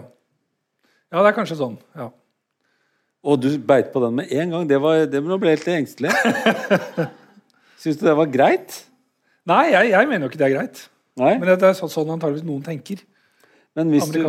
Ja, 1.08 1.22
det 1.22 1.30
er 1.30 1.36
kanskje 1.40 1.58
sånn. 1.58 1.78
ja. 1.96 2.10
Og 3.28 3.40
du 3.42 3.48
beit 3.58 3.88
på 3.92 4.00
den 4.04 4.20
med 4.20 4.30
en 4.30 4.52
gang. 4.52 4.68
Det, 4.68 4.78
var, 4.80 5.00
det 5.10 5.20
ble 5.24 5.50
jeg 5.50 5.58
helt 5.58 5.72
engstelig. 5.74 6.12
Syns 7.82 7.98
du 7.98 8.06
det 8.06 8.14
var 8.20 8.30
greit? 8.30 8.76
Nei, 9.48 9.64
jeg, 9.72 9.90
jeg 9.94 10.08
mener 10.10 10.26
jo 10.26 10.30
ikke 10.32 10.40
det 10.42 10.48
er 10.50 10.54
greit. 10.58 10.80
Nei? 11.18 11.32
Men 11.40 11.48
det 11.50 11.62
er 11.66 11.74
sånn 11.78 12.12
antageligvis 12.14 12.46
noen 12.46 12.62
tenker. 12.66 13.00
Men 13.78 13.90
hvis, 13.94 14.08
du, 14.14 14.20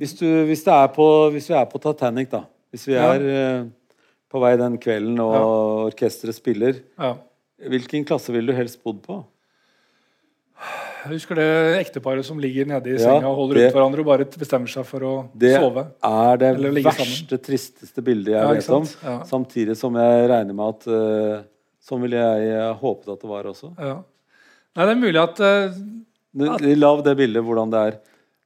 hvis, 0.00 0.14
du, 0.18 0.26
hvis, 0.48 0.62
det 0.66 0.72
er 0.76 0.88
på, 0.94 1.06
hvis 1.34 1.48
vi 1.50 1.56
er 1.58 1.66
på 1.70 1.80
Titanic, 1.82 2.30
da 2.32 2.44
Hvis 2.72 2.86
vi 2.88 2.94
Ja. 2.94 3.10
er 3.14 3.24
eh, 3.28 3.64
på 4.32 4.40
vei 4.40 4.54
den 4.56 4.78
kvelden 4.80 5.18
og 5.20 5.90
orkesteret 5.92 6.34
spiller, 6.34 6.78
Ja. 6.98 7.14
hvilken 7.68 8.04
klasse 8.08 8.32
ville 8.32 8.52
du 8.52 8.56
helst 8.56 8.80
bodd 8.82 9.02
på? 9.04 9.18
Jeg 11.02 11.10
husker 11.16 11.34
det 11.34 11.46
ekteparet 11.82 12.24
som 12.24 12.38
ligger 12.38 12.68
nede 12.70 12.92
i 12.94 12.98
senga 13.02 13.26
og 13.26 13.34
holder 13.40 13.54
det- 13.58 13.64
rundt 13.66 13.74
hverandre 13.74 14.00
og 14.00 14.06
bare 14.06 14.24
bestemmer 14.38 14.70
seg 14.70 14.86
for 14.86 15.00
å 15.00 15.28
Det 15.36 15.56
sove. 15.58 15.86
er 16.02 16.36
det 16.38 16.52
verste, 16.60 16.92
sammen. 17.04 17.42
tristeste 17.42 18.02
bildet 18.06 18.32
jeg 18.32 18.40
Ja, 18.42 18.52
vet 18.52 18.68
om. 18.70 18.86
Ja. 19.02 19.16
Samtidig 19.24 19.76
som 19.76 19.94
jeg 19.98 20.28
regner 20.30 20.54
med 20.54 20.68
at 20.68 20.86
uh, 20.88 21.42
Sånn 21.82 22.00
ville 22.00 22.14
jeg 22.14 22.76
håpet 22.78 23.08
at 23.10 23.20
det 23.20 23.28
var 23.28 23.42
også. 23.50 23.72
Ja. 23.76 23.96
Nei, 24.76 24.84
det 24.88 24.92
er 24.94 25.00
mulig 25.02 25.20
at 25.22 25.40
uh, 25.44 25.80
Det- 26.32 26.76
Lav 26.78 27.02
det 27.04 27.16
bildet 27.18 27.44
hvordan 27.44 27.72
det 27.72 27.80
er. 27.88 27.96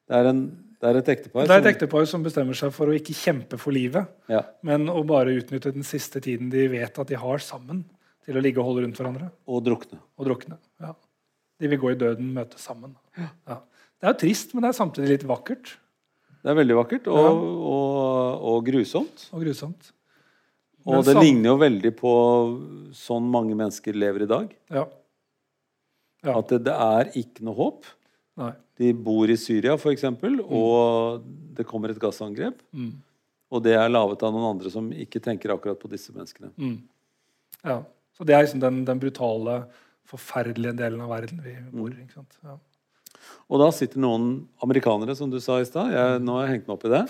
Det 0.07 0.17
er, 0.21 0.29
en, 0.31 0.41
det 0.83 0.89
er 0.91 0.97
et 1.01 1.09
ektepar 1.17 1.47
det 1.47 1.55
er 1.55 1.63
et 1.65 1.69
ektepar 1.75 2.07
som 2.11 2.23
bestemmer 2.23 2.55
seg 2.59 2.71
for 2.75 2.91
å 2.91 2.95
ikke 2.95 3.15
kjempe 3.15 3.59
for 3.59 3.75
livet, 3.75 4.07
ja, 4.31 4.43
men 4.67 4.87
å 4.91 5.01
bare 5.07 5.35
utnytte 5.39 5.73
den 5.75 5.87
siste 5.87 6.21
tiden 6.23 6.51
de 6.53 6.67
vet 6.71 6.99
at 7.03 7.09
de 7.11 7.19
har 7.19 7.43
sammen, 7.43 7.85
til 8.27 8.39
å 8.39 8.43
ligge 8.43 8.59
og 8.63 8.67
holde 8.71 8.83
rundt 8.85 8.99
hverandre 8.99 9.29
og 9.47 9.65
drukne. 9.67 9.99
og 10.19 10.27
drukne. 10.27 10.59
Ja. 10.83 10.93
De 11.63 11.71
vil 11.73 11.79
gå 11.83 11.91
i 11.95 11.99
døden, 11.99 12.33
møte 12.35 12.59
sammen. 12.59 12.95
Ja. 13.19 13.59
Det 13.97 14.07
er 14.07 14.13
jo 14.15 14.19
trist, 14.27 14.55
men 14.55 14.63
det 14.67 14.71
er 14.73 14.77
samtidig 14.79 15.09
litt 15.15 15.27
vakkert 15.27 15.77
Det 16.43 16.51
er 16.53 16.59
veldig 16.59 16.75
vakkert 16.77 17.07
og, 17.09 17.39
og, 17.73 18.43
og 18.51 18.59
grusomt. 18.67 19.29
og 19.33 19.43
grusomt. 19.47 19.93
Og 20.87 21.03
det 21.07 21.17
ligner 21.19 21.51
jo 21.51 21.57
veldig 21.59 21.93
på 21.99 22.13
sånn 22.95 23.27
mange 23.31 23.57
mennesker 23.59 23.97
lever 23.99 24.23
i 24.27 24.31
dag. 24.31 24.53
Ja. 24.71 24.85
Ja. 26.27 26.35
At 26.41 26.51
det, 26.53 26.61
det 26.67 26.75
er 26.75 27.11
ikke 27.23 27.45
noe 27.47 27.55
håp. 27.59 27.87
Nei. 28.37 28.53
De 28.77 28.91
bor 29.07 29.31
i 29.33 29.37
Syria, 29.41 29.77
f.eks., 29.81 30.05
og 30.45 31.25
det 31.57 31.65
kommer 31.71 31.95
et 31.95 32.01
gassangrep. 32.03 32.59
Mm. 32.77 32.91
Og 33.55 33.63
det 33.65 33.77
er 33.79 33.89
laget 33.89 34.25
av 34.27 34.35
noen 34.35 34.51
andre 34.57 34.73
som 34.75 34.91
ikke 34.93 35.23
tenker 35.23 35.55
akkurat 35.55 35.79
på 35.81 35.89
disse 35.93 36.13
menneskene. 36.13 36.51
Mm. 36.59 36.81
Ja. 37.65 37.79
Så 38.19 38.27
det 38.27 38.35
er 38.37 38.43
liksom 38.45 38.61
den, 38.65 38.83
den 38.89 39.01
brutale, 39.01 39.61
forferdelige 40.11 40.75
delen 40.79 41.01
av 41.05 41.11
verden 41.15 41.41
vi 41.45 41.55
bor 41.73 41.89
i. 41.95 42.03
ikke 42.05 42.19
sant? 42.19 42.37
Ja. 42.45 42.59
Og 43.51 43.63
da 43.63 43.71
sitter 43.75 44.03
noen 44.03 44.27
amerikanere, 44.63 45.15
som 45.19 45.31
du 45.33 45.39
sa 45.43 45.57
i 45.63 45.67
stad, 45.69 45.95
nå 46.23 46.37
har 46.37 46.47
jeg 46.47 46.57
hengt 46.57 46.69
meg 46.69 46.77
opp 46.77 46.85
i 46.87 46.93
det, 46.93 47.03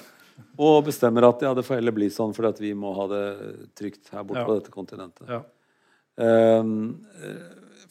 og 0.60 0.78
bestemmer 0.86 1.26
at 1.28 1.42
ja, 1.44 1.50
det 1.56 1.64
får 1.66 1.78
heller 1.80 1.94
bli 1.96 2.08
sånn 2.12 2.32
fordi 2.36 2.50
at 2.52 2.58
vi 2.62 2.70
må 2.76 2.92
ha 2.96 3.06
det 3.10 3.24
trygt 3.76 4.10
her 4.12 4.24
borte 4.28 4.42
Ja. 4.44 4.46
på 4.48 4.56
dette 4.60 4.72
kontinentet. 4.74 5.28
Ja. 5.32 5.40
Eh, 6.20 6.62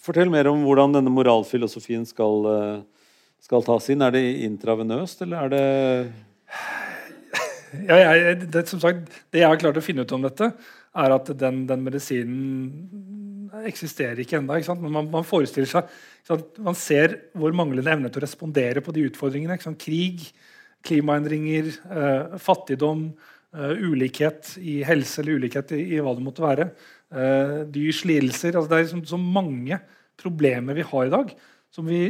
fortell 0.06 0.32
mer 0.34 0.49
om 0.51 0.64
hvordan 0.66 0.97
denne 0.97 1.14
moralfilosofien 1.14 2.06
skal, 2.08 2.47
eh, 2.51 3.12
skal 3.43 3.66
tas 3.66 3.89
inn. 3.91 4.03
Er 4.06 4.16
det 4.16 4.24
intravenøst, 4.47 5.26
eller 5.26 5.45
er 5.45 5.56
det 5.56 5.66
Ja, 7.89 7.95
jeg, 7.99 8.45
det, 8.53 8.62
som 8.70 8.80
sagt, 8.80 9.10
det 9.36 9.41
jeg 9.41 9.51
har 9.51 9.60
klart 9.60 9.76
å 9.76 9.84
finne 9.84 10.06
ut 10.06 10.12
om 10.16 10.24
dette, 10.24 10.47
er 10.95 11.12
at 11.12 11.28
den, 11.36 11.66
den 11.68 11.82
medisinen 11.84 13.60
eksisterer 13.68 14.22
ikke 14.24 14.39
ennå. 14.39 14.56
Man, 14.88 15.10
man 15.12 15.28
forestiller 15.28 15.68
seg? 15.70 15.89
Man 16.64 16.78
ser 16.78 17.18
vår 17.38 17.56
manglende 17.58 17.91
evne 17.91 18.12
til 18.12 18.22
å 18.22 18.26
respondere 18.26 18.84
på 18.84 18.93
de 18.95 19.06
utfordringene. 19.10 19.58
Krig, 19.82 20.24
klimaendringer, 20.86 21.72
eh, 21.91 22.38
fattigdom, 22.41 23.08
eh, 23.56 23.84
ulikhet 23.84 24.56
i 24.62 24.80
helse 24.88 25.22
eller 25.22 25.41
ulikhet 25.41 25.74
i, 25.76 25.82
i 25.95 26.03
hva 26.03 26.16
det 26.16 26.26
måtte 26.26 26.45
være. 26.45 26.70
Eh, 27.14 27.60
dyrs 27.70 28.01
lidelser. 28.08 28.56
Altså, 28.56 28.70
det 28.72 28.78
er 28.78 28.88
liksom 28.88 29.06
så 29.06 29.20
mange 29.22 29.78
problemer 30.18 30.78
vi 30.78 30.86
har 30.88 31.06
i 31.06 31.14
dag, 31.14 31.34
som 31.74 31.86
vi 31.86 32.01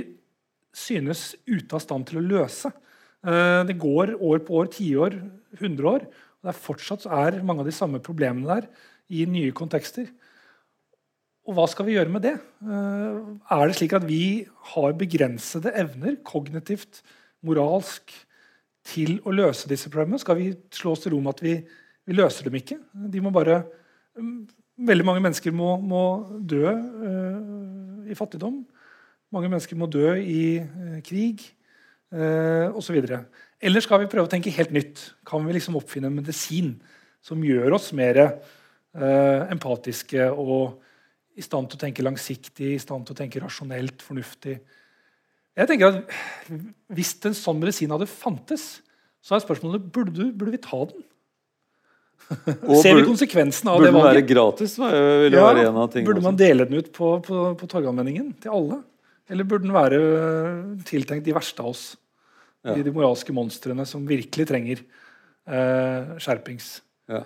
synes 0.76 1.34
ute 1.48 1.76
av 1.76 1.84
stand 1.84 2.08
til 2.08 2.22
å 2.22 2.26
løse. 2.26 2.72
Eh, 3.26 3.62
det 3.68 3.80
går 3.82 4.16
år 4.16 4.44
på 4.46 4.62
år, 4.62 4.72
tiår, 4.72 5.18
hundre 5.60 5.92
år. 5.98 6.08
Og 6.08 6.48
det 6.48 6.54
er 6.54 6.64
fortsatt 6.68 7.08
er 7.10 7.42
mange 7.44 7.66
av 7.66 7.70
de 7.70 7.76
samme 7.76 8.02
problemene 8.04 8.48
der 8.48 8.70
i 9.12 9.26
nye 9.30 9.54
kontekster. 9.56 10.08
Og 11.46 11.58
hva 11.58 11.68
skal 11.70 11.86
vi 11.86 11.98
gjøre 11.98 12.14
med 12.14 12.24
det? 12.26 12.36
Eh, 12.66 13.20
er 13.54 13.66
det 13.68 13.78
slik 13.78 13.94
at 13.98 14.08
vi 14.08 14.46
har 14.72 14.98
begrensede 14.98 15.74
evner, 15.78 16.18
kognitivt, 16.26 17.04
moralsk, 17.46 18.14
til 18.86 19.18
å 19.26 19.34
løse 19.34 19.70
disse 19.70 19.90
problemene? 19.90 20.22
Skal 20.22 20.38
vi 20.40 20.52
slå 20.74 20.94
oss 20.94 21.04
til 21.04 21.14
ro 21.14 21.22
med 21.26 21.36
at 21.36 21.44
vi, 21.46 21.56
vi 22.06 22.18
løser 22.18 22.48
dem 22.48 22.58
ikke? 22.62 22.80
De 23.12 23.22
må 23.22 23.34
bare 23.34 23.64
mm, 24.18 24.46
Veldig 24.76 25.06
mange 25.08 25.24
mennesker 25.24 25.54
må, 25.56 25.76
må 25.80 26.02
dø 26.44 26.66
uh, 26.68 28.08
i 28.12 28.18
fattigdom. 28.18 28.60
Mange 29.32 29.48
mennesker 29.52 29.80
må 29.80 29.88
dø 29.92 30.10
i 30.20 30.60
uh, 30.60 30.98
krig 31.06 31.46
uh, 32.12 32.76
osv. 32.76 33.00
Eller 33.64 33.84
skal 33.84 34.04
vi 34.04 34.10
prøve 34.12 34.28
å 34.28 34.32
tenke 34.32 34.54
helt 34.54 34.74
nytt? 34.76 35.04
Kan 35.28 35.48
vi 35.48 35.56
liksom 35.56 35.80
oppfinne 35.80 36.12
en 36.12 36.20
medisin 36.20 36.74
som 37.24 37.44
gjør 37.44 37.78
oss 37.80 37.94
mer 37.96 38.20
uh, 38.26 39.48
empatiske 39.48 40.28
og 40.34 40.82
i 41.36 41.44
stand 41.44 41.72
til 41.72 41.80
å 41.80 41.84
tenke 41.88 42.04
langsiktig, 42.04 42.76
i 42.76 42.82
stand 42.82 43.08
til 43.08 43.16
å 43.16 43.20
tenke 43.24 43.42
rasjonelt, 43.44 44.04
fornuftig? 44.04 44.60
Jeg 45.56 45.72
tenker 45.72 45.88
at 45.92 46.16
Hvis 46.92 47.16
en 47.28 47.36
sånn 47.36 47.60
medisin 47.64 47.92
hadde 47.96 48.12
fantes, 48.12 48.82
så 49.24 49.36
er 49.36 49.44
spørsmålet 49.44 49.88
burde, 49.92 50.30
burde 50.36 50.54
vi 50.54 50.62
ta 50.62 50.84
den. 50.92 51.04
Ser 52.82 52.98
vi 52.98 53.04
konsekvensen 53.06 53.70
av 53.70 53.84
det 53.84 53.92
valget? 53.94 53.94
Burde 53.94 54.02
den 54.02 54.16
være 54.16 54.26
gratis? 54.30 54.78
Ja, 54.80 54.90
være 55.46 56.06
burde 56.08 56.24
man 56.26 56.40
dele 56.40 56.66
den 56.66 56.80
ut 56.82 56.90
på, 56.96 57.12
på, 57.26 57.44
på 57.60 57.70
Torgallmenningen 57.70 58.32
til 58.42 58.56
alle? 58.56 58.80
Eller 59.30 59.48
burde 59.48 59.68
den 59.68 59.76
være 59.76 60.00
tiltenkt 60.88 61.26
de 61.26 61.36
verste 61.36 61.62
av 61.62 61.74
oss? 61.74 61.86
Ja. 62.66 62.74
De, 62.74 62.86
de 62.88 62.94
moralske 62.94 63.34
monstrene 63.36 63.86
som 63.86 64.08
virkelig 64.10 64.48
trenger 64.50 64.82
eh, 64.82 66.16
skjerpings. 66.22 66.80
Ja. 67.12 67.22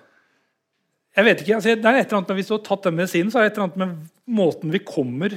Jeg 1.16 1.28
vet 1.28 1.44
ikke, 1.44 1.56
altså, 1.58 1.76
det 1.76 1.88
er 1.88 2.00
et 2.00 2.06
eller 2.06 2.20
annet 2.20 2.34
med, 2.34 2.40
Hvis 2.40 2.50
du 2.52 2.56
har 2.56 2.66
tatt 2.66 2.90
den 2.90 2.98
medisinen, 3.00 3.32
så 3.32 3.40
er 3.40 3.48
det 3.48 3.54
et 3.54 3.58
eller 3.60 3.70
annet 3.70 3.80
med 3.82 4.36
måten 4.40 4.74
vi 4.74 4.84
kommer 4.84 5.36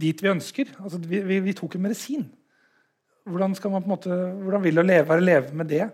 dit 0.00 0.22
vi 0.22 0.30
ønsker. 0.30 0.70
Altså, 0.80 1.00
vi, 1.02 1.22
vi, 1.26 1.40
vi 1.44 1.56
tok 1.56 1.76
en 1.76 1.84
medisin. 1.88 2.28
Hvordan, 3.28 3.56
skal 3.56 3.72
man 3.72 3.84
på 3.84 3.90
en 3.90 3.94
måte, 3.96 4.20
hvordan 4.44 4.62
vil 4.64 4.80
det 4.80 4.86
leve, 4.86 5.08
være 5.08 5.24
leve 5.24 5.56
med 5.56 5.68
det? 5.72 5.88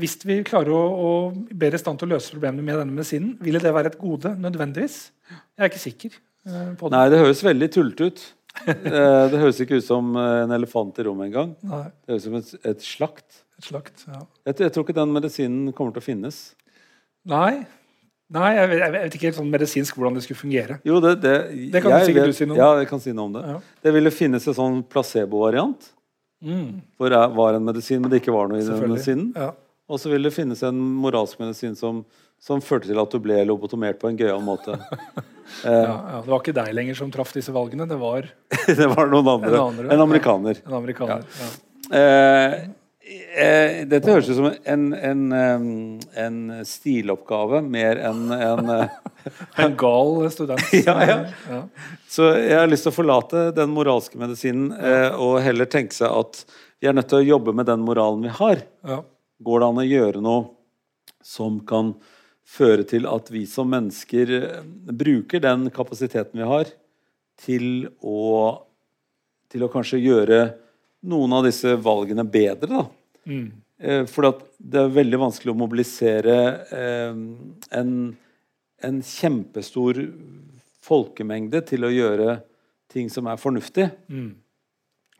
Hvis 0.00 0.16
vi 0.24 0.38
klarer 0.46 0.72
å, 0.72 0.82
å 0.82 1.10
bedre 1.52 1.80
stand 1.80 2.00
til 2.00 2.08
å 2.08 2.14
løse 2.14 2.32
problemene 2.32 2.64
med 2.64 2.78
denne 2.80 2.96
medisinen, 2.96 3.34
ville 3.44 3.60
det 3.60 3.72
være 3.76 3.92
et 3.92 3.98
gode 4.00 4.32
nødvendigvis? 4.40 5.00
Jeg 5.28 5.66
er 5.66 5.72
ikke 5.72 5.82
sikker 5.82 6.20
Eh, 6.46 6.70
på 6.78 6.88
det. 6.88 6.96
Nei, 6.96 7.10
det 7.12 7.20
høres 7.22 7.42
veldig 7.46 7.68
tullete 7.74 8.08
ut. 8.10 8.24
Eh, 8.68 9.26
det 9.32 9.38
høres 9.40 9.60
ikke 9.62 9.78
ut 9.80 9.86
som 9.86 10.10
eh, 10.18 10.42
en 10.44 10.50
elefant 10.52 10.98
i 11.00 11.04
rommet 11.06 11.30
engang. 11.30 11.54
Det 11.62 12.12
høres 12.12 12.26
ut 12.26 12.26
som 12.26 12.34
et, 12.40 12.50
et 12.72 12.82
slakt. 12.84 13.38
Et 13.60 13.68
slakt, 13.70 14.02
ja. 14.08 14.24
Jeg, 14.48 14.58
jeg, 14.66 14.74
tror 14.74 14.84
ikke 14.84 14.96
den 14.98 15.14
medisinen 15.14 15.70
kommer 15.76 15.94
til 15.94 16.02
å 16.02 16.04
finnes. 16.04 16.40
Nei. 17.30 17.62
Nei, 18.32 18.50
jeg 18.56 18.68
vet, 18.70 18.78
jeg 18.80 18.94
vet 18.94 19.16
ikke 19.16 19.28
helt 19.28 19.38
sånn 19.38 19.50
medisinsk 19.52 19.96
hvordan 19.96 20.16
det 20.16 20.22
skulle 20.24 20.40
fungere. 20.40 20.78
Jo, 20.88 21.00
det, 21.04 21.14
det, 21.20 21.34
det 21.72 21.82
kan 21.84 21.98
sikkert 22.00 22.30
vet, 22.30 22.32
du 22.32 22.38
si 22.38 22.48
noe 22.48 22.56
om. 22.56 22.60
Ja, 22.62 22.70
jeg 22.80 22.88
kan 22.90 23.02
si 23.04 23.12
noe 23.12 23.28
om 23.28 23.34
det. 23.36 23.42
Ja. 23.50 23.56
Det 23.84 23.92
ville 23.96 24.12
finnes 24.14 24.46
en 24.48 24.56
sånn 24.56 24.78
placebo-variant. 24.92 25.90
Mm. 26.42 26.80
For 26.98 27.12
det 27.12 27.20
var 27.36 27.58
en 27.58 27.68
medisin, 27.68 28.00
men 28.02 28.10
det 28.10 28.22
ikke 28.22 28.34
var 28.34 28.48
noe 28.50 28.60
i 28.60 28.64
den 28.66 28.80
medisinen. 28.84 29.28
Ja. 29.36 29.52
Og 29.90 30.00
så 30.00 30.12
vil 30.12 30.28
det 30.28 30.34
finnes 30.34 30.62
en 30.66 30.78
moralsk 31.02 31.40
medisin 31.42 31.74
som, 31.78 32.02
som 32.42 32.62
førte 32.64 32.90
til 32.90 33.00
at 33.02 33.12
du 33.12 33.18
ble 33.22 33.40
lobotomert 33.48 33.98
på 34.02 34.10
en 34.10 34.18
gøyal 34.18 34.42
måte. 34.44 34.76
ja, 35.66 35.80
ja, 35.80 36.20
Det 36.22 36.30
var 36.30 36.38
ikke 36.38 36.56
deg 36.56 36.70
lenger 36.76 36.98
som 36.98 37.10
traff 37.14 37.34
disse 37.34 37.54
valgene, 37.54 37.88
det 37.90 37.98
var 38.00 38.30
Det 38.82 38.92
var 38.94 39.10
noen 39.10 39.34
andre. 39.36 39.56
En, 39.56 39.64
andre. 39.72 39.90
en 39.94 40.06
amerikaner. 40.06 40.62
En 40.66 40.78
amerikaner, 40.78 41.26
ja. 41.40 41.50
Eh, 41.92 42.54
eh, 43.42 43.82
dette 43.90 44.08
høres 44.08 44.30
ut 44.30 44.38
som 44.38 44.46
en, 44.48 44.84
en, 44.94 45.22
en 46.24 46.38
stiloppgave 46.64 47.60
mer 47.66 47.98
enn 48.00 48.30
en, 48.32 48.70
en 49.66 49.76
gal 49.76 50.30
student. 50.32 50.62
ja, 50.78 50.94
ja. 51.10 51.18
ja, 51.50 51.62
Så 52.08 52.30
jeg 52.38 52.56
har 52.62 52.70
lyst 52.70 52.86
til 52.86 52.94
å 52.94 52.96
forlate 53.02 53.48
den 53.58 53.74
moralske 53.74 54.20
medisinen 54.20 54.70
eh, 54.78 55.10
og 55.12 55.42
heller 55.44 55.68
tenke 55.68 55.98
seg 55.98 56.14
at 56.22 56.46
vi 56.82 56.88
er 56.88 56.96
nødt 56.96 57.10
til 57.12 57.20
å 57.20 57.26
jobbe 57.34 57.52
med 57.54 57.68
den 57.68 57.84
moralen 57.84 58.24
vi 58.24 58.32
har. 58.40 58.64
Ja. 58.86 59.02
Går 59.42 59.62
det 59.62 59.68
an 59.68 59.80
å 59.82 59.86
gjøre 59.86 60.24
noe 60.24 60.50
som 61.22 61.60
kan 61.66 61.94
føre 62.52 62.84
til 62.88 63.06
at 63.10 63.30
vi 63.32 63.44
som 63.48 63.70
mennesker 63.70 64.34
eh, 64.38 64.62
bruker 64.92 65.42
den 65.42 65.68
kapasiteten 65.74 66.42
vi 66.42 66.48
har, 66.48 66.70
til 67.42 67.88
å, 68.04 68.20
til 69.50 69.64
å 69.64 69.70
kanskje 69.72 70.02
gjøre 70.02 70.40
noen 71.08 71.38
av 71.38 71.46
disse 71.46 71.74
valgene 71.82 72.26
bedre? 72.28 72.82
da? 72.82 72.84
Mm. 73.30 73.46
Eh, 73.82 74.04
for 74.10 74.28
det 74.58 74.78
er 74.78 74.94
veldig 74.94 75.20
vanskelig 75.24 75.54
å 75.54 75.58
mobilisere 75.58 76.36
eh, 76.74 77.16
en, 77.78 77.92
en, 78.82 79.02
kjempestor 79.02 79.98
folkemengde 80.82 81.62
til 81.66 81.86
å 81.86 81.92
gjøre 81.92 82.40
ting 82.92 83.08
som 83.10 83.30
er 83.30 83.40
fornuftig. 83.40 83.88
Mm. 84.12 84.32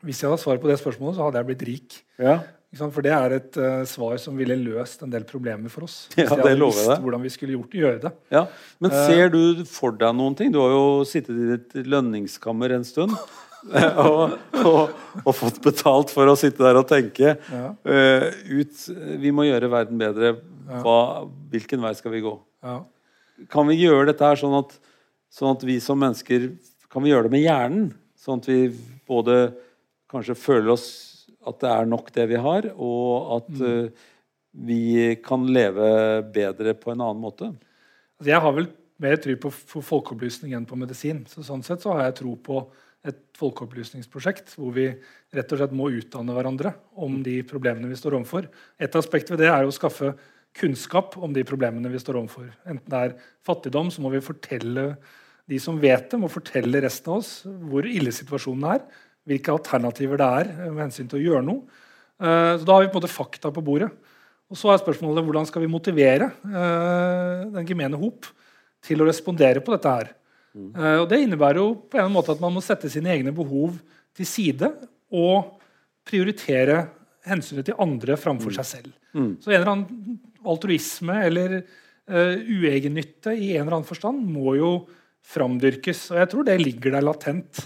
Hvis 0.03 0.19
jeg 0.21 0.29
hadde 0.29 0.43
svar 0.43 0.59
på 0.59 0.69
det 0.69 0.77
spørsmålet, 0.81 1.17
så 1.17 1.27
hadde 1.27 1.39
jeg 1.39 1.49
blitt 1.49 1.67
rik. 1.67 1.97
Ja. 2.19 2.41
For 2.73 3.05
det 3.05 3.11
er 3.13 3.35
et 3.35 3.57
uh, 3.61 3.83
svar 3.85 4.15
som 4.21 4.37
ville 4.37 4.55
løst 4.57 5.03
en 5.05 5.11
del 5.13 5.27
problemer 5.29 5.69
for 5.69 5.85
oss. 5.85 6.07
Ja, 6.17 6.25
det 6.33 6.55
lover 6.57 6.81
jeg 6.81 7.01
Hvordan 7.03 7.21
vi 7.21 7.31
skulle 7.33 7.53
gjort, 7.53 7.75
gjøre 7.77 7.99
det. 8.01 8.11
Ja. 8.33 8.47
Men 8.81 8.95
eh, 8.95 9.03
ser 9.11 9.29
du 9.33 9.61
for 9.69 9.93
deg 9.97 10.15
noen 10.17 10.37
ting? 10.39 10.49
Du 10.53 10.57
har 10.63 10.73
jo 10.73 10.85
sittet 11.05 11.37
i 11.37 11.49
ditt 11.51 11.75
lønningskammer 11.85 12.73
en 12.73 12.87
stund. 12.87 13.13
og, 14.03 14.33
og, 14.59 14.95
og, 15.21 15.29
fått 15.37 15.61
betalt 15.63 16.11
for 16.11 16.27
å 16.27 16.35
sitte 16.39 16.65
der 16.65 16.81
og 16.81 16.89
tenke. 16.89 17.35
Ja. 17.37 17.69
Uh, 17.85 18.25
ut, 18.49 18.81
vi 19.21 19.35
må 19.35 19.45
gjøre 19.47 19.69
verden 19.71 20.01
bedre. 20.01 20.33
Hva, 20.81 20.97
hvilken 21.53 21.83
vei 21.85 21.93
skal 21.99 22.15
vi 22.15 22.25
gå? 22.25 22.33
Ja. 22.65 22.79
Kan 23.53 23.69
vi 23.69 23.77
gjøre 23.83 24.09
dette 24.09 24.25
her 24.25 24.39
sånn 24.39 24.57
at, 24.63 24.73
sånn 25.33 25.53
at 25.53 25.63
vi 25.67 25.79
som 25.83 25.97
mennesker 25.99 26.53
Kan 26.93 27.03
vi 27.03 27.09
gjøre 27.09 27.27
det 27.27 27.33
med 27.33 27.43
hjernen? 27.43 27.87
Sånn 28.17 28.41
at 28.41 28.47
vi 28.47 28.59
både 29.09 29.51
kanskje 30.09 30.37
føler 30.37 30.73
oss 30.73 31.12
at 31.49 31.59
det 31.63 31.71
er 31.71 31.89
nok 31.89 32.11
det 32.15 32.27
vi 32.31 32.39
har, 32.39 32.69
og 32.73 33.35
at 33.39 33.51
mm. 33.51 33.65
uh, 33.67 34.07
vi 34.67 35.15
kan 35.25 35.45
leve 35.49 35.89
bedre 36.33 36.75
på 36.77 36.93
en 36.93 37.01
annen 37.01 37.21
måte. 37.21 37.49
Altså, 38.19 38.29
jeg 38.29 38.41
har 38.45 38.55
vel 38.55 38.69
mer 39.03 39.17
tro 39.21 39.35
på, 39.45 39.51
på 39.73 39.81
folkeopplysning 39.83 40.53
enn 40.55 40.67
på 40.69 40.77
medisin. 40.79 41.23
Så 41.29 41.43
sånn 41.45 41.65
sett 41.65 41.83
så 41.83 41.95
har 41.97 42.07
jeg 42.07 42.19
tro 42.21 42.35
på 42.37 42.61
et 43.03 43.19
folkeopplysningsprosjekt 43.35 44.53
hvor 44.55 44.71
vi 44.77 44.85
rett 45.35 45.51
og 45.51 45.59
slett 45.59 45.73
må 45.75 45.89
utdanne 45.91 46.35
hverandre 46.35 46.71
om 47.03 47.17
de 47.25 47.41
problemene 47.47 47.89
vi 47.91 47.97
står 47.99 48.15
overfor. 48.19 48.47
Et 48.79 48.95
aspekt 48.95 49.33
ved 49.33 49.43
det 49.43 49.49
er 49.51 49.65
å 49.67 49.75
skaffe 49.75 50.13
kunnskap 50.55 51.17
om 51.17 51.33
de 51.33 51.43
problemene 51.47 51.91
vi 51.91 51.99
står 51.99 52.21
overfor. 52.21 52.47
Enten 52.69 52.93
det 52.93 53.01
er 53.01 53.17
fattigdom, 53.45 53.89
så 53.91 54.05
må 54.05 54.13
vi 54.13 54.23
fortelle 54.23 54.93
de 55.49 55.59
som 55.59 55.79
vet 55.81 56.05
det, 56.11 56.19
må 56.21 56.29
fortelle 56.31 56.83
resten 56.85 57.11
av 57.11 57.19
oss 57.19 57.31
hvor 57.43 57.87
ille 57.89 58.13
situasjonen 58.15 58.69
er 58.77 58.85
hvilke 59.29 59.53
alternativer 59.53 60.19
det 60.19 60.29
er 60.39 60.51
eh, 60.53 60.71
med 60.71 60.85
hensyn 60.87 61.09
til 61.11 61.21
å 61.21 61.25
gjøre 61.27 61.47
noe. 61.47 61.81
Eh, 62.19 62.53
så 62.59 62.67
Da 62.67 62.75
har 62.75 62.83
vi 62.83 62.91
på 62.91 62.97
en 62.97 63.01
måte 63.01 63.13
fakta 63.13 63.51
på 63.53 63.63
bordet. 63.65 63.91
Og 64.51 64.59
Så 64.59 64.69
er 64.69 64.81
spørsmålet 64.81 65.25
hvordan 65.25 65.47
skal 65.49 65.63
vi 65.63 65.71
motivere 65.71 66.29
eh, 66.45 67.45
den 67.55 67.67
gemene 67.69 67.99
hop 67.99 68.27
til 68.83 69.01
å 69.01 69.07
respondere 69.07 69.63
på 69.63 69.73
dette. 69.73 69.89
her. 69.89 70.11
Mm. 70.53 70.73
Og 71.01 71.07
Det 71.09 71.21
innebærer 71.23 71.57
jo 71.57 71.69
på 71.89 71.97
en 71.97 72.11
måte 72.13 72.35
at 72.35 72.41
man 72.43 72.53
må 72.53 72.61
sette 72.61 72.91
sine 72.91 73.09
egne 73.09 73.31
behov 73.33 73.79
til 74.13 74.27
side 74.27 74.67
og 75.09 75.55
prioritere 76.05 76.83
hensynet 77.25 77.65
til 77.65 77.79
andre 77.81 78.17
framfor 78.19 78.51
mm. 78.51 78.57
seg 78.59 78.67
selv. 78.67 78.91
Mm. 79.15 79.31
Så 79.41 79.49
en 79.49 79.55
eller 79.55 79.71
annen 79.71 80.19
altruisme 80.43 81.15
eller 81.23 81.55
uh, 81.63 82.35
uegennytte 82.35 83.33
i 83.33 83.53
en 83.55 83.63
eller 83.63 83.77
annen 83.79 83.87
forstand 83.87 84.19
må 84.27 84.57
jo 84.59 84.71
framdyrkes. 85.23 86.09
Og 86.11 86.19
jeg 86.19 86.31
tror 86.33 86.47
det 86.47 86.59
ligger 86.61 86.97
der 86.97 87.07
latent 87.07 87.63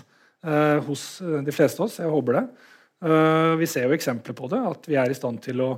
hos 0.87 1.21
eh, 1.21 1.39
de 1.45 1.53
fleste 1.55 1.81
av 1.81 1.87
oss. 1.87 1.99
Jeg 2.01 2.11
håper 2.13 2.37
det. 2.37 2.43
Eh, 3.07 3.53
vi 3.61 3.69
ser 3.69 3.87
jo 3.87 3.95
eksempler 3.95 4.37
på 4.37 4.49
det, 4.51 4.61
at 4.71 4.89
vi 4.89 4.97
er 4.99 5.11
i 5.11 5.17
stand 5.17 5.41
til 5.45 5.63
å, 5.65 5.71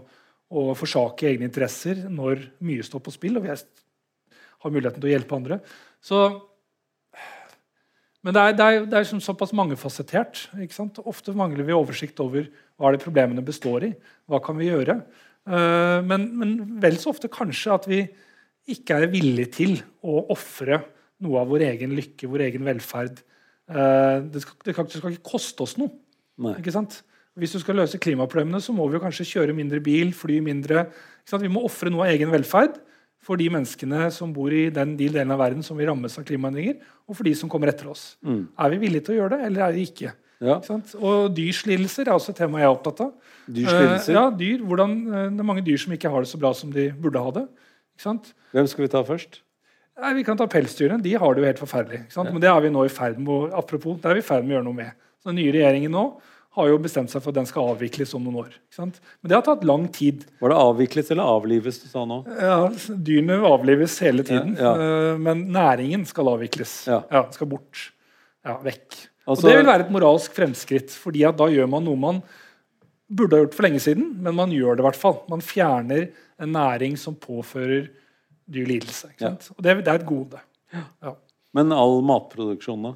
å 0.49 0.65
forsake 0.77 1.29
egne 1.31 1.47
interesser 1.47 2.05
når 2.09 2.45
mye 2.65 2.85
står 2.85 3.03
på 3.05 3.15
spill, 3.15 3.39
og 3.39 3.47
vi 3.47 3.53
er, 3.53 3.63
har 4.63 4.73
muligheten 4.75 5.01
til 5.01 5.09
å 5.09 5.13
hjelpe 5.13 5.37
andre. 5.37 5.59
Så, 6.03 6.21
men 8.23 8.35
det 8.35 8.43
er, 8.43 8.57
det 8.57 8.67
er, 8.67 8.85
det 8.91 8.99
er 8.99 9.23
såpass 9.23 9.55
mangefasettert. 9.55 10.47
Ofte 11.07 11.35
mangler 11.37 11.67
vi 11.67 11.75
oversikt 11.75 12.19
over 12.23 12.49
hva 12.75 12.89
er 12.89 12.97
det 12.97 13.03
problemene 13.05 13.45
består 13.45 13.87
i. 13.87 13.93
Hva 14.27 14.41
kan 14.43 14.59
vi 14.59 14.67
gjøre? 14.67 14.99
Men, 15.49 16.25
men, 16.37 16.49
vel 16.83 16.99
så 16.99 17.13
ofte 17.13 17.31
kanskje 17.31 17.71
at 17.73 17.87
vi 17.89 18.01
ikke 18.69 18.99
er 18.99 19.11
villige 19.11 19.53
til 19.55 19.77
å 20.05 20.27
ofre 20.35 20.81
noe 21.23 21.39
av 21.41 21.49
vår 21.49 21.63
egen 21.71 21.95
lykke, 21.95 22.27
vår 22.29 22.43
egen 22.49 22.67
velferd, 22.67 23.23
Eh, 23.23 23.38
det 23.69 24.41
skal, 24.41 24.55
det, 24.65 24.73
skal, 24.73 25.13
ikke 25.13 25.29
koste 25.29 25.65
oss 25.65 25.77
noe. 25.77 25.91
Ikke 26.57 26.73
sant? 26.73 27.01
Hvis 27.39 27.53
du 27.55 27.61
skal 27.61 27.77
løse 27.79 27.99
klimaproblemene, 28.01 28.59
så 28.63 28.73
må 28.75 28.87
vi 28.89 28.99
kanskje 29.01 29.27
kjøre 29.27 29.55
mindre 29.55 29.79
bil, 29.83 30.13
fly 30.17 30.39
mindre. 30.43 30.87
Vi 31.29 31.51
må 31.51 31.61
ofre 31.67 31.91
noe 31.93 32.07
av 32.07 32.15
egen 32.15 32.31
velferd 32.33 32.79
for 33.23 33.39
de 33.39 33.49
menneskene 33.51 34.07
som 34.15 34.31
bor 34.35 34.53
i 34.55 34.69
den 34.73 34.95
delen 34.99 35.31
av 35.33 35.41
verden 35.41 35.63
som 35.65 35.77
vil 35.79 35.89
rammes 35.91 36.15
av 36.19 36.25
klimaendringer, 36.27 36.79
og 37.07 37.17
for 37.17 37.27
de 37.27 37.35
som 37.37 37.51
kommer 37.51 37.71
etter 37.71 37.89
oss. 37.91 38.13
Mm. 38.25 38.47
Er 38.55 38.73
vi 38.73 38.81
villige 38.85 39.07
til 39.07 39.17
å 39.17 39.19
gjøre 39.21 39.35
det, 39.35 39.41
eller 39.49 39.65
er 39.67 39.75
vi 39.75 39.85
ikke? 39.89 40.13
Ja. 40.39 40.55
Ikke 40.55 40.69
sant? 40.69 40.93
Og 40.95 41.33
dyrs 41.35 41.65
lidelser 41.67 42.07
er 42.07 42.15
også 42.15 42.31
et 42.31 42.39
tema 42.39 42.61
jeg 42.61 42.69
er 42.69 42.75
opptatt 42.77 43.03
av. 43.03 43.11
Dyrs 43.45 43.73
Eh, 43.73 43.81
lidelser. 43.83 44.13
ja, 44.15 44.25
dyr, 44.31 44.63
hvordan, 44.63 44.95
uh, 45.07 45.25
det 45.35 45.43
er 45.43 45.49
mange 45.51 45.65
dyr 45.67 45.81
som 45.83 45.95
ikke 45.95 46.11
har 46.11 46.23
det 46.23 46.31
så 46.31 46.39
bra 46.39 46.53
som 46.55 46.71
de 46.71 46.89
burde 46.95 47.19
ha 47.19 47.35
det. 47.41 47.45
Hvem 48.55 48.67
skal 48.71 48.85
vi 48.85 48.91
ta 48.93 49.03
først? 49.03 49.41
Nei, 49.99 50.13
vi 50.17 50.23
kan 50.27 50.37
ta 50.39 50.47
pelsdyrene. 50.47 51.01
De 51.03 51.13
har 51.19 51.35
det 51.35 51.41
jo 51.43 51.47
helt 51.49 51.61
forferdelig. 51.61 52.01
Sant? 52.13 52.31
Men 52.33 52.41
det 52.43 52.49
er 52.51 52.61
vi 52.65 52.71
nå 52.73 52.85
i 52.87 52.91
ferd 52.93 53.19
med 53.21 53.53
apropos, 53.57 53.99
det 54.01 54.09
er 54.11 54.19
vi 54.19 54.23
i 54.23 54.27
ferd 54.29 54.45
med 54.45 54.53
å 54.53 54.57
gjøre 54.59 54.67
noe 54.69 54.79
med. 54.81 54.91
Så 55.19 55.31
Den 55.31 55.39
nye 55.41 55.51
regjeringen 55.55 55.91
nå 55.91 56.03
har 56.57 56.69
jo 56.71 56.79
bestemt 56.81 57.11
seg 57.11 57.21
for 57.21 57.29
at 57.31 57.37
den 57.37 57.47
skal 57.49 57.69
avvikles 57.75 58.11
om 58.17 58.23
noen 58.25 58.39
år. 58.41 58.55
Men 58.79 58.93
det 59.29 59.35
har 59.37 59.43
tatt 59.45 59.63
lang 59.67 59.85
tid. 59.93 60.25
Var 60.41 60.51
det 60.51 60.57
avvikles 60.63 61.11
eller 61.13 61.29
avlives 61.35 61.77
du 61.83 61.87
sa 61.91 62.05
nå? 62.09 62.23
Ja, 62.39 62.57
Dyrene 62.89 63.37
avlives 63.47 63.99
hele 64.03 64.25
tiden, 64.25 64.55
Ja, 64.59 64.73
ja. 64.73 65.13
men 65.21 65.45
næringen 65.53 66.07
skal 66.09 66.31
avvikles. 66.33 66.73
Ja. 66.89 67.23
skal 67.35 67.47
bort. 67.51 67.91
Ja, 68.45 68.57
vekk. 68.65 68.87
Altså- 69.27 69.45
og 69.45 69.49
Det 69.51 69.57
vil 69.59 69.69
være 69.69 69.85
et 69.85 69.91
moralsk 69.93 70.33
fremskritt, 70.33 70.89
fordi 70.89 71.27
at 71.27 71.37
da 71.37 71.45
gjør 71.45 71.69
man 71.69 71.85
noe 71.85 71.95
man 71.95 72.23
burde 73.09 73.35
ha 73.37 73.43
gjort 73.43 73.53
for 73.57 73.63
lenge 73.67 73.81
siden, 73.81 74.15
men 74.21 74.35
man 74.35 74.49
gjør 74.53 74.77
det 74.77 74.83
i 74.83 74.87
hvert 74.89 74.99
fall. 74.99 75.21
Man 75.29 75.41
fjerner 75.41 76.09
en 76.39 76.51
næring 76.53 76.97
som 76.97 77.15
påfører 77.15 77.89
dyr 78.51 78.69
lidelse. 78.69 79.11
Ikke 79.13 79.27
Ja. 79.27 79.35
Og 79.55 79.61
det, 79.65 79.77
det 79.85 79.93
er 79.93 80.01
et 80.01 80.07
gode. 80.09 80.41
Ja. 80.73 81.15
Men 81.53 81.71
all 81.73 82.01
matproduksjon, 82.05 82.83
da? 82.89 82.95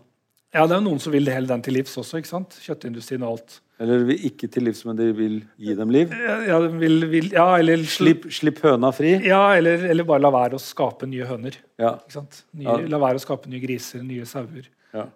Ja, 0.53 0.67
det 0.69 0.75
er 0.77 0.83
noen 0.85 0.99
som 1.01 1.13
vil 1.15 1.25
hele 1.33 1.49
den 1.49 1.63
til 1.65 1.73
livs 1.73 1.95
også. 1.97 2.19
ikke 2.21 2.29
sant? 2.29 2.57
Kjøttindustrien 2.61 3.23
og 3.25 3.31
alt. 3.37 3.55
Eller 3.81 4.05
ikke 4.13 4.47
til 4.53 4.67
livs, 4.67 4.83
men 4.85 4.95
de 4.99 5.07
vil 5.17 5.39
gi 5.57 5.73
dem 5.75 5.89
liv? 5.91 6.11
Ja, 6.45 6.59
vil, 6.77 7.07
vil, 7.09 7.31
ja 7.33 7.47
eller, 7.57 7.81
Slipp, 7.89 8.27
slipp 8.31 8.61
høna 8.63 8.91
fri? 8.93 9.15
Ja, 9.25 9.41
eller, 9.57 9.87
eller 9.89 10.05
bare 10.07 10.21
la 10.21 10.29
være 10.33 10.59
å 10.59 10.61
skape 10.61 11.09
nye 11.09 11.25
høner. 11.27 11.57
Ja. 11.81 11.95
Nye, 12.13 12.67
Ja. 12.67 12.77
La 12.93 13.01
være 13.01 13.17
å 13.17 13.23
skape 13.23 13.49
nye 13.49 13.63
griser, 13.63 14.05
nye 14.05 14.27
sauer. 14.29 14.69
Ja. 14.93 15.07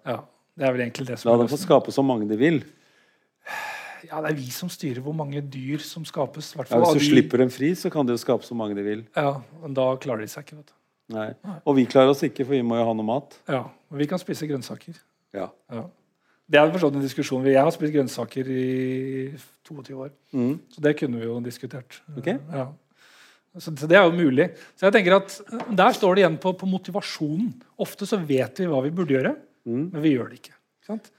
Det 0.58 0.66
er 0.66 0.74
vel 0.74 0.82
egentlig 0.88 1.06
det 1.06 1.20
som 1.20 1.30
La 1.30 1.38
dem 1.38 1.48
få 1.52 1.60
skape 1.60 1.94
så 1.94 2.02
mange 2.02 2.26
de 2.28 2.36
vil. 2.40 2.58
Ja, 4.06 4.20
det 4.22 4.30
er 4.30 4.36
vi 4.38 4.50
som 4.54 4.68
styrer 4.70 5.00
hvor 5.02 5.14
mange 5.16 5.40
dyr 5.42 5.78
som 5.82 6.04
skapes. 6.06 6.52
Ja, 6.56 6.62
hvis 6.62 6.94
du 6.94 6.98
de- 7.00 7.08
slipper 7.10 7.38
dem 7.42 7.50
fri, 7.50 7.72
så 7.74 7.90
kan 7.90 8.06
de 8.06 8.12
jo 8.14 8.20
skape 8.22 8.44
så 8.46 8.54
mange 8.54 8.74
de 8.78 8.82
vil. 8.86 9.06
Ja, 9.16 9.40
men 9.62 9.74
da 9.74 9.96
klarer 9.96 10.20
de 10.20 10.28
seg 10.30 10.44
ikke. 10.46 10.56
vet 10.60 10.66
du. 10.66 10.72
Nei. 11.16 11.28
Og 11.66 11.74
vi 11.76 11.86
klarer 11.86 12.10
oss 12.12 12.22
ikke, 12.22 12.44
for 12.44 12.52
vi 12.52 12.62
må 12.62 12.76
jo 12.76 12.84
ha 12.84 12.92
noe 12.94 13.06
mat. 13.06 13.38
Ja, 13.48 13.64
Men 13.90 13.98
vi 14.02 14.06
kan 14.06 14.18
spise 14.20 14.46
grønnsaker. 14.46 14.94
Ja. 15.34 15.48
Ja. 15.72 15.84
Det 16.50 16.58
er 16.60 16.70
forstått 16.72 16.94
en 16.96 17.02
diskusjon. 17.04 17.44
Jeg 17.44 17.60
har 17.60 17.70
spist 17.72 17.92
grønnsaker 17.94 18.46
i 18.48 19.32
22 19.64 19.96
år. 19.96 20.10
Mm. 20.32 20.60
Så 20.72 20.80
det 20.84 20.96
kunne 20.98 21.18
vi 21.20 21.24
jo 21.26 21.40
diskutert. 21.40 22.00
Ok. 22.16 22.26
Ja. 22.52 22.68
Så, 23.58 23.72
så 23.76 23.88
det 23.88 23.96
er 23.96 24.04
jo 24.04 24.12
mulig. 24.12 24.50
Så 24.76 24.86
jeg 24.86 24.92
tenker 24.94 25.16
at 25.16 25.40
eh, 25.52 25.74
Der 25.74 25.92
står 25.96 26.14
det 26.14 26.22
igjen 26.22 26.38
på, 26.38 26.52
på 26.56 26.68
motivasjonen. 26.68 27.54
Ofte 27.80 28.06
så 28.06 28.20
vet 28.24 28.60
vi 28.60 28.68
hva 28.68 28.82
vi 28.84 28.90
burde 28.90 29.16
gjøre, 29.16 29.36
Mm. 29.68 29.90
men 29.92 30.00
vi 30.00 30.14
gjør 30.14 30.28
det 30.30 30.38
ikke. 30.38 30.54
ikke 30.80 30.86
sant? 30.86 31.10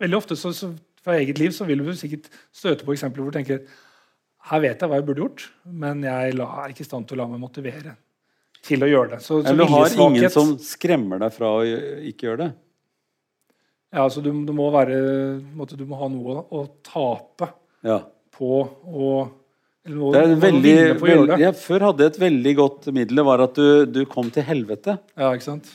Veldig 0.00 0.16
ofte 0.16 0.36
så, 0.36 0.52
så 0.56 0.70
fra 1.04 1.18
eget 1.20 1.38
liv 1.40 1.52
så 1.54 1.66
vil 1.68 1.82
du 1.84 1.90
sikkert 1.98 2.30
støte 2.54 2.86
på 2.86 2.94
eksempler 2.96 3.22
hvor 3.24 3.32
du 3.34 3.38
tenker 3.38 3.64
her 4.50 4.60
vet 4.60 4.80
jeg 4.82 4.90
hva 4.90 4.98
jeg 4.98 5.06
burde 5.08 5.22
gjort, 5.24 5.44
men 5.64 6.02
jeg 6.04 6.34
er 6.36 6.72
ikke 6.72 6.84
i 6.84 6.88
stand 6.88 7.06
til 7.08 7.16
å 7.16 7.22
la 7.22 7.28
meg 7.32 7.40
motivere 7.40 7.94
til 8.64 8.84
å 8.84 8.88
gjøre 8.88 9.14
det. 9.14 9.20
Så, 9.24 9.38
så 9.40 9.50
Eller 9.52 9.64
du 9.64 9.72
har 9.72 9.94
ingen 10.08 10.32
som 10.32 10.54
skremmer 10.60 11.20
deg 11.20 11.32
fra 11.36 11.50
å 11.58 11.62
ikke 11.64 12.28
gjøre 12.28 12.42
det. 12.42 12.50
Ja, 13.94 14.02
altså 14.08 14.20
du, 14.24 14.30
du, 14.44 14.50
må 14.56 14.66
være, 14.74 14.96
måtte, 15.54 15.78
du 15.78 15.84
må 15.88 15.98
ha 16.00 16.08
noe 16.10 16.40
å, 16.50 16.64
tape 16.84 17.52
Ja. 17.86 18.00
på 18.34 18.50
å 18.64 19.10
noe, 19.84 20.10
Det 20.16 20.22
er 20.24 20.34
veldig, 20.40 20.74
veldig, 21.02 21.36
det. 21.38 21.50
før 21.60 21.90
hadde 21.90 22.06
jeg 22.06 22.14
et 22.14 22.20
veldig 22.24 22.54
godt 22.58 22.88
middel. 22.96 23.20
Det 23.20 23.26
var 23.28 23.44
at 23.44 23.60
du, 23.60 23.68
du 23.86 24.00
kom 24.10 24.32
til 24.34 24.46
helvete. 24.48 24.96
Ja, 25.14 25.30
ikke 25.36 25.46
sant? 25.46 25.70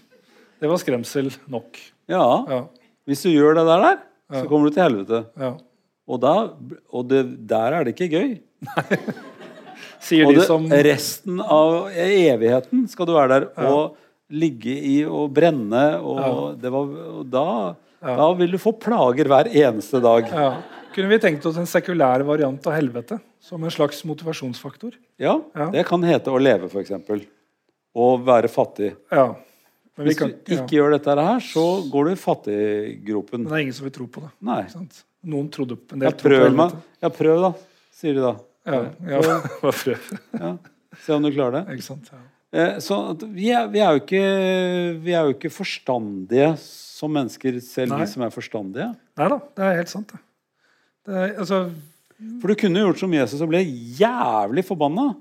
Det 0.60 0.68
var 0.68 0.82
skremsel 0.82 1.30
nok. 1.48 1.78
Ja. 2.12 2.26
Ja, 2.50 2.62
Hvis 3.08 3.22
du 3.24 3.30
gjør 3.32 3.56
det 3.62 3.66
der, 3.70 3.86
der 3.86 3.98
Ja. 3.98 4.09
Så 4.32 4.46
kommer 4.50 4.70
du 4.70 4.76
til 4.78 4.84
helvete. 4.86 5.24
ja. 5.40 5.56
Og, 6.10 6.18
da, 6.24 6.32
og 6.90 7.04
det, 7.06 7.20
der 7.48 7.76
er 7.78 7.84
det 7.86 7.92
ikke 7.94 8.08
gøy. 8.10 8.32
Sier 10.02 10.26
Og 10.26 10.32
de 10.34 10.40
det, 10.40 10.46
som 10.48 10.64
resten 10.88 11.42
av 11.44 11.90
evigheten 11.94 12.88
skal 12.90 13.06
du 13.06 13.12
være 13.14 13.36
der 13.36 13.68
og 13.70 13.98
ligge 14.34 14.74
i 14.74 14.96
og 15.06 15.28
brenne. 15.36 15.84
Og, 16.02 16.56
det 16.62 16.72
var, 16.74 16.90
og 17.20 17.28
da, 17.30 17.44
da 18.02 18.28
vil 18.40 18.56
du 18.56 18.58
få 18.62 18.74
plager 18.82 19.30
hver 19.30 19.52
eneste 19.54 20.02
dag. 20.04 20.30
ja. 20.34 20.52
Kunne 20.90 21.12
vi 21.14 21.20
tenkt 21.22 21.44
oss 21.46 21.60
en 21.62 21.68
sekulær 21.70 22.24
variant 22.26 22.66
av 22.66 22.74
helvete? 22.74 23.20
Som 23.46 23.62
en 23.64 23.72
slags 23.72 24.00
motivasjonsfaktor? 24.10 24.96
Ja, 25.22 25.36
Ja. 25.54 25.68
Det 25.70 25.84
kan 25.88 26.02
hete 26.04 26.34
å 26.34 26.40
leve, 26.42 26.66
f.eks. 26.66 26.96
Og 27.94 28.26
være 28.26 28.50
fattig. 28.50 28.96
Ja. 29.14 29.28
Men, 30.00 30.08
vi 30.08 30.14
Hvis 30.14 30.20
du 30.22 30.26
ikke 30.32 30.56
ja. 30.56 30.66
gjør 30.80 30.93
dette 30.95 31.16
her, 31.20 31.41
så 31.43 31.64
går 31.91 32.08
du 32.08 32.12
i 32.14 32.20
fattiggropen. 32.22 33.41
Men 33.43 33.50
det 33.52 33.58
er 33.58 33.64
ingen 33.66 33.76
som 33.76 33.86
vil 33.89 33.95
tro 34.00 34.06
på 34.08 34.22
det. 34.24 34.30
Nei. 34.47 34.62
Sant? 34.72 35.02
Noen 35.28 35.50
trodde 35.52 35.76
en 35.91 36.00
del 36.00 36.08
Ja, 36.08 36.16
trodde 36.16 36.50
meg. 36.56 36.76
ja, 37.04 37.10
prøv, 37.12 37.41
da. 37.43 37.50
Sier 38.00 38.16
de 38.16 38.24
da. 38.24 38.32
Ja, 38.70 38.80
ja. 39.12 39.20
Bare 39.64 39.76
prøv. 39.76 40.10
Ja. 40.39 40.54
Se 41.04 41.16
om 41.18 41.26
du 41.28 41.32
klarer 41.36 41.60
det. 41.60 41.76
Ikke 41.76 41.88
sant? 41.89 42.08
Ja. 42.16 42.22
Eh, 42.56 42.80
Så 42.82 42.95
vi 43.28 43.52
er, 43.52 43.68
vi, 43.70 43.84
er 43.84 44.00
ikke, 44.00 44.24
vi 45.04 45.14
er 45.20 45.28
jo 45.28 45.36
ikke 45.36 45.52
forstandige 45.54 46.54
som 46.64 47.12
mennesker, 47.16 47.60
selv 47.64 47.93
Nei. 47.93 48.02
de 48.06 48.12
som 48.16 48.24
er 48.26 48.32
forstandige. 48.34 48.88
Nei 49.20 49.28
da, 49.36 49.38
det 49.60 49.68
er 49.68 49.78
helt 49.84 49.91
sant. 49.91 50.16
Det. 50.16 50.24
Det 51.10 51.20
er, 51.26 51.36
altså, 51.43 51.60
For 52.41 52.52
du 52.52 52.56
kunne 52.64 52.82
gjort 52.88 53.04
som 53.04 53.14
Jesus 53.20 53.43
og 53.43 53.52
ble 53.52 53.62
jævlig 54.00 54.64
forbanna 54.68 55.12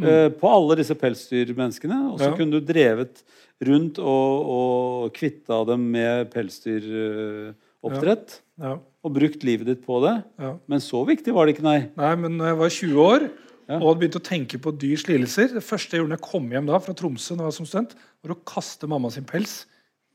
Mm. 0.00 0.06
eh, 0.08 0.28
på 0.40 0.48
alle 0.48 0.76
disse 0.80 0.94
pelsdyrmenneskene. 0.96 1.98
Og 2.12 2.18
så 2.18 2.30
Ja. 2.30 2.36
kunne 2.36 2.56
du 2.56 2.60
drevet 2.64 3.20
rundt 3.60 3.98
og, 3.98 4.32
og 4.56 5.12
kvitta 5.12 5.60
dem 5.68 5.90
med 5.92 6.30
pelsdyroppdrett. 6.32 8.40
ja, 8.60 8.76
Og 9.04 9.12
brukt 9.14 9.42
livet 9.44 9.66
ditt 9.66 9.84
på 9.86 10.00
det. 10.04 10.22
ja. 10.40 10.54
Men 10.68 10.78
så 10.80 11.04
viktig 11.06 11.32
var 11.34 11.46
det 11.46 11.54
ikke, 11.56 11.62
nei. 11.64 11.88
Nei, 11.96 12.14
men 12.16 12.36
når 12.38 12.46
jeg 12.50 12.58
var 12.58 12.68
20 12.68 13.00
år 13.00 13.30
Ja. 13.70 13.76
og 13.78 13.94
hadde 13.94 14.00
begynt 14.00 14.16
å 14.18 14.26
tenke 14.26 14.58
på 14.58 14.72
dyrs 14.76 15.04
lidelser 15.06 15.46
Det 15.54 15.62
første 15.62 15.92
jeg 15.94 16.00
gjorde 16.00 16.10
når 16.10 16.18
jeg 16.18 16.30
kom 16.32 16.50
hjem 16.50 16.66
da 16.66 16.78
fra 16.78 16.92
Tromsø, 16.92 17.36
når 17.36 17.44
jeg 17.44 17.44
var 17.44 17.52
som 17.52 17.66
student, 17.66 17.94
var 18.24 18.34
å 18.34 18.38
kaste 18.44 18.88
mamma 18.88 19.10
sin 19.12 19.22
pels 19.24 19.64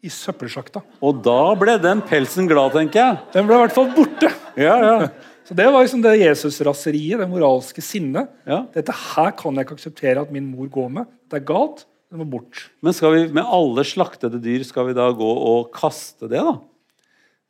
i 0.04 0.12
søppelsjakta. 0.12 0.82
Og 1.06 1.22
da 1.26 1.40
ble 1.60 1.78
den 1.82 2.04
pelsen 2.06 2.50
glad, 2.50 2.76
tenker 2.76 3.02
jeg. 3.02 3.24
Den 3.34 3.48
ble 3.48 3.58
i 3.58 3.64
hvert 3.64 3.76
fall 3.76 3.90
borte. 3.96 4.32
Ja, 4.60 4.76
ja. 4.84 5.10
Så 5.46 5.54
Det 5.54 5.66
var 5.70 5.84
liksom 5.84 6.02
det 6.02 6.16
Jesus-raseriet, 6.18 7.20
det 7.22 7.28
moralske 7.30 7.82
sinnet. 7.86 8.32
Ja. 8.50 8.64
Dette 8.74 8.94
her 8.98 9.30
kan 9.38 9.54
jeg 9.54 9.68
ikke 9.68 9.76
akseptere 9.78 10.24
at 10.26 10.32
min 10.34 10.48
mor 10.50 10.66
går 10.74 10.88
med. 10.90 11.12
Det 11.30 11.38
er 11.38 11.46
galt. 11.46 11.84
Det 12.10 12.18
må 12.18 12.26
bort. 12.30 12.64
Men 12.86 12.96
skal 12.98 13.14
vi, 13.14 13.22
med 13.36 13.46
alle 13.46 13.86
slaktede 13.86 14.40
dyr, 14.42 14.66
skal 14.66 14.90
vi 14.90 14.96
da 14.98 15.06
gå 15.14 15.30
og 15.52 15.70
kaste 15.76 16.30
det, 16.32 16.42
da? 16.42 16.56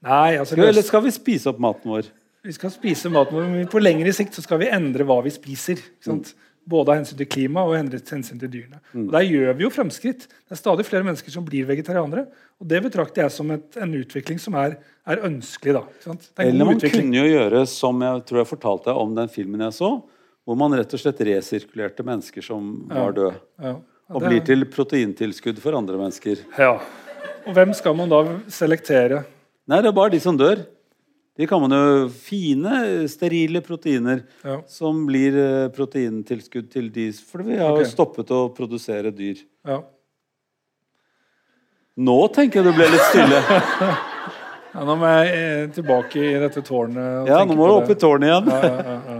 Nei, 0.06 0.36
altså 0.42 0.58
Eller 0.60 0.84
skal 0.86 1.06
vi 1.06 1.14
spise 1.16 1.50
opp 1.52 1.62
maten 1.64 1.92
vår? 1.94 2.12
Vi 2.46 2.54
skal 2.54 2.74
spise 2.74 3.10
maten 3.14 3.38
vår, 3.40 3.48
men 3.50 3.72
på 3.72 3.82
lengre 3.82 4.12
sikt 4.14 4.36
så 4.36 4.44
skal 4.44 4.60
vi 4.62 4.68
endre 4.76 5.08
hva 5.08 5.22
vi 5.26 5.32
spiser. 5.34 5.80
Ikke 5.80 6.10
sant? 6.12 6.36
Både 6.68 6.92
av 6.92 6.98
hensyn 6.98 7.18
til 7.20 7.28
klima 7.30 7.62
og 7.62 7.76
hensyn 7.78 8.40
til 8.42 8.50
dyrene. 8.50 8.80
Og 8.98 9.12
Der 9.14 9.22
gjør 9.28 9.54
vi 9.58 9.64
jo 9.68 9.70
fremskritt. 9.70 10.26
Det 10.28 10.56
er 10.56 10.58
stadig 10.58 10.86
flere 10.88 11.06
mennesker 11.06 11.30
som 11.32 11.46
blir 11.46 11.68
vegetarianere. 11.70 12.26
Og 12.58 12.68
det 12.72 12.82
betrakter 12.88 13.22
jeg 13.22 13.32
som 13.36 13.52
et, 13.54 13.78
en 13.78 13.94
utvikling 13.94 14.40
som 14.42 14.58
er, 14.58 14.78
er 15.06 15.22
ønskelig. 15.28 15.76
da. 15.78 15.84
Er 16.42 16.48
Eller 16.48 16.66
man 16.66 16.80
utvikling. 16.80 17.12
kunne 17.12 17.22
jo 17.22 17.36
gjøre 17.36 17.66
som 17.70 18.02
jeg 18.02 18.26
tror 18.26 18.42
jeg 18.42 18.50
fortalte 18.50 18.90
deg 18.90 18.98
om 19.04 19.14
den 19.16 19.30
filmen 19.30 19.62
jeg 19.68 19.78
så, 19.78 19.92
hvor 20.46 20.58
man 20.58 20.74
rett 20.74 20.94
og 20.94 21.02
slett 21.02 21.22
resirkulerte 21.22 22.06
mennesker 22.06 22.42
som 22.46 22.88
var 22.90 23.14
døde. 23.14 23.36
Ja. 23.62 23.76
Og 24.10 24.22
blir 24.22 24.42
til 24.46 24.66
proteintilskudd 24.70 25.58
for 25.62 25.78
andre 25.78 25.98
mennesker. 25.98 26.42
Ja. 26.58 26.80
Og 27.46 27.54
hvem 27.54 27.74
skal 27.78 27.96
man 27.98 28.10
da 28.10 28.24
selektere? 28.50 29.24
Nei, 29.70 29.82
det 29.82 29.90
er 29.90 29.98
bare 29.98 30.14
de 30.14 30.20
som 30.22 30.38
dør. 30.38 30.62
De 31.36 31.48
kan 31.48 31.60
man 31.60 31.74
jo 31.76 32.08
Fine, 32.10 33.08
sterile 33.12 33.62
proteiner 33.62 34.24
Ja. 34.44 34.62
som 34.68 35.04
blir 35.08 35.36
eh, 35.36 35.68
proteintilskudd 35.76 36.70
til 36.72 36.88
de 36.94 37.10
For 37.12 37.44
vi 37.44 37.58
har 37.60 37.74
jo 37.74 37.82
okay. 37.82 37.92
stoppet 37.92 38.32
å 38.32 38.46
produsere 38.56 39.12
dyr. 39.12 39.42
Ja. 39.68 39.82
Nå 41.96 42.16
tenker 42.36 42.60
jeg 42.62 42.72
du 42.72 42.78
ble 42.78 42.92
litt 42.92 43.10
stille. 43.12 43.44
Ja, 44.76 44.82
nå 44.84 44.98
må 45.00 45.08
jeg 45.08 45.36
eh, 45.40 45.68
tilbake 45.72 46.20
i 46.20 46.34
dette 46.36 46.60
tårnet. 46.68 47.22
og 47.22 47.30
Ja, 47.32 47.38
nå 47.48 47.56
må 47.56 47.68
du 47.70 47.78
opp 47.78 47.92
i 47.94 47.96
tårnet 47.96 48.28
igjen. 48.28 48.50
Ja, 48.52 48.58
ja, 48.60 48.82
ja, 48.84 48.96
ja. 49.14 49.20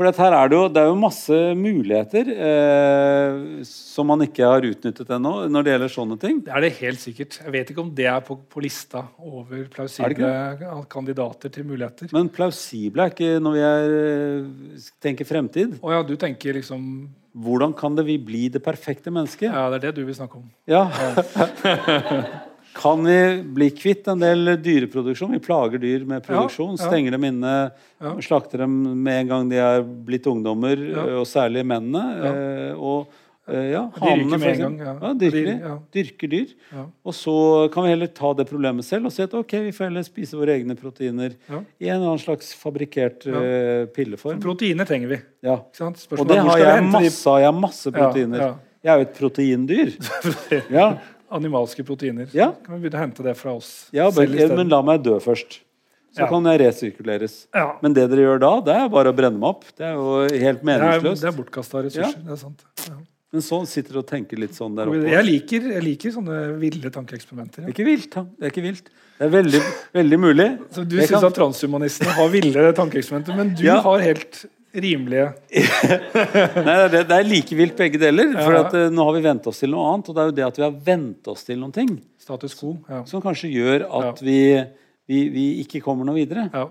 For 0.00 0.08
her 0.08 0.32
er 0.32 0.48
det, 0.48 0.56
jo, 0.56 0.68
det 0.72 0.80
er 0.80 0.86
jo 0.88 0.94
masse 0.96 1.38
muligheter 1.60 2.28
eh, 2.32 3.34
som 3.68 4.08
man 4.08 4.24
ikke 4.24 4.46
har 4.48 4.64
utnyttet 4.64 5.12
ennå 5.12 5.32
når 5.52 5.66
det 5.66 5.74
gjelder 5.74 5.92
sånne 5.92 6.16
ting. 6.22 6.38
Det 6.46 6.54
er 6.56 6.64
det 6.64 6.70
helt 6.78 7.02
sikkert. 7.02 7.36
Jeg 7.42 7.52
vet 7.52 7.74
ikke 7.74 7.82
om 7.84 7.90
det 7.98 8.06
er 8.08 8.24
på, 8.24 8.38
på 8.48 8.64
lista 8.64 9.04
over 9.20 9.58
Er 9.58 9.68
plausible 9.74 10.32
kandidater 10.88 11.52
til 11.52 11.68
muligheter. 11.68 12.08
Men 12.16 12.32
plausible 12.32 13.04
er 13.04 13.12
ikke 13.12 13.44
når 13.44 13.58
vi 13.58 13.64
er, 13.68 13.96
eh, 14.00 14.90
tenker 15.04 15.28
fremtid. 15.28 15.76
Å 15.84 15.92
ja, 15.98 16.00
du 16.00 16.16
tenker 16.16 16.56
liksom 16.56 16.86
Hvordan 17.30 17.76
kan 17.76 17.94
det 17.94 18.08
vi 18.08 18.16
bli 18.18 18.48
det 18.50 18.64
perfekte 18.64 19.12
mennesket? 19.12 19.52
Ja, 19.52 19.68
det 19.70 19.82
er 19.82 19.90
det 19.90 20.00
du 20.00 20.08
vil 20.08 20.16
snakke 20.16 20.40
om. 20.40 20.48
Ja. 20.66 20.88
Kan 22.76 23.02
vi 23.04 23.16
bli 23.42 23.70
kvitt 23.74 24.06
en 24.12 24.20
del 24.22 24.54
dyreproduksjon? 24.62 25.32
Vi 25.34 25.40
plager 25.42 25.78
dyr 25.82 26.04
med 26.06 26.22
produksjon. 26.26 26.76
Ja, 26.76 26.84
ja. 26.84 26.90
Stenger 26.90 27.16
dem 27.16 27.24
inne, 27.24 27.54
Ja. 28.00 28.14
slakter 28.22 28.58
dem 28.64 29.02
med 29.02 29.20
en 29.24 29.28
gang 29.28 29.48
de 29.50 29.56
er 29.56 29.82
blitt 29.82 30.26
ungdommer, 30.30 30.76
og 31.18 31.26
særlig 31.26 31.66
mennene. 31.66 32.04
Ja. 32.24 32.30
eh, 32.70 32.74
Og, 32.78 33.08
Eh, 33.50 33.72
ja, 33.72 33.90
hanene, 33.98 34.28
med 34.30 34.40
for 34.40 34.48
en 34.48 34.76
gang, 34.78 35.18
dyrker, 35.18 35.80
dyrker 35.90 36.28
dyr. 36.30 36.50
Og 37.02 37.12
så 37.16 37.32
kan 37.72 37.82
vi 37.82 37.88
heller 37.90 38.06
ta 38.14 38.32
det 38.38 38.44
problemet 38.46 38.84
selv 38.86 39.06
og 39.08 39.12
si 39.12 39.24
at 39.24 39.32
ok, 39.34 39.50
vi 39.64 39.72
får 39.74 39.88
heller 39.88 40.04
spise 40.06 40.38
våre 40.38 40.54
egne 40.54 40.76
proteiner 40.78 41.32
i 41.80 41.88
en 41.88 41.96
eller 41.96 42.12
annen 42.12 42.22
slags 42.22 42.52
fabrikkert 42.54 43.26
eh, 43.26 43.86
pilleform. 43.90 44.38
Proteiner 44.44 44.86
trenger 44.86 45.08
vi. 45.16 45.18
Ja. 45.42 45.56
Og 45.56 46.28
det 46.28 46.38
har 46.38 46.58
jeg 46.62 46.84
masse. 46.92 47.34
Jeg 47.40 47.48
har 47.50 47.58
masse 47.58 47.90
proteiner. 47.90 48.54
Jeg 48.84 48.92
er 48.94 49.02
jo 49.02 49.08
et 49.08 49.18
proteindyr. 49.18 49.90
Ja, 50.78 50.86
animalske 51.30 51.84
proteiner. 51.86 52.28
Ja. 52.34 52.52
Så 52.52 52.64
kan 52.66 52.74
vi 52.80 52.88
begynne 52.88 52.98
å 53.00 53.04
hente 53.06 53.22
det 53.26 53.36
fra 53.38 53.52
oss 53.56 53.88
ja 53.92 54.10
selv 54.10 54.34
isteden. 54.34 54.56
men, 54.56 54.68
la 54.68 54.82
meg 54.82 55.02
dø 55.02 55.18
først. 55.22 55.60
Så 56.10 56.24
Ja. 56.24 56.26
kan 56.26 56.42
jeg 56.44 56.58
resirkuleres. 56.60 57.46
Ja. 57.54 57.76
Men 57.82 57.92
det 57.94 58.08
dere 58.10 58.18
gjør 58.26 58.40
da, 58.40 58.60
det 58.66 58.74
er 58.74 58.88
bare 58.88 59.12
å 59.12 59.14
brenne 59.14 59.38
meg 59.38 59.48
opp. 59.48 59.64
Det 59.76 59.86
er 59.86 59.94
jo 59.94 60.22
helt 60.26 60.30
Det 60.30 60.48
er, 60.50 60.64
meningsløst. 60.66 61.20
det 61.22 61.28
er 61.30 61.36
bortkasta 61.38 61.84
ressurser. 61.86 62.24
Det 62.24 62.32
er 62.32 62.36
sant. 62.36 62.64
Ja. 62.88 62.94
Men 63.32 63.42
så 63.46 63.64
sitter 63.64 63.92
dere 63.92 63.98
og 64.02 64.06
tenker 64.08 64.36
litt 64.42 64.50
sånn 64.58 64.74
der 64.74 64.86
oppe. 64.90 65.06
Jeg 65.06 65.24
liker, 65.24 65.60
jeg 65.70 65.82
liker 65.84 66.10
sånne 66.10 66.58
ville 66.58 66.90
tankeeksperimenter. 66.90 67.62
Det 67.62 67.68
er 67.68 67.74
ikke 67.76 67.86
vilt. 67.86 68.10
Det 68.10 68.42
er 68.42 68.50
ikke 68.50 68.62
vilt. 68.64 68.88
Det 69.20 69.26
er 69.28 69.30
veldig, 69.30 69.60
veldig 69.94 70.18
mulig. 70.18 70.48
Så 70.74 70.82
du 70.88 70.96
syns 70.98 71.10
kan- 71.10 71.24
at 71.26 71.34
transhumanistene 71.34 72.10
har 72.16 72.28
ville 72.28 72.72
tankeeksperimenter, 72.74 73.36
men 73.36 73.54
du 73.54 73.68
har 73.70 73.98
helt 74.00 74.46
rimelige 74.74 75.26
Nei, 76.66 76.76
det, 76.90 77.00
er- 77.00 77.06
det 77.08 77.16
er 77.16 77.26
like 77.28 77.56
vilt 77.58 77.76
begge 77.78 77.98
deler. 78.00 78.32
For 78.38 78.56
at, 78.60 78.74
eh, 78.78 78.90
nå 78.94 79.04
har 79.08 79.16
vi 79.16 79.22
vent 79.24 79.46
oss 79.50 79.60
til 79.62 79.72
noe 79.74 79.86
annet. 79.92 80.10
Og 80.10 80.16
det 80.16 80.22
er 80.22 80.28
jo 80.30 80.36
det 80.38 80.46
at 80.48 80.60
vi 80.60 80.66
har 80.66 80.76
vent 80.90 81.30
oss 81.32 81.46
til 81.48 81.58
noen 81.60 81.74
ting, 81.74 81.90
status 82.20 82.54
quo. 82.58 82.76
Ja. 82.90 83.02
som 83.08 83.22
kanskje 83.24 83.50
gjør 83.54 83.86
at 83.88 84.20
Ja. 84.22 84.26
vi, 84.26 84.38
vi, 85.10 85.20
vi 85.34 85.46
ikke 85.64 85.82
kommer 85.84 86.06
noe 86.08 86.18
videre. 86.20 86.48
Ja. 86.54 86.66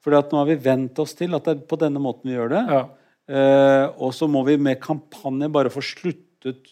For 0.00 0.14
nå 0.16 0.38
har 0.40 0.46
vi 0.48 0.56
vent 0.64 0.98
oss 1.02 1.12
til 1.18 1.34
at 1.36 1.44
det 1.44 1.56
er 1.58 1.66
på 1.68 1.76
denne 1.80 2.00
måten 2.00 2.30
vi 2.30 2.36
gjør 2.38 2.54
det. 2.54 2.62
Ja. 2.70 2.84
Eh, 3.30 3.86
og 4.00 4.14
så 4.16 4.26
må 4.30 4.44
vi 4.46 4.56
med 4.58 4.80
kampanje 4.82 5.50
bare 5.52 5.70
få 5.70 5.82
sluttet 5.84 6.70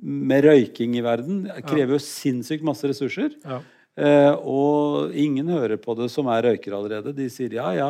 med 0.00 0.44
røyking 0.46 0.94
i 0.96 1.02
verden. 1.02 1.42
Det 1.48 1.64
krever 1.66 1.96
jo 1.96 2.02
sinnssykt 2.04 2.62
masse 2.66 2.86
ressurser. 2.86 3.34
Ja. 3.44 3.58
Eh, 3.98 4.30
og 4.46 5.10
ingen 5.18 5.48
hører 5.50 5.74
på 5.82 5.96
det 5.98 6.06
som 6.14 6.28
er 6.30 6.44
røykere 6.46 6.76
allerede. 6.78 7.16
De 7.16 7.26
sier 7.34 7.56
ja, 7.58 7.72
ja. 7.74 7.88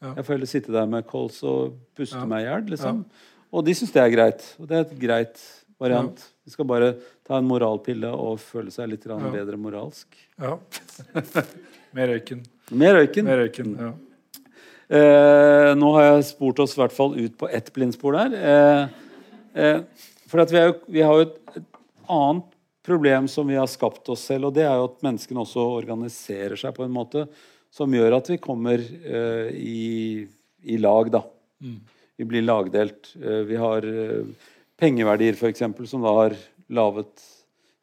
Ja. 0.00 0.14
Jeg 0.16 0.24
får 0.24 0.34
heller 0.34 0.48
sitte 0.48 0.72
der 0.72 0.86
med 0.88 1.06
kols 1.06 1.42
og 1.44 1.74
puste 1.96 2.16
Ja. 2.18 2.24
meg 2.26 2.44
i 2.44 2.48
hjel. 2.48 2.66
Liksom. 2.72 3.04
Og 3.52 3.64
de 3.66 3.74
syns 3.76 3.92
det 3.92 4.00
er 4.02 4.10
greit. 4.14 4.44
Og 4.60 4.68
det 4.68 4.76
er 4.76 4.80
et 4.86 4.98
greit 4.98 5.40
variant. 5.80 6.22
De 6.44 6.50
skal 6.54 6.64
bare 6.68 6.94
ta 7.26 7.36
en 7.38 7.48
moralpille 7.48 8.08
og 8.12 8.38
føle 8.40 8.70
seg 8.72 8.88
litt 8.88 9.04
Ja. 9.06 9.18
bedre 9.18 9.56
moralsk. 9.60 10.06
ja. 10.40 10.56
Med 11.92 12.08
røyken. 12.08 12.44
Med 12.70 12.94
røyken. 12.94 13.24
Med 13.26 13.38
røyken, 13.40 13.72
ja. 13.80 13.92
Eh, 14.90 15.74
nå 15.78 15.92
har 15.94 16.04
jeg 16.16 16.24
spurt 16.32 16.58
oss 16.62 16.76
i 16.76 16.80
hvert 16.80 16.94
fall 16.94 17.16
ut 17.18 17.36
på 17.38 17.48
ett 17.50 17.72
blindspor 17.74 18.14
der. 18.16 18.32
Eh, 18.34 18.88
eh, 19.62 19.80
for 20.30 20.40
at 20.42 20.50
vi, 20.50 20.58
jo, 20.62 20.74
vi 20.90 21.02
har 21.06 21.14
jo 21.18 21.26
et, 21.28 21.36
et 21.56 21.80
annet 22.10 22.44
problem 22.86 23.26
som 23.30 23.46
vi 23.50 23.54
har 23.58 23.66
skapt 23.70 24.08
oss 24.10 24.24
selv, 24.30 24.46
og 24.50 24.54
det 24.54 24.64
er 24.66 24.74
jo 24.78 24.88
at 24.88 25.02
menneskene 25.06 25.42
også 25.44 25.62
organiserer 25.82 26.56
seg 26.58 26.74
på 26.74 26.86
en 26.86 26.94
måte 26.94 27.26
som 27.70 27.94
gjør 27.94 28.18
at 28.18 28.30
vi 28.32 28.38
kommer 28.42 28.82
eh, 28.82 29.50
i, 29.54 30.26
i 30.62 30.78
lag, 30.80 31.10
da. 31.14 31.22
Vi 32.20 32.26
blir 32.28 32.44
lagdelt. 32.44 33.12
Eh, 33.22 33.42
vi 33.48 33.58
har 33.60 33.86
eh, 33.86 34.48
pengeverdier, 34.80 35.38
f.eks., 35.38 35.62
som 35.90 36.04
da 36.04 36.14
har 36.18 36.36
laget 36.70 37.24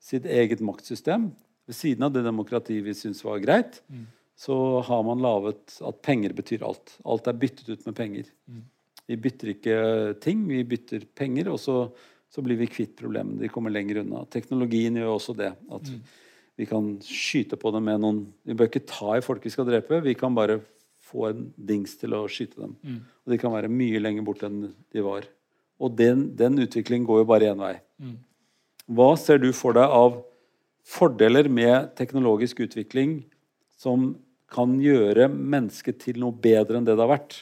sitt 0.03 0.27
eget 0.27 0.63
maktsystem. 0.63 1.29
Ved 1.67 1.75
siden 1.75 2.07
av 2.07 2.13
det 2.15 2.23
demokratiet 2.27 2.85
vi 2.85 2.95
syns 2.95 3.23
var 3.25 3.41
greit, 3.43 3.81
så 4.39 4.55
har 4.87 5.01
man 5.03 5.23
laget 5.23 5.79
at 5.83 5.97
penger 6.05 6.35
betyr 6.37 6.63
alt. 6.63 6.93
Alt 7.03 7.27
er 7.27 7.39
byttet 7.41 7.67
ut 7.67 7.87
med 7.89 7.95
penger. 7.97 8.29
Vi 9.07 9.17
bytter 9.19 9.51
ikke 9.51 9.79
ting, 10.23 10.45
vi 10.47 10.61
bytter 10.67 11.03
penger, 11.15 11.49
og 11.51 11.59
så, 11.59 11.75
så 12.31 12.43
blir 12.45 12.59
vi 12.59 12.69
kvitt 12.71 12.95
problemene. 12.99 13.41
De 13.41 13.51
kommer 13.51 13.73
lenger 13.73 14.03
unna. 14.03 14.23
Teknologien 14.31 14.95
gjør 14.99 15.17
også 15.17 15.35
det. 15.35 15.51
At 15.75 15.91
vi 16.57 16.65
kan 16.65 16.95
skyte 17.05 17.57
på 17.59 17.71
dem 17.71 17.85
med 17.85 18.01
noen 18.01 18.23
Vi 18.47 18.55
bør 18.57 18.69
ikke 18.69 18.87
ta 18.89 19.17
i 19.17 19.23
folk 19.23 19.45
vi 19.45 19.53
skal 19.53 19.67
drepe, 19.69 20.01
vi 20.01 20.17
kan 20.17 20.35
bare 20.35 20.59
få 21.07 21.29
en 21.29 21.43
dings 21.55 21.95
til 21.99 22.15
å 22.17 22.25
skyte 22.27 22.59
dem. 22.59 22.75
Og 23.23 23.31
de 23.31 23.39
kan 23.39 23.53
være 23.53 23.71
mye 23.71 24.01
lenger 24.01 24.25
borte 24.27 24.49
enn 24.49 24.73
de 24.91 25.03
var. 25.05 25.27
Og 25.79 25.93
den, 25.95 26.35
den 26.35 26.57
utviklingen 26.59 27.05
går 27.07 27.21
jo 27.21 27.29
bare 27.29 27.51
én 27.53 27.61
vei. 27.61 27.75
Hva 28.87 29.11
ser 29.19 29.39
du 29.39 29.51
for 29.55 29.77
deg 29.77 29.87
av 29.87 30.21
fordeler 30.87 31.49
med 31.51 31.93
teknologisk 31.99 32.59
utvikling 32.63 33.19
som 33.77 34.15
kan 34.51 34.77
gjøre 34.79 35.27
mennesket 35.27 35.99
til 35.99 36.19
noe 36.23 36.31
bedre 36.31 36.79
enn 36.79 36.87
det 36.87 36.95
det 36.95 37.03
har 37.03 37.13
vært? 37.13 37.41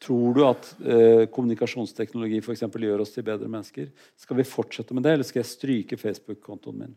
Tror 0.00 0.32
du 0.32 0.40
at 0.48 0.70
eh, 0.80 1.26
kommunikasjonsteknologi 1.28 2.40
for 2.40 2.54
eksempel, 2.54 2.86
gjør 2.88 3.04
oss 3.04 3.12
til 3.12 3.26
bedre 3.26 3.48
mennesker? 3.52 3.90
Skal 4.16 4.38
vi 4.38 4.48
fortsette 4.48 4.96
med 4.96 5.04
det, 5.04 5.12
eller 5.12 5.28
skal 5.28 5.42
jeg 5.42 5.50
stryke 5.50 6.00
Facebook-kontoen 6.00 6.78
min? 6.80 6.94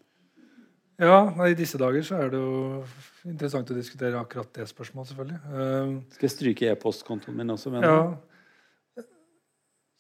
Ja, 1.01 1.47
I 1.47 1.55
disse 1.57 1.79
dager 1.81 2.03
så 2.05 2.19
er 2.21 2.29
det 2.33 2.41
jo 2.41 2.83
interessant 3.25 3.71
å 3.73 3.77
diskutere 3.77 4.19
akkurat 4.19 4.51
det 4.53 4.67
spørsmålet, 4.69 5.09
selvfølgelig. 5.09 5.39
Uh, 5.49 5.95
Skal 6.13 6.27
jeg 6.27 6.35
stryke 6.35 6.69
e-postkontoen 6.69 7.37
min 7.39 7.55
også? 7.55 7.73
mener 7.73 7.89
ja, 7.89 8.03
du? 8.03 9.07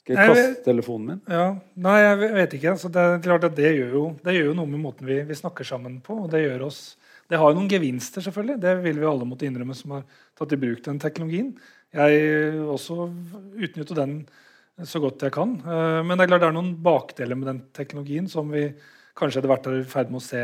Skal 0.03 0.17
jeg 0.17 0.29
kaste 0.29 0.43
kaste 0.43 0.65
telefonen 0.67 1.13
min? 1.13 1.21
ja. 1.31 1.47
Nei, 1.87 1.95
jeg 2.03 2.33
vet 2.35 2.57
ikke. 2.59 2.75
Så 2.77 2.91
det 2.93 3.07
er 3.07 3.23
klart 3.25 3.47
at 3.49 3.55
det 3.57 3.71
gjør, 3.73 3.95
jo, 3.97 4.03
det 4.25 4.37
gjør 4.37 4.51
jo 4.51 4.57
noe 4.59 4.69
med 4.69 4.83
måten 4.83 5.09
vi, 5.09 5.21
vi 5.25 5.39
snakker 5.39 5.65
sammen 5.67 5.97
på. 6.05 6.25
og 6.25 6.31
Det 6.33 6.43
gjør 6.43 6.67
oss 6.67 6.83
det 7.31 7.39
har 7.39 7.49
jo 7.49 7.57
noen 7.57 7.71
gevinster, 7.71 8.21
selvfølgelig. 8.21 8.59
Det 8.61 8.73
vil 8.83 8.99
vi 8.99 9.07
alle 9.09 9.25
måtte 9.27 9.47
innrømme 9.47 9.75
som 9.77 9.95
har 9.95 10.03
tatt 10.37 10.53
i 10.53 10.59
bruk 10.59 10.83
den 10.85 10.99
teknologien. 11.01 11.53
Jeg 11.93 12.59
også 12.69 13.07
utnytter 13.57 13.97
den 13.97 14.17
så 14.89 14.99
godt 15.01 15.23
jeg 15.23 15.33
kan. 15.35 15.55
Eh, 15.61 16.01
Men 16.03 16.17
det 16.17 16.25
er 16.25 16.31
klart 16.33 16.43
det 16.43 16.49
er 16.49 16.57
noen 16.57 16.75
bakdeler 16.83 17.39
med 17.39 17.47
den 17.49 17.61
teknologien 17.73 18.27
som 18.29 18.51
vi 18.51 18.67
kanskje 19.17 19.39
etter 19.39 19.51
hvert 19.51 19.69
er 19.69 19.79
i 19.79 19.87
ferd 19.87 20.11
med 20.11 20.19
å 20.19 20.25
se 20.25 20.43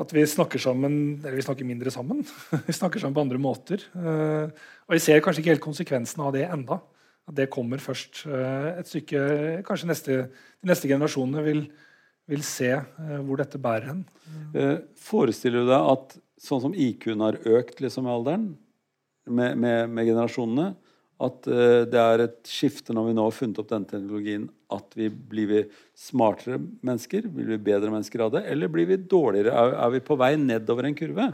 at 0.00 0.14
vi 0.14 0.24
snakker 0.26 0.62
sammen 0.62 0.94
Eller 1.20 1.36
vi 1.38 1.44
snakker 1.44 1.68
mindre 1.68 1.92
sammen. 1.92 2.22
vi 2.68 2.76
snakker 2.76 3.02
sammen 3.02 3.16
på 3.16 3.24
andre 3.26 3.40
måter. 3.42 3.84
Eh, 3.94 4.48
Og 4.88 4.96
vi 4.96 5.02
ser 5.02 5.20
kanskje 5.24 5.44
ikke 5.44 5.54
helt 5.54 5.66
konsekvensen 5.66 6.24
av 6.24 6.32
det 6.36 6.46
enda. 6.48 6.80
At 7.28 7.36
det 7.36 7.50
kommer 7.52 7.82
først 7.82 8.24
eh, 8.26 8.80
et 8.80 8.88
stykke 8.90 9.20
Kanskje 9.68 9.90
neste, 9.90 10.18
de 10.32 10.70
neste 10.72 10.90
generasjonene 10.90 11.44
vil, 11.46 11.62
vil 12.30 12.42
se 12.46 12.72
eh, 12.78 13.20
hvor 13.20 13.42
dette 13.42 13.60
bærer 13.60 13.92
hen. 13.92 14.02
Forestiller 14.98 15.64
du 15.64 15.70
deg 15.70 15.92
at 15.94 16.18
sånn 16.40 16.62
som 16.64 16.74
IQ-en 16.74 17.22
har 17.22 17.36
økt 17.44 17.82
liksom, 17.84 18.06
med 18.06 18.14
alderen, 18.16 18.46
med, 19.28 19.58
med, 19.60 19.90
med 19.92 20.08
generasjonene, 20.08 20.70
at 21.20 21.46
eh, 21.52 21.82
det 21.90 22.00
er 22.00 22.22
et 22.24 22.38
skifte 22.48 22.94
når 22.96 23.10
vi 23.10 23.16
nå 23.18 23.26
har 23.26 23.34
funnet 23.36 23.58
opp 23.60 23.68
denne 23.70 23.88
teknologien, 23.90 24.46
at 24.72 24.94
vi 24.96 25.08
blir 25.10 25.50
vi 25.50 25.60
smartere 25.98 26.56
mennesker? 26.86 27.26
Blir 27.28 27.50
vi 27.52 27.58
bedre 27.70 27.90
mennesker 27.92 28.22
av 28.24 28.32
det? 28.36 28.44
Eller 28.50 28.70
blir 28.72 28.88
vi 28.88 28.96
dårligere? 28.96 29.52
Er, 29.52 29.74
er 29.86 29.92
vi 29.96 30.00
på 30.06 30.16
vei 30.20 30.32
nedover 30.40 30.88
en 30.88 30.96
kurve? 30.96 31.30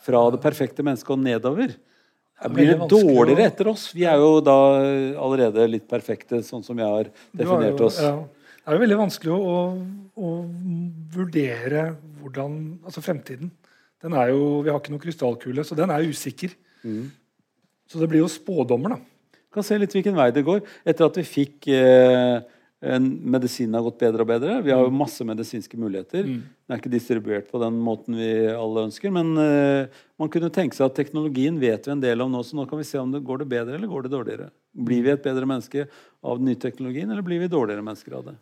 Fra 0.00 0.24
det 0.34 0.40
perfekte 0.42 0.84
mennesket 0.86 1.14
og 1.14 1.22
nedover? 1.22 1.76
er 2.40 2.52
Blir 2.54 2.70
det 2.72 2.88
dårligere 2.88 3.46
etter 3.50 3.68
oss? 3.68 3.90
Vi 3.92 4.06
er 4.08 4.16
jo 4.20 4.40
da 4.44 4.56
allerede 5.20 5.66
litt 5.68 5.86
perfekte, 5.90 6.40
sånn 6.46 6.64
som 6.64 6.78
jeg 6.80 6.88
har 6.88 7.10
har 7.10 7.12
definert 7.36 7.78
jo- 7.78 7.86
oss. 7.90 8.00
Ja, 8.00 8.14
det 8.64 8.72
er 8.72 8.78
jo 8.78 8.84
veldig 8.86 9.00
vanskelig 9.00 9.34
å, 9.36 9.56
å 10.16 10.30
vurdere 11.14 11.90
hvordan 12.20 12.56
Altså 12.84 13.02
fremtiden. 13.04 13.50
Den 14.00 14.14
er 14.16 14.30
jo, 14.32 14.62
Vi 14.64 14.70
har 14.70 14.80
ikke 14.80 14.92
noen 14.94 15.02
krystallkule, 15.04 15.64
så 15.64 15.76
den 15.76 15.90
er 15.92 16.06
usikker. 16.08 16.54
Mm. 16.82 17.10
Så 17.90 17.98
det 17.98 18.06
blir 18.10 18.22
jo 18.22 18.30
spådommer, 18.30 18.94
da. 18.94 19.36
Vi 19.50 19.58
kan 19.58 19.66
se 19.66 19.78
litt 19.82 19.94
hvilken 19.96 20.14
vei 20.14 20.30
det 20.34 20.46
går. 20.46 20.62
Etter 20.86 21.08
at 21.08 21.16
vi 21.18 21.26
fikk 21.26 21.66
eh, 21.74 22.38
Medisinen 22.80 23.74
har 23.76 23.82
gått 23.84 23.98
bedre 24.00 24.24
og 24.24 24.28
bedre. 24.30 24.60
Vi 24.64 24.72
har 24.72 24.86
jo 24.86 24.92
masse 24.94 25.24
medisinske 25.26 25.76
muligheter. 25.76 26.22
Mm. 26.24 26.44
Den 26.46 26.72
er 26.72 26.78
ikke 26.80 26.92
distribuert 26.92 27.50
på 27.50 27.60
den 27.60 27.80
måten 27.84 28.16
vi 28.16 28.30
alle 28.54 28.86
ønsker. 28.86 29.12
Men 29.12 29.34
eh, 29.42 29.98
man 30.22 30.30
kunne 30.32 30.52
tenke 30.54 30.78
seg 30.78 30.86
at 30.86 30.96
teknologien 30.96 31.58
vet 31.60 31.84
vi 31.84 31.92
en 31.92 32.04
del 32.04 32.24
om 32.24 32.30
nå, 32.32 32.40
så 32.46 32.56
nå 32.56 32.64
kan 32.70 32.80
vi 32.80 32.86
se 32.88 33.00
om 33.02 33.10
det 33.12 33.24
går 33.26 33.42
det 33.42 33.50
bedre 33.50 33.76
eller 33.76 33.90
går 33.90 34.06
det 34.06 34.14
dårligere. 34.14 34.48
Blir 34.72 35.02
vi 35.04 35.12
et 35.12 35.26
bedre 35.26 35.50
menneske 35.50 35.88
av 36.22 36.38
den 36.38 36.48
nye 36.48 36.62
teknologien, 36.62 37.10
eller 37.10 37.26
blir 37.26 37.42
vi 37.42 37.50
dårligere 37.52 37.84
mennesker 37.84 38.16
av 38.16 38.30
det? 38.30 38.38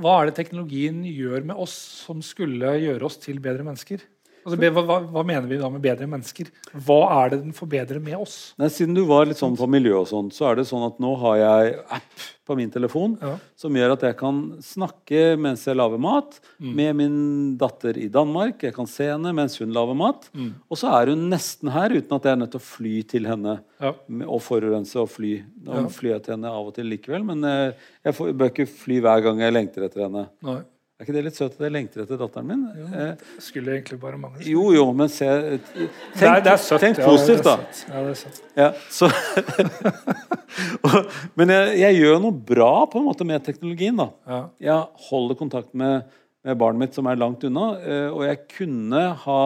Hva 0.00 0.16
er 0.16 0.30
det 0.30 0.38
teknologien 0.40 1.04
gjør 1.06 1.44
med 1.52 1.60
oss 1.60 1.76
som 2.08 2.24
skulle 2.24 2.72
gjøre 2.82 3.06
oss 3.06 3.20
til 3.22 3.38
bedre 3.44 3.68
mennesker? 3.68 4.02
Altså, 4.44 4.58
hva, 4.60 4.98
hva, 5.08 5.22
mener 5.24 5.48
vi 5.48 5.56
da 5.56 5.68
med 5.72 5.80
bedre 5.84 6.06
mennesker? 6.06 6.50
Hva 6.84 7.00
er 7.24 7.30
det 7.34 7.40
den 7.46 7.52
forbedrer 7.56 8.00
med 8.04 8.16
oss? 8.18 8.52
Nei, 8.60 8.68
siden 8.68 8.94
du 8.94 9.04
var 9.08 9.24
litt 9.26 9.40
sånn 9.40 9.56
på 9.56 9.68
miljø 9.70 9.96
og 10.02 10.08
sånn, 10.10 10.30
så 10.34 10.50
er 10.50 10.56
det 10.60 10.66
sånn 10.68 10.84
at 10.86 10.98
nå 11.00 11.14
har 11.22 11.36
jeg 11.40 11.78
app 11.96 12.24
på 12.44 12.56
min 12.58 12.68
telefon 12.70 13.14
Ja. 13.22 13.38
som 13.56 13.72
gjør 13.72 13.94
at 13.94 14.02
jeg 14.04 14.16
kan 14.20 14.40
snakke 14.60 15.38
mens 15.40 15.62
jeg 15.64 15.78
lager 15.78 15.96
mat 15.98 16.36
med 16.60 16.94
min 16.98 17.14
datter 17.56 17.96
i 17.96 18.08
Danmark. 18.12 18.60
Jeg 18.62 18.74
kan 18.76 18.84
se 18.86 19.06
henne 19.08 19.32
mens 19.32 19.56
hun 19.58 19.72
lager 19.72 19.96
mat. 19.96 20.28
Og 20.68 20.76
så 20.76 20.92
er 20.92 21.14
hun 21.14 21.24
nesten 21.32 21.72
her 21.72 21.88
uten 21.96 22.12
at 22.18 22.22
jeg 22.28 22.32
er 22.36 22.42
nødt 22.42 22.52
til 22.52 22.60
å 22.60 22.68
fly 22.68 22.94
til 23.14 23.24
henne 23.24 23.56
Ja. 23.80 23.94
og 24.28 24.42
forurense 24.44 25.00
og 25.00 25.08
fly. 25.08 25.42
Nå 25.64 25.72
Ja. 25.72 25.86
flyr 25.88 26.12
jeg 26.18 26.22
til 26.24 26.34
henne 26.36 26.52
av 26.52 26.66
og 26.68 26.74
til 26.74 26.84
likevel, 26.84 27.24
men 27.24 27.42
eh, 27.44 27.72
jeg 28.04 28.12
får, 28.14 28.32
bør 28.36 28.50
ikke 28.52 28.68
fly 28.68 29.00
hver 29.00 29.22
gang 29.24 29.38
jeg 29.40 29.52
lengter 29.56 29.84
etter 29.88 30.04
henne. 30.04 30.28
Nei. 30.42 30.60
Er 30.94 31.02
ikke 31.08 31.14
det 31.16 31.22
litt 31.26 31.34
søtt 31.34 31.56
at 31.56 31.62
jeg 31.66 31.72
lengter 31.74 32.02
etter 32.04 32.18
datteren 32.20 32.46
min? 32.46 32.60
Jo, 32.78 32.84
Det 32.86 33.42
skulle 33.42 33.72
egentlig 33.74 33.96
bare 33.98 34.16
mangle. 34.16 34.44
jo, 34.46 34.68
jo, 34.76 34.84
men 34.94 35.08
se 35.10 35.26
Tenk, 35.26 35.90
Det 36.14 36.22
er- 36.28 36.40
det 36.44 36.52
er 36.52 36.56
søtt, 36.62 36.80
tenk 36.80 36.98
ja, 36.98 37.04
positivt, 37.08 37.42
det 37.42 37.44
da. 37.44 37.56
Ja, 37.88 38.02
det 38.04 38.10
er 38.10 38.14
søtt. 38.14 38.42
Ja, 38.56 38.68
så 38.94 39.08
Og- 40.86 41.10
Men 41.36 41.48
jeg, 41.50 41.78
jeg 41.80 41.98
gjør 41.98 42.20
noe 42.22 42.32
bra 42.32 42.86
på 42.86 43.00
en 43.00 43.08
måte 43.08 43.26
med 43.26 43.42
teknologien. 43.44 43.96
da 43.96 44.08
Ja. 44.26 44.40
Jeg 44.60 44.86
holder 45.10 45.34
kontakt 45.34 45.74
med, 45.74 46.04
med 46.44 46.58
barnet 46.58 46.78
mitt 46.78 46.94
som 46.94 47.06
er 47.10 47.16
langt 47.16 47.42
unna, 47.44 47.72
eh, 47.82 48.08
og 48.14 48.22
jeg 48.28 48.38
kunne 48.54 49.14
ha 49.24 49.40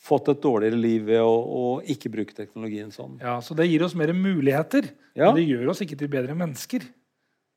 fått 0.00 0.30
et 0.32 0.40
dårligere 0.40 0.80
liv 0.80 1.04
ved 1.04 1.20
å, 1.20 1.28
å 1.28 1.82
ikke 1.84 2.08
bruke 2.10 2.32
teknologien 2.34 2.88
sånn. 2.90 3.18
ja, 3.20 3.38
Så 3.40 3.54
det 3.54 3.68
gir 3.68 3.82
oss 3.84 3.94
mer 3.94 4.14
muligheter. 4.16 4.88
Ja. 5.14 5.26
Men 5.30 5.42
det 5.42 5.48
gjør 5.50 5.68
oss 5.74 5.80
ikke 5.84 5.98
til 5.98 6.08
bedre 6.08 6.34
mennesker. 6.34 6.80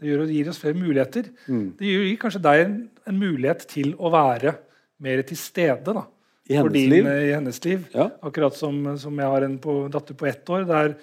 Det 0.02 0.10
gjør, 0.10 0.26
gir 0.34 0.50
oss 0.52 0.60
flere 0.62 0.80
muligheter. 0.80 1.30
Mm. 1.48 1.68
Det 1.80 1.88
gir 1.88 2.08
gir 2.08 2.20
kanskje 2.22 2.44
deg 2.44 2.66
en, 2.66 2.76
en 3.10 3.20
mulighet 3.22 3.64
til 3.70 3.94
å 4.00 4.12
være 4.14 4.56
mer 5.04 5.24
til 5.28 5.40
stede. 5.40 5.94
da. 5.96 6.06
I 6.50 6.58
hennes 6.60 6.76
din, 6.76 6.92
liv. 6.92 7.08
eh, 7.08 7.30
I 7.30 7.34
hennes 7.38 7.60
liv. 7.64 7.86
Ja. 7.94 8.10
Akkurat 8.26 8.58
som, 8.58 8.82
som 9.00 9.20
jeg 9.20 9.32
har 9.36 9.46
en 9.46 9.56
på, 9.64 9.78
datter 9.94 10.18
på 10.20 10.28
ett 10.28 10.50
år. 10.52 10.66
Der, 10.68 10.96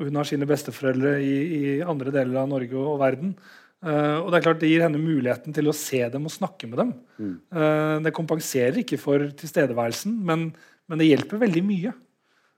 hun 0.00 0.18
har 0.20 0.28
sine 0.28 0.48
besteforeldre 0.48 1.18
i, 1.24 1.36
i 1.58 1.62
andre 1.84 2.12
deler 2.14 2.42
av 2.42 2.50
Norge 2.52 2.76
og, 2.76 2.94
og 2.94 3.00
verden. 3.02 3.36
Uh, 3.84 4.24
og 4.24 4.30
Det 4.32 4.38
er 4.38 4.46
klart 4.46 4.62
det 4.62 4.70
gir 4.70 4.82
henne 4.86 4.98
muligheten 4.98 5.54
til 5.54 5.68
å 5.68 5.74
se 5.76 6.00
dem 6.10 6.24
og 6.26 6.32
snakke 6.32 6.68
med 6.70 6.80
dem. 6.80 6.94
Mm. 7.20 7.34
Uh, 7.52 7.96
det 8.06 8.14
kompenserer 8.16 8.80
ikke 8.80 8.98
for 8.98 9.26
tilstedeværelsen, 9.36 10.16
men, 10.26 10.48
men 10.88 11.00
det 11.02 11.10
hjelper 11.10 11.42
veldig 11.44 11.62
mye. 11.66 11.92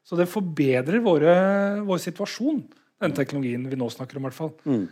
Så 0.07 0.17
det 0.17 0.29
forbedrer 0.31 1.03
våre, 1.05 1.35
vår 1.85 2.01
situasjon, 2.07 2.63
den 3.03 3.17
teknologien 3.19 3.67
vi 3.69 3.77
nå 3.77 3.91
snakker 3.93 4.17
om. 4.17 4.25
i 4.25 4.29
hvert 4.31 4.39
fall. 4.39 4.55
Mm. 4.65 4.87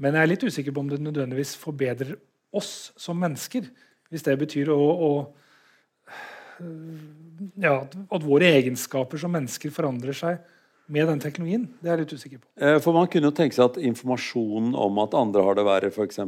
Men 0.00 0.16
jeg 0.16 0.24
er 0.24 0.30
litt 0.30 0.44
usikker 0.46 0.74
på 0.74 0.82
om 0.84 0.90
det 0.90 1.00
nødvendigvis 1.02 1.54
forbedrer 1.60 2.16
oss 2.54 2.92
som 3.00 3.18
mennesker. 3.20 3.66
Hvis 4.12 4.24
det 4.26 4.36
betyr 4.40 4.70
å, 4.72 4.78
å 4.78 5.10
ja, 7.60 7.74
at, 7.82 8.24
våre 8.24 8.50
egenskaper 8.58 9.20
som 9.20 9.32
mennesker 9.34 9.72
forandrer 9.74 10.16
seg 10.16 10.40
med 10.92 11.08
den 11.08 11.22
teknologien. 11.22 11.66
Det 11.80 11.88
er 11.88 11.96
jeg 11.96 12.04
litt 12.04 12.16
usikker 12.18 12.40
på. 12.42 12.48
Eh, 12.60 12.78
For 12.84 12.96
man 12.96 13.08
kunne 13.10 13.30
jo 13.30 13.36
tenke 13.36 13.56
seg 13.56 13.70
at 13.70 13.80
informasjonen 13.80 14.74
om 14.78 15.00
at 15.04 15.16
andre 15.18 15.44
har 15.46 15.58
det 15.58 15.66
verre, 15.68 15.92
f.eks. 15.92 16.20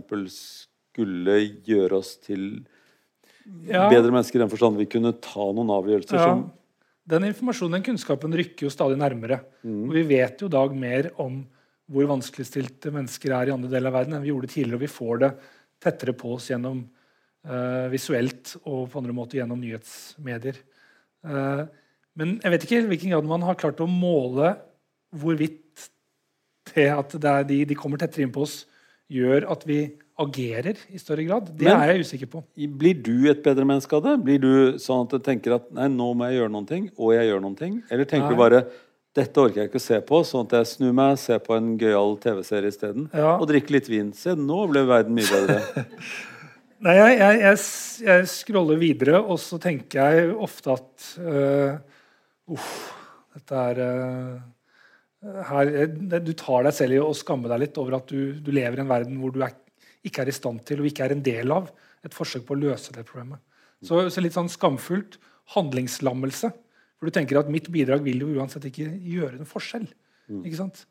skulle 0.95 1.39
gjøre 1.67 2.01
oss 2.01 2.17
til 2.25 2.65
Ja, 3.69 3.91
bedre 3.93 4.09
mennesker 4.15 4.39
i 4.39 4.45
den 4.45 4.53
forstand 4.53 4.79
vi 4.81 4.89
kunne 4.89 5.12
ta 5.21 5.51
noen 5.53 5.73
avgjørelser 5.75 6.17
ja, 6.17 6.29
som 6.31 6.47
den 7.05 7.27
informasjonen 7.29 7.79
den 7.79 7.85
kunnskapen 7.85 8.33
rykker 8.33 8.67
jo 8.67 8.73
stadig 8.73 8.97
nærmere. 8.97 9.43
Mm. 9.65 9.83
Og 9.89 9.97
vi 9.99 10.05
vet 10.09 10.41
jo 10.41 10.49
i 10.49 10.55
dag 10.55 10.73
mer 10.77 11.11
om 11.21 11.43
hvor 11.91 12.09
vanskeligstilte 12.09 12.93
mennesker 12.95 13.35
er 13.37 13.51
i 13.51 13.55
andre 13.55 13.70
deler 13.72 13.91
av 13.91 13.99
verden 13.99 14.16
enn 14.16 14.24
vi 14.24 14.32
gjorde 14.32 14.51
tidligere. 14.53 14.78
Og 14.78 14.85
vi 14.85 14.93
får 14.93 15.24
det 15.24 15.32
tettere 15.85 16.14
på 16.16 16.35
oss 16.37 16.49
gjennom 16.51 16.85
uh, 16.85 17.87
visuelt 17.93 18.55
og 18.64 18.87
på 18.93 19.01
andre 19.01 19.16
måter 19.16 19.41
gjennom 19.41 19.61
nyhetsmedier. 19.61 20.61
Uh, 21.24 21.66
men 22.18 22.39
jeg 22.41 22.55
vet 22.55 22.64
ikke 22.66 22.78
i 22.80 22.87
hvilken 22.93 23.14
grad 23.14 23.28
man 23.28 23.45
har 23.45 23.59
klart 23.61 23.82
å 23.85 23.91
måle 23.91 24.55
hvorvidt 25.14 25.91
det 26.74 26.89
at 26.91 27.12
det 27.20 27.35
de, 27.51 27.61
de 27.68 27.76
kommer 27.78 28.01
tettere 28.01 28.24
inn 28.24 28.32
på 28.35 28.47
oss, 28.47 28.62
gjør 29.12 29.45
at 29.53 29.66
vi 29.68 29.82
agerer 30.20 30.78
i 30.95 30.99
større 30.99 31.24
grad. 31.26 31.51
Det 31.59 31.66
Men- 31.66 31.80
er 31.80 31.93
jeg 31.93 32.07
usikker 32.07 32.26
på. 32.30 32.45
Blir 32.57 33.03
du 33.03 33.28
et 33.28 33.43
bedre 33.43 33.66
menneske 33.66 33.93
av 33.97 34.03
det? 34.03 34.24
Blir 34.24 34.39
du 34.39 34.78
sånn 34.78 35.05
at 35.05 35.11
du 35.11 35.18
tenker 35.18 35.57
at 35.57 35.70
nei, 35.72 35.89
nå 35.89 36.14
må 36.14 36.30
jeg 36.30 36.39
gjøre 36.39 36.53
noen 36.55 36.66
ting, 36.66 36.91
og 36.97 37.14
jeg 37.14 37.28
gjør 37.28 37.43
noen 37.43 37.59
ting? 37.59 37.82
Eller 37.91 38.05
tenker 38.05 38.30
Nei. 38.30 38.35
du 38.35 38.39
bare 38.39 38.66
dette 39.15 39.41
orker 39.41 39.62
jeg 39.62 39.71
ikke 39.71 39.81
å 39.81 39.85
se 39.85 39.99
på, 40.09 40.21
sånn 40.27 40.49
at 40.49 40.57
jeg 40.59 40.71
snur 40.73 40.95
meg, 40.97 41.19
ser 41.23 41.41
på 41.45 41.55
en 41.55 41.75
gøyal 41.79 42.17
TV-serie 42.23 42.73
isteden? 42.73 43.09
Ja. 43.15 43.37
Og 43.39 43.47
drikker 43.51 43.77
litt 43.77 43.91
vin. 43.91 44.11
Se, 44.17 44.35
nå 44.35 44.65
ble 44.73 44.83
verden 44.89 45.15
mye 45.15 45.29
bedre. 45.31 45.85
Nei, 46.85 46.97
jeg, 46.99 47.12
jeg, 47.21 47.37
jeg, 47.41 47.61
jeg 48.05 48.25
scroller 48.29 48.81
videre, 48.81 49.21
og 49.23 49.39
så 49.41 49.57
tenker 49.62 50.03
jeg 50.03 50.33
ofte 50.35 50.75
at 50.75 51.07
uh, 51.23 51.77
Uff, 52.53 52.73
dette 53.33 53.61
er 53.71 53.79
uh, 53.81 55.39
her, 55.49 55.71
Du 56.21 56.35
tar 56.37 56.67
deg 56.67 56.77
selv 56.77 56.97
i 56.99 57.01
å 57.01 57.15
skamme 57.17 57.49
deg 57.49 57.62
litt 57.62 57.79
over 57.81 57.97
at 58.01 58.11
du, 58.11 58.35
du 58.37 58.51
lever 58.53 58.83
i 58.83 58.85
en 58.85 58.91
verden 58.91 59.17
hvor 59.23 59.33
du 59.33 59.41
er, 59.47 59.55
ikke 60.05 60.27
er 60.27 60.33
i 60.33 60.37
stand 60.37 60.61
til 60.69 60.83
og 60.83 60.91
ikke 60.91 61.07
er 61.07 61.15
en 61.15 61.25
del 61.25 61.55
av 61.55 61.71
et 62.05 62.12
forsøk 62.12 62.45
på 62.45 62.59
å 62.59 62.62
løse 62.67 62.93
det 62.93 63.07
problemet. 63.09 63.41
Så, 63.85 64.03
så 64.12 64.21
litt 64.21 64.37
sånn 64.37 64.53
skamfullt 64.53 65.17
handlingslammelse. 65.55 66.51
For 67.05 67.13
du 67.13 67.19
tenker 67.19 67.37
at 67.37 67.51
mitt 67.53 67.67
bidrag 67.69 68.01
vil 68.01 68.23
jo 68.25 68.31
uansett 68.39 68.65
ikke 68.71 68.87
gjøre 68.89 69.37
en 69.37 69.49
forskjell. 69.49 69.85
Ikke 70.41 70.57
sant? 70.57 70.87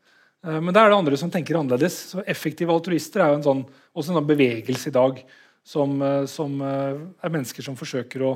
Eh, 0.45 0.59
Men 0.61 0.73
da 0.75 0.83
er 0.83 0.91
det 0.91 0.99
andre 0.99 1.17
som 1.17 1.31
tenker 1.33 1.57
annerledes. 1.57 1.95
Så 2.13 2.23
Effektive 2.29 2.69
altruister 2.69 3.23
er 3.23 3.31
jo 3.31 3.39
en 3.39 3.47
sånn, 3.47 3.63
også 3.95 4.13
en 4.13 4.19
sånn 4.19 4.29
bevegelse 4.29 4.91
i 4.91 4.93
dag 4.93 5.23
som, 5.65 5.95
eh, 6.01 6.25
som 6.29 6.61
eh, 6.61 6.99
er 7.23 7.33
mennesker 7.33 7.65
som 7.65 7.79
forsøker 7.79 8.21
å 8.21 8.35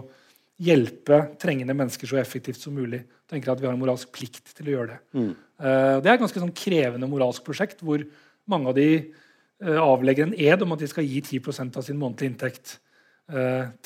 hjelpe 0.57 1.37
trengende 1.37 1.75
mennesker 1.77 2.09
så 2.09 2.17
effektivt 2.17 2.57
som 2.57 2.73
mulig. 2.73 3.03
Tenker 3.29 3.51
at 3.51 3.61
vi 3.61 3.67
har 3.67 3.75
en 3.75 3.83
moralsk 3.83 4.09
plikt 4.09 4.55
til 4.57 4.71
å 4.71 4.73
gjøre 4.73 4.95
det. 4.95 4.99
Mm. 5.13 5.35
Det 5.61 6.09
er 6.09 6.15
et 6.15 6.21
ganske 6.21 6.41
sånn 6.41 6.53
krevende 6.57 7.09
moralsk 7.09 7.43
prosjekt 7.45 7.83
hvor 7.85 8.01
mange 8.49 8.71
av 8.71 8.73
de 8.77 9.13
avlegger 9.61 10.25
en 10.25 10.33
ed 10.33 10.65
om 10.65 10.73
at 10.73 10.81
de 10.81 10.89
skal 10.89 11.05
gi 11.05 11.21
10% 11.21 11.77
av 11.77 11.85
sin 11.85 11.97
månedlige 11.97 12.31
inntekt 12.31 12.73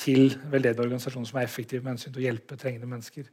til 0.00 0.32
veldedige 0.48 0.84
organisasjoner 0.84 1.28
som 1.28 1.40
er 1.40 1.44
effektive 1.44 1.84
med 1.84 1.94
hensyn 1.94 2.12
til 2.12 2.22
å 2.22 2.26
hjelpe 2.28 2.56
trengende 2.56 2.88
mennesker. 2.88 3.28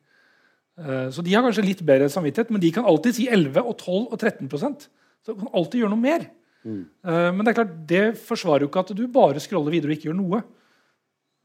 Eh, 0.78 1.10
Så 1.10 1.24
de 1.26 1.34
har 1.34 1.44
kanskje 1.44 1.66
litt 1.66 1.82
bedre 1.86 2.10
samvittighet, 2.12 2.52
men 2.52 2.62
de 2.62 2.72
kan 2.72 2.86
alltid 2.86 3.16
si 3.16 3.28
11 3.28 3.64
og 3.64 3.78
12 3.78 4.14
og 4.14 4.20
13% 4.20 4.88
Så 5.24 5.34
de 5.34 5.40
kan 5.42 5.52
alltid 5.54 5.82
gjøre 5.82 5.96
noe 5.96 6.04
mer. 6.04 6.30
Mm. 6.64 6.86
Eh, 7.06 7.32
Men 7.32 7.44
det 7.44 7.52
er 7.52 7.64
klart, 7.64 7.88
det 7.88 8.06
forsvarer 8.18 8.66
jo 8.66 8.70
ikke 8.72 8.86
at 8.86 8.96
du 8.96 9.08
bare 9.08 9.40
scroller 9.40 9.72
videre 9.72 9.92
og 9.92 9.98
ikke 9.98 10.10
gjør 10.12 10.20
noe. 10.20 10.44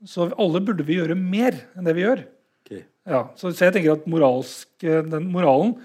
Så 0.04 0.28
alle 0.36 0.60
burde 0.60 0.84
vi 0.84 0.98
gjøre 0.98 1.16
mer 1.16 1.56
enn 1.74 1.86
det 1.86 1.94
vi 1.96 2.04
gjør. 2.04 2.24
Okay. 2.64 2.84
Ja, 3.06 3.28
så, 3.36 3.52
jeg 3.52 3.72
tenker 3.72 3.96
at 3.96 4.06
moralsk, 4.10 4.68
eh, 4.84 5.02
den 5.02 5.30
moralen 5.32 5.76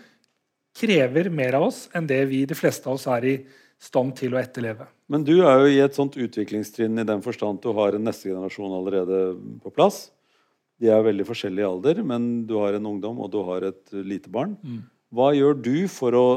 krever 0.80 1.30
mer 1.34 1.58
av 1.58 1.68
oss 1.70 1.88
enn 1.96 2.08
det 2.08 2.22
vi 2.30 2.46
de 2.48 2.56
fleste 2.56 2.88
av 2.88 2.96
oss 2.96 3.08
er 3.08 3.26
i 3.26 3.36
stand 3.80 4.16
til 4.20 4.36
å 4.36 4.40
etterleve. 4.42 4.88
Men 5.10 5.24
du 5.26 5.40
er 5.42 5.64
jo 5.64 5.70
i 5.72 5.80
et 5.82 5.96
sånt 5.96 6.18
utviklingstrinn 6.20 7.00
i 7.00 7.08
den 7.08 7.24
forstand 7.26 7.60
at 7.60 7.66
du 7.66 7.74
har 7.74 7.96
en 7.96 8.06
neste 8.06 8.30
generasjon 8.30 8.76
allerede 8.76 9.22
på 9.64 9.72
plass. 9.74 10.10
De 10.80 10.88
er 10.92 11.02
veldig 11.04 11.26
forskjellige 11.28 11.66
i 11.66 11.68
alder, 11.68 12.04
men 12.08 12.30
du 12.48 12.56
har 12.62 12.78
en 12.78 12.86
ungdom 12.94 13.20
og 13.20 13.32
du 13.34 13.42
har 13.44 13.66
et 13.68 13.96
lite 14.00 14.32
barn. 14.32 14.56
Mm. 14.64 14.84
Hva 15.12 15.32
gjør 15.36 15.58
du 15.60 15.76
for 15.92 16.16
å 16.16 16.28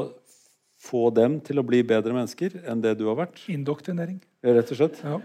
få 0.83 1.07
dem 1.15 1.37
til 1.45 1.61
å 1.61 1.65
bli 1.65 1.79
bedre 1.87 2.15
mennesker 2.15 2.57
enn 2.67 2.81
det 2.83 2.97
du 2.99 3.05
har 3.07 3.15
vært? 3.21 3.39
Indoktrinering. 3.51 4.17
Rett 4.43 4.73
og 4.75 4.79
slett. 4.81 4.99
Ja. 5.05 5.19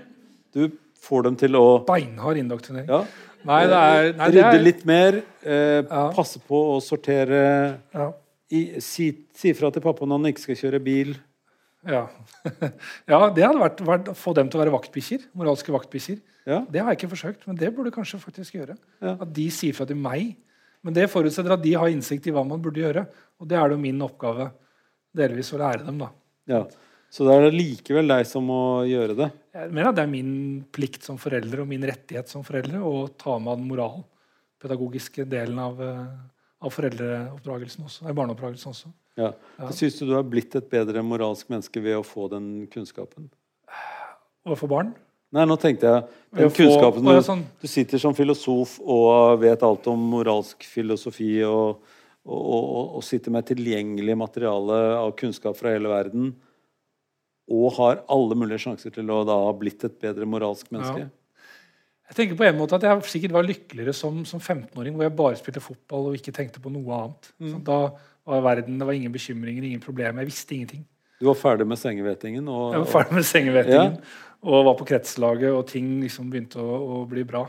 Du 0.54 0.68
får 1.02 1.26
dem 1.26 1.38
til 1.40 1.58
å 1.58 1.64
Beinhard 1.88 2.38
indoktrinering. 2.40 2.88
ja, 2.90 3.02
Nei, 3.46 3.60
det 3.70 3.78
er, 3.78 4.08
nei, 4.18 4.28
det 4.34 4.42
rydde 4.42 4.58
er 4.58 4.64
litt 4.64 4.80
mer, 4.86 5.20
eh, 5.46 5.82
Ja. 5.82 6.10
passe 6.14 6.40
på 6.42 6.58
å 6.74 6.78
sortere 6.82 7.78
ja. 7.94 8.08
i, 8.50 8.80
si, 8.82 9.12
si 9.34 9.52
fra 9.54 9.70
til 9.70 9.82
pappa 9.82 10.06
når 10.06 10.18
han 10.18 10.30
ikke 10.32 10.46
skal 10.46 10.58
kjøre 10.62 10.80
bil. 10.82 11.12
Ja. 11.86 12.08
ja, 13.12 13.20
det 13.30 13.46
hadde 13.46 13.62
vært, 13.62 13.82
vært 13.86 14.10
å 14.10 14.16
få 14.18 14.34
dem 14.34 14.50
til 14.50 14.58
å 14.58 14.64
være 14.64 14.74
vaktbikkjer. 14.74 15.28
Moralske 15.38 15.72
vaktbikkjer. 15.74 16.18
Ja. 16.48 16.62
Det 16.64 16.80
har 16.80 16.92
jeg 16.92 17.02
ikke 17.02 17.12
forsøkt, 17.12 17.46
men 17.48 17.58
det 17.60 17.68
burde 17.76 17.92
kanskje 17.92 18.20
faktisk 18.22 18.56
gjøre. 18.56 18.78
Ja. 19.04 19.18
At 19.20 19.32
de 19.36 19.48
sier 19.52 19.76
fra 19.76 19.86
til 19.88 19.98
meg. 20.00 20.36
Men 20.86 20.94
det 20.96 21.08
forutsetter 21.12 21.52
at 21.52 21.64
de 21.64 21.74
har 21.76 21.90
innsikt 21.92 22.28
i 22.30 22.32
hva 22.32 22.44
man 22.46 22.62
burde 22.64 22.80
gjøre. 22.80 23.04
Og 23.38 23.48
det 23.50 23.58
er 23.58 23.68
det 23.68 23.76
jo 23.76 23.82
min 23.82 24.04
oppgave 24.06 24.48
delvis 25.18 25.52
å 25.52 25.60
lære 25.60 25.84
dem. 25.84 25.98
da. 26.00 26.08
Ja. 26.48 26.62
Så 27.12 27.24
da 27.24 27.38
er 27.38 27.46
det 27.46 27.56
likevel 27.56 28.10
deg 28.10 28.26
som 28.28 28.44
må 28.48 28.84
gjøre 28.88 29.16
det. 29.16 29.28
Jeg 29.56 29.72
mener 29.72 29.90
at 29.90 29.96
det 29.96 30.04
er 30.04 30.12
min 30.12 30.32
plikt 30.76 31.06
som 31.06 31.18
forelder 31.20 31.62
og 31.64 31.68
min 31.70 31.84
rettighet 31.88 32.28
som 32.30 32.44
foreldre 32.46 32.80
å 32.84 33.06
ta 33.20 33.38
med 33.40 33.62
den 33.62 33.70
moralpedagogiske 33.70 35.24
delen 35.28 35.60
av, 35.62 35.80
eh, 35.80 36.04
av 36.60 36.74
foreldreoppdragelsen 36.74 37.88
også. 37.88 38.12
Barneoppdragelsen 38.12 38.72
også. 38.74 38.92
Ja. 39.18 39.32
Ja. 39.58 39.70
Syns 39.74 39.98
du 39.98 40.06
du 40.06 40.14
har 40.14 40.24
blitt 40.28 40.54
et 40.54 40.68
bedre 40.70 41.02
moralsk 41.02 41.48
menneske 41.50 41.82
ved 41.82 41.96
å 41.98 42.06
få 42.06 42.28
den 42.30 42.68
kunnskapen? 42.70 43.30
Overfor 44.46 44.70
barn. 44.70 44.94
Nei, 45.36 45.44
nå 45.44 45.58
tenkte 45.60 45.90
jeg 45.90 46.04
den 46.38 46.52
kunnskapen 46.56 47.04
du, 47.04 47.14
sånn. 47.24 47.44
du 47.60 47.68
sitter 47.68 48.00
som 48.00 48.14
filosof 48.16 48.78
og 48.80 49.42
vet 49.42 49.62
alt 49.66 49.88
om 49.92 50.06
moralsk 50.14 50.64
filosofi 50.64 51.34
og, 51.44 51.82
og, 52.24 52.40
og, 52.40 52.94
og 52.98 53.04
sitter 53.04 53.34
med 53.34 53.48
tilgjengelig 53.50 54.16
materiale 54.16 54.78
av 54.96 55.12
kunnskap 55.20 55.58
fra 55.58 55.74
hele 55.74 55.92
verden 55.92 56.32
og 57.48 57.70
har 57.78 58.02
alle 58.12 58.36
mulige 58.36 58.64
sjanser 58.66 58.92
til 58.92 59.08
å 59.12 59.22
da 59.28 59.36
ha 59.46 59.54
blitt 59.56 59.84
et 59.88 59.96
bedre 60.00 60.28
moralsk 60.28 60.68
menneske. 60.74 61.08
Jeg 62.08 62.16
tenker 62.16 62.38
på 62.40 62.44
en 62.48 62.56
måte 62.56 62.76
at 62.76 62.84
jeg 62.84 63.08
sikkert 63.08 63.34
var 63.36 63.44
lykkeligere 63.44 63.92
som, 63.96 64.20
som 64.28 64.40
15-åring, 64.40 64.94
hvor 64.96 65.04
jeg 65.04 65.16
bare 65.16 65.40
spilte 65.40 65.60
fotball 65.64 66.10
og 66.10 66.16
ikke 66.16 66.32
tenkte 66.36 66.60
på 66.64 66.72
noe 66.72 67.00
annet. 67.02 67.32
Mm. 67.40 67.58
Da 67.64 67.80
var 68.28 68.44
verden, 68.44 68.78
Det 68.80 68.86
var 68.88 68.96
ingen 68.96 69.12
bekymringer, 69.12 69.64
ingen 69.64 69.84
problemer. 69.84 70.24
Jeg 70.24 70.30
visste 70.30 70.56
ingenting. 70.56 70.86
Du 71.20 71.26
var 71.26 71.36
ferdig 71.36 71.66
med 71.66 71.80
sengevetingen. 71.80 72.48
Og, 72.48 72.72
Jeg 72.72 72.84
var 72.84 72.90
ferdig 72.92 73.18
med 73.18 73.28
sengevetingen 73.28 73.98
og 74.42 74.64
var 74.68 74.76
på 74.78 74.86
kretslaget, 74.86 75.50
og 75.50 75.66
ting 75.70 75.96
liksom 76.04 76.28
begynte 76.30 76.60
å, 76.62 76.78
å 76.98 76.98
bli 77.10 77.24
bra. 77.26 77.44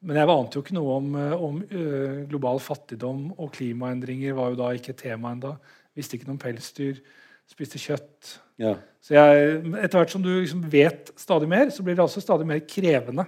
Men 0.00 0.16
jeg 0.20 0.30
ante 0.30 0.56
jo 0.56 0.62
ikke 0.62 0.76
noe 0.76 0.96
om, 1.00 1.08
eh, 1.18 1.32
om 1.48 1.56
eh, 1.68 2.20
global 2.30 2.60
fattigdom, 2.62 3.32
og 3.36 3.50
klimaendringer 3.56 4.36
var 4.38 4.52
jo 4.54 4.60
da 4.60 4.68
ikke 4.78 4.94
tema 4.96 5.32
enda. 5.34 5.56
Visste 5.98 6.16
ikke 6.16 6.28
noe 6.30 6.36
om 6.36 6.42
pelsdyr. 6.42 7.00
Spiste 7.48 7.80
kjøtt. 7.80 8.36
ja. 8.60 8.76
Så 9.08 9.14
jeg, 9.16 9.60
etter 9.80 9.96
hvert 10.02 10.10
som 10.12 10.20
du 10.20 10.28
liksom 10.34 10.60
vet 10.68 11.08
stadig 11.16 11.46
mer, 11.48 11.70
så 11.72 11.80
blir 11.86 11.94
det 11.96 12.02
også 12.04 12.20
stadig 12.20 12.44
mer 12.44 12.58
krevende 12.68 13.24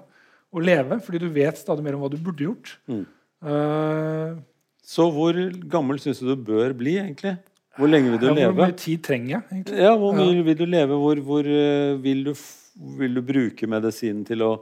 å 0.52 0.60
leve, 0.60 0.98
fordi 1.00 1.20
du 1.22 1.28
vet 1.32 1.56
stadig 1.56 1.84
mer 1.86 1.96
om 1.96 2.02
hva 2.04 2.10
du 2.12 2.18
burde 2.20 2.44
gjort. 2.44 2.72
Mm. 2.90 3.04
Uh, 3.40 4.34
Så 4.84 5.06
hvor 5.14 5.36
gammel 5.72 6.00
syns 6.02 6.20
du 6.20 6.26
du 6.28 6.36
bør 6.50 6.74
bli, 6.76 6.98
egentlig? 7.00 7.36
Hvor 7.78 7.88
lenge 7.88 8.12
vil 8.12 8.20
du 8.20 8.26
ja, 8.28 8.50
Hvor 8.50 8.66
mye 8.66 8.76
tid 8.76 9.00
trenger 9.06 9.30
jeg, 9.38 9.42
egentlig? 9.54 9.78
Ja, 9.86 9.94
hvor 9.96 10.12
mye 10.18 10.44
vil 10.50 10.58
du 10.58 10.66
leve? 10.68 10.98
Hvor, 11.00 11.22
hvor 11.30 11.48
uh, 11.48 11.96
vil, 12.04 12.24
du, 12.28 12.32
f- 12.34 12.59
vil 12.76 13.14
du 13.14 13.22
bruke 13.22 13.66
medisinen 13.70 14.24
til 14.28 14.42
å, 14.46 14.52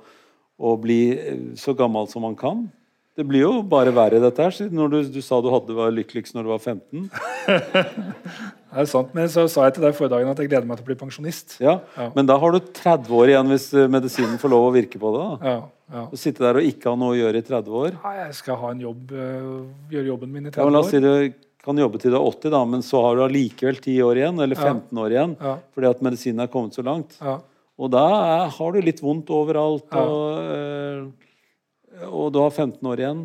å 0.59 0.77
bli 0.81 1.01
eh, 1.15 1.39
så 1.59 1.75
gammel 1.77 2.09
som 2.11 2.23
man 2.27 2.37
kan? 2.39 2.67
Det 3.19 3.25
blir 3.27 3.43
jo 3.43 3.63
bare 3.67 3.91
verre, 3.91 4.21
dette 4.23 4.39
her. 4.45 4.53
siden 4.55 4.79
du, 4.93 5.01
du 5.11 5.21
sa 5.27 5.41
du 5.43 5.49
hadde 5.51 5.75
var 5.75 5.91
lykkeligst 5.91 6.37
når 6.37 6.45
du 6.47 6.51
var 6.53 6.61
15. 6.63 7.09
Det 8.69 8.83
er 8.83 8.87
sant, 8.91 9.15
Men 9.17 9.31
så 9.33 9.47
sa 9.51 9.65
jeg 9.67 9.79
til 9.79 9.85
deg 9.87 9.95
forrige 9.97 10.13
dagen 10.13 10.29
at 10.31 10.39
jeg 10.43 10.51
gleder 10.51 10.67
meg 10.69 10.77
til 10.79 10.85
å 10.85 10.89
bli 10.91 10.97
pensjonist. 11.01 11.55
Ja. 11.65 11.79
Ja. 11.97 12.11
Men 12.15 12.29
da 12.29 12.37
har 12.39 12.53
du 12.55 12.59
30 12.61 13.09
år 13.17 13.33
igjen 13.33 13.49
hvis 13.51 13.67
eh, 13.75 13.89
medisinen 13.91 14.37
får 14.39 14.53
lov 14.53 14.67
å 14.69 14.75
virke 14.75 15.01
på 15.01 15.11
det. 15.15 15.23
da. 15.25 15.51
Ja, 15.55 15.59
ja. 15.97 16.05
Å 16.13 16.21
sitte 16.21 16.45
der 16.45 16.61
og 16.61 16.69
ikke 16.69 16.93
ha 16.93 17.01
noe 17.01 17.15
å 17.15 17.19
gjøre 17.19 17.41
i 17.41 17.47
30 17.49 17.79
år. 17.81 17.97
Nei, 18.05 18.15
jeg 18.21 18.37
skal 18.43 18.61
ha 18.61 18.71
en 18.75 18.83
jobb, 18.85 19.15
øh, 19.17 19.53
gjøre 19.97 20.11
jobben 20.13 20.35
min 20.37 20.47
i 20.47 20.53
Ja, 20.53 20.67
men 20.69 20.69
30 20.69 20.77
la 20.77 20.83
oss 20.85 20.93
si 20.93 21.01
år. 21.01 21.09
du 21.09 21.47
kan 21.65 21.81
jobbe 21.81 21.99
til 22.05 22.13
du 22.13 22.19
er 22.21 22.29
80, 22.29 22.53
da, 22.55 22.61
men 22.77 22.85
så 22.87 23.01
har 23.07 23.17
du 23.19 23.25
allikevel 23.25 23.81
10 23.83 23.97
år 24.05 24.21
igjen, 24.23 24.43
eller 24.45 24.61
Ja. 24.61 24.69
15 24.77 25.01
år 25.03 25.17
igjen, 25.17 25.35
Ja, 25.41 25.57
fordi 25.75 25.91
at 25.91 26.05
medisinen 26.05 26.45
er 26.45 26.53
kommet 26.53 26.77
så 26.77 26.85
langt. 26.87 27.17
ja, 27.25 27.39
Og 27.79 27.91
da 27.95 28.05
er, 28.11 28.49
har 28.57 28.75
du 28.75 28.81
litt 28.83 29.03
vondt 29.05 29.31
overalt, 29.31 29.87
og, 29.95 31.11
ja. 31.95 32.09
og 32.11 32.33
du 32.35 32.41
har 32.43 32.51
15 32.51 32.83
år 32.91 33.05
igjen. 33.05 33.21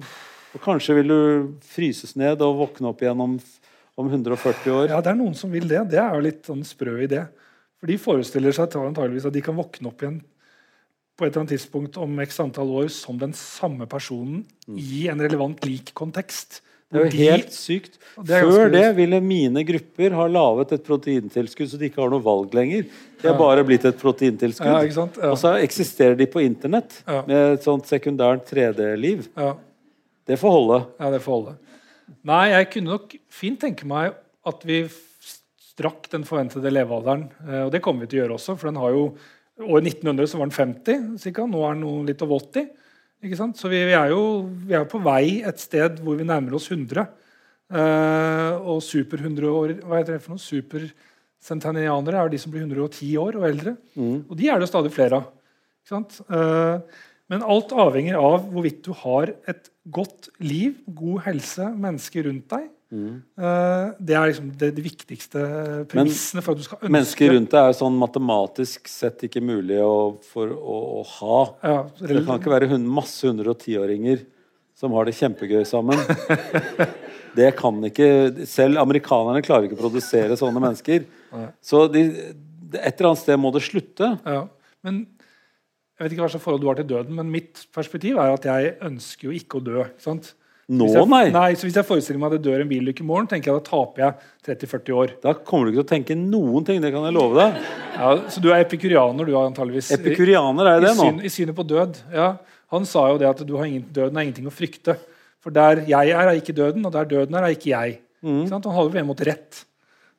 Og 0.54 0.62
kanskje 0.62 1.00
vil 1.00 1.10
du 1.10 1.22
fryses 1.66 2.14
ned 2.20 2.44
og 2.46 2.60
våkne 2.60 2.92
opp 2.92 3.02
igjen 3.02 3.24
om, 3.24 3.40
om 3.98 4.12
140 4.12 4.76
år. 4.76 4.92
ja, 4.92 5.00
det 5.02 5.10
er 5.14 5.18
noen 5.18 5.34
som 5.38 5.50
vil 5.54 5.66
det. 5.70 5.82
Det 5.90 5.98
er 5.98 6.14
jo 6.14 6.28
litt 6.28 6.46
sånn 6.46 6.62
sprø 6.68 7.00
idé. 7.08 7.24
For 7.82 7.90
de 7.90 7.98
forestiller 8.00 8.54
seg 8.56 8.78
antageligvis 8.78 9.26
at 9.28 9.34
de 9.36 9.42
kan 9.44 9.58
våkne 9.58 9.90
opp 9.90 10.06
igjen 10.06 10.22
på 11.14 11.26
et 11.26 11.32
eller 11.32 11.44
annet 11.44 11.54
tidspunkt 11.54 11.98
om 12.02 12.22
x 12.24 12.40
antall 12.42 12.72
år 12.82 12.88
som 12.94 13.18
den 13.22 13.34
samme 13.38 13.86
personen 13.90 14.46
i 14.70 15.08
en 15.12 15.22
relevant 15.22 15.60
lik 15.66 15.92
kontekst. 15.98 16.62
Det 16.94 17.00
er 17.00 17.06
jo 17.06 17.12
De- 17.12 17.26
helt 17.26 17.54
sykt. 17.54 17.98
Det 18.22 18.40
Før 18.46 18.72
det 18.74 18.96
ville 18.98 19.20
mine 19.22 19.64
grupper 19.66 20.14
ha 20.14 20.28
laget 20.30 20.74
et 20.74 20.86
proteintilskudd 20.86 21.70
så 21.70 21.78
de 21.82 21.90
ikke 21.90 22.02
har 22.02 22.10
noe 22.14 22.22
valg 22.22 22.54
lenger. 22.54 22.86
De 23.24 23.32
har 23.32 23.38
bare 23.40 23.64
blitt 23.66 23.86
et 23.88 23.98
proteintilskudd. 24.00 24.68
Ja, 24.68 24.82
ikke 24.84 24.98
sant? 24.98 25.18
Ja. 25.22 25.32
Og 25.32 25.40
så 25.40 25.54
eksisterer 25.64 26.18
de 26.20 26.28
på 26.30 26.44
internett 26.44 27.00
med 27.08 27.38
et 27.56 27.64
sånt 27.66 27.88
sekundært 27.90 28.46
3D-liv. 28.52 29.30
Ja. 29.40 29.54
Det 30.28 30.38
får 30.40 30.54
holde. 30.58 30.82
Ja, 31.00 31.10
det 31.14 31.22
får 31.24 31.38
holde. 31.38 31.56
Nei, 32.28 32.44
jeg 32.52 32.70
kunne 32.76 32.98
nok 32.98 33.16
fint 33.32 33.62
tenke 33.64 33.88
meg 33.88 34.14
at 34.48 34.68
vi 34.68 34.84
strakk 34.92 36.10
den 36.12 36.28
forventede 36.28 36.72
levealderen. 36.72 37.30
eh, 37.48 37.64
Og 37.66 37.72
det 37.74 37.82
kommer 37.82 38.04
vi 38.06 38.12
til 38.12 38.20
å 38.20 38.24
gjøre 38.26 38.38
også, 38.38 38.58
for 38.60 38.70
den 38.72 38.82
har 38.84 38.92
jo 38.96 39.08
År 39.54 39.84
1900 39.86 40.26
så 40.26 40.40
var 40.40 40.48
den 40.50 40.56
50 40.58 41.18
cirka. 41.22 41.44
Nå 41.46 41.60
er 41.62 41.76
den 41.76 41.84
noe 41.86 42.06
litt 42.08 42.22
over 42.26 42.40
80. 42.42 42.72
Ikke 43.24 43.38
sant? 43.38 43.56
Så 43.62 43.70
vi, 43.70 43.84
vi 43.86 43.94
er 43.94 44.10
jo 44.10 44.50
vi 44.66 44.74
er 44.74 44.88
på 44.90 44.98
vei 45.06 45.44
et 45.46 45.62
sted 45.62 46.00
hvor 46.02 46.18
vi 46.18 46.26
nærmer 46.26 46.56
oss 46.58 46.72
100. 46.72 47.04
Eh, 47.70 48.56
og 48.66 48.82
super 48.82 49.22
100 49.22 49.46
år 49.54 49.76
Hva 49.86 50.00
heter 50.00 50.18
det 50.18 50.24
for 50.26 50.34
noe? 50.36 50.90
Supercentennianere 51.44 52.22
er 52.22 52.30
de 52.32 52.40
som 52.40 52.54
blir 52.54 52.64
110 52.64 53.16
år 53.20 53.40
og 53.40 53.48
eldre. 53.50 53.76
Og 54.30 54.38
de 54.40 54.48
er 54.48 54.62
det 54.62 54.70
stadig 54.70 54.94
flere 54.96 55.20
av. 55.20 55.32
Eh, 55.92 57.02
men 57.32 57.44
alt 57.44 57.74
avhenger 57.76 58.16
av 58.20 58.46
hvorvidt 58.52 58.84
du 58.86 58.94
har 59.04 59.34
et 59.50 59.68
godt 59.92 60.30
liv, 60.40 60.78
god 60.88 61.26
helse, 61.28 61.68
mennesker 61.76 62.30
rundt 62.30 62.48
deg. 62.56 62.70
Mm. 62.94 63.24
det 64.06 64.14
er 64.14 64.28
liksom 64.30 64.52
det, 64.54 64.68
det 64.78 64.84
viktigste 64.86 65.40
premissene 65.90 66.44
for 66.46 66.54
at 66.54 66.60
du 66.60 66.66
skal 66.68 66.78
ønske 66.78 66.94
Mennesker 66.94 67.32
rundt 67.34 67.50
deg 67.50 67.58
er 67.58 67.72
jo 67.72 67.78
sånn 67.80 67.96
matematisk 67.98 68.92
sett 68.92 69.24
ikke 69.26 69.42
mulig 69.42 69.80
å, 69.82 69.96
for 70.30 70.52
å, 70.54 70.76
å 71.00 71.06
ha. 71.16 71.40
ja, 71.64 71.80
Det 71.98 72.22
kan 72.22 72.38
ikke 72.38 72.54
være 72.54 72.78
masse 72.86 73.26
110-åringer 73.26 74.22
som 74.78 74.94
har 74.94 75.10
det 75.10 75.16
kjempegøy 75.18 75.66
sammen. 75.66 75.98
Det 77.34 77.50
kan 77.58 77.80
ikke 77.88 78.08
Selv 78.50 78.78
amerikanerne 78.82 79.42
klarer 79.46 79.66
ikke 79.68 79.78
å 79.80 79.84
produsere 79.86 80.38
sånne 80.40 80.62
mennesker. 80.62 81.08
Så 81.66 81.88
de, 81.92 82.04
et 82.78 82.94
eller 82.94 83.10
annet 83.12 83.24
sted 83.24 83.42
må 83.42 83.52
det 83.56 83.64
slutte. 83.66 84.14
Ja, 84.26 84.46
men 84.86 85.04
Jeg 85.98 86.08
vet 86.08 86.16
ikke 86.16 86.24
hva 86.26 86.32
slags 86.34 86.44
forhold 86.44 86.64
du 86.64 86.68
har 86.68 86.78
til 86.80 86.88
døden, 86.90 87.14
men 87.16 87.30
mitt 87.32 87.68
perspektiv 87.74 88.18
er 88.20 88.34
at 88.34 88.46
jeg 88.50 88.74
ønsker 88.84 89.30
jo 89.30 89.36
ikke 89.38 89.60
å 89.60 89.64
dø. 89.64 89.84
ikke 89.86 90.04
sant? 90.04 90.34
Nå, 90.74 90.88
Hvis 90.88 90.96
jeg, 90.96 91.08
nei. 91.12 91.26
nei, 91.36 91.50
så 91.60 91.68
Hvis 91.68 91.76
jeg 91.76 91.86
forestiller 91.86 92.20
meg 92.22 92.32
at 92.32 92.38
det 92.40 92.48
dør 92.50 92.62
en 92.64 92.70
bilulykke 92.70 93.04
i 93.04 93.08
morgen, 93.08 93.28
tenker 93.30 93.52
jeg 93.52 93.60
da 93.60 93.66
taper 93.68 94.04
jeg 94.04 94.58
30-40 94.64 94.98
år. 95.00 95.14
Da 95.22 95.34
kommer 95.36 95.68
du 95.68 95.74
ikke 95.74 95.82
til 95.82 95.86
å 95.86 95.92
tenke 95.92 96.18
noen 96.18 96.66
ting. 96.68 96.80
Det 96.84 96.92
kan 96.96 97.04
jeg 97.08 97.16
love 97.18 97.36
deg. 97.38 97.58
Ja, 97.98 98.12
så 98.32 98.44
du 98.44 98.50
er 98.50 98.64
epikurianer, 98.64 99.28
du 99.28 99.36
antageligvis. 99.38 99.92
Epikurianer 99.98 100.72
er 100.72 100.80
I, 100.80 100.86
det 100.88 100.94
nå. 100.98 101.08
syn, 101.10 101.20
I 101.20 101.32
synet 101.36 101.58
på 101.58 101.66
død. 101.68 102.00
Ja. 102.16 102.30
Han 102.74 102.88
sa 102.90 103.06
jo 103.12 103.20
det 103.22 103.28
at 103.30 103.44
du 103.46 103.54
har 103.60 103.68
ingen, 103.70 103.84
døden 103.94 104.18
er 104.18 104.26
ingenting 104.26 104.48
å 104.50 104.56
frykte. 104.56 104.96
For 105.44 105.52
der 105.56 105.84
jeg 105.90 106.14
er, 106.16 106.30
er 106.32 106.40
ikke 106.40 106.56
døden, 106.56 106.86
og 106.88 106.94
der 106.96 107.08
døden 107.10 107.36
er, 107.36 107.44
er 107.50 107.56
ikke 107.58 107.72
jeg. 107.74 107.98
Mm. 108.24 108.42
Ikke 108.46 108.54
sant? 108.54 108.66
Han 108.70 108.78
holder 108.78 108.96
på 108.96 109.02
en 109.04 109.10
måte 109.12 109.28
rett. 109.28 109.64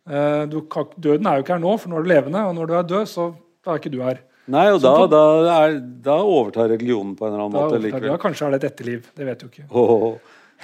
Eh, 0.05 0.45
du, 0.53 0.59
kan- 0.69 0.93
døden 1.01 1.27
er 1.31 1.39
jo 1.41 1.47
ikke 1.47 1.57
her 1.57 1.63
nå, 1.65 1.75
for 1.81 1.89
nå 1.93 1.99
er 1.99 2.05
du 2.05 2.13
levende, 2.13 2.45
og 2.45 2.55
når 2.59 2.69
du 2.71 2.75
er 2.77 2.89
død, 2.93 3.09
så 3.09 3.31
da 3.65 3.73
er 3.73 3.81
ikke 3.81 3.95
du 3.95 4.03
her. 4.05 4.21
Nei, 4.53 4.67
og 4.75 4.83
da, 4.85 4.93
da, 5.09 5.23
er, 5.65 5.79
da 6.05 6.19
overtar 6.21 6.69
religionen 6.75 7.15
på 7.17 7.25
en 7.25 7.33
eller 7.33 7.47
annen 7.47 7.57
måte 7.57 7.79
måte 7.81 8.11
ja, 8.11 8.17
kanskje 8.21 8.45
er 8.45 8.53
det 8.53 8.59
et 8.61 8.67
etterliv. 8.75 9.07
Det 9.17 9.29
vet 9.31 9.41
du 9.41 9.47
ikke. 9.49 9.65
Åh, 9.73 10.11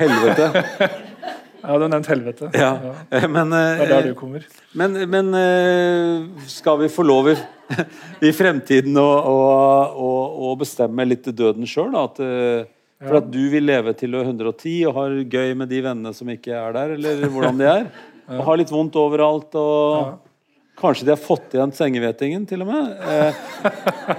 helvete. 0.03 0.51
Ja, 1.61 1.75
du 1.77 1.83
har 1.85 1.91
nevnt 1.93 2.09
helvete. 2.09 2.49
Ja. 2.57 2.71
Ja. 3.13 3.29
Men, 3.35 3.51
Det 3.53 3.85
er 3.85 3.91
der 3.91 3.99
eh, 3.99 4.07
du 4.09 4.15
kommer. 4.17 4.45
men, 4.73 4.95
men 5.13 5.27
eh, 5.37 6.47
skal 6.49 6.79
vi 6.81 6.89
få 6.89 7.05
lov 7.05 7.29
i, 7.33 7.35
i 8.29 8.31
fremtiden 8.33 8.97
å, 8.97 9.05
å, 9.05 9.35
å, 9.93 10.11
å 10.49 10.55
bestemme 10.61 11.05
litt 11.05 11.29
døden 11.37 11.69
sjøl? 11.69 11.93
At, 12.01 12.21
eh, 12.25 12.65
for 13.01 13.21
at 13.21 13.29
du 13.33 13.43
vil 13.53 13.65
leve 13.65 13.95
til 13.97 14.13
du 14.13 14.19
er 14.21 14.29
110 14.29 14.75
og 14.91 14.97
har 14.99 15.15
gøy 15.33 15.55
med 15.57 15.71
de 15.73 15.79
vennene 15.85 16.13
som 16.17 16.29
ikke 16.33 16.53
er 16.57 16.75
der, 16.77 16.97
eller 16.99 17.23
hvordan 17.33 17.61
de 17.61 17.69
er? 17.69 17.87
Og 18.31 18.43
har 18.47 18.61
litt 18.61 18.73
vondt 18.73 18.99
overalt 19.01 19.57
og 19.59 20.19
Kanskje 20.81 21.05
de 21.05 21.13
har 21.13 21.21
fått 21.21 21.53
igjen 21.53 21.73
sengehvetingen, 21.77 22.47
til 22.49 22.63
og 22.65 22.71
med. 22.71 22.93
Eh, 23.05 23.41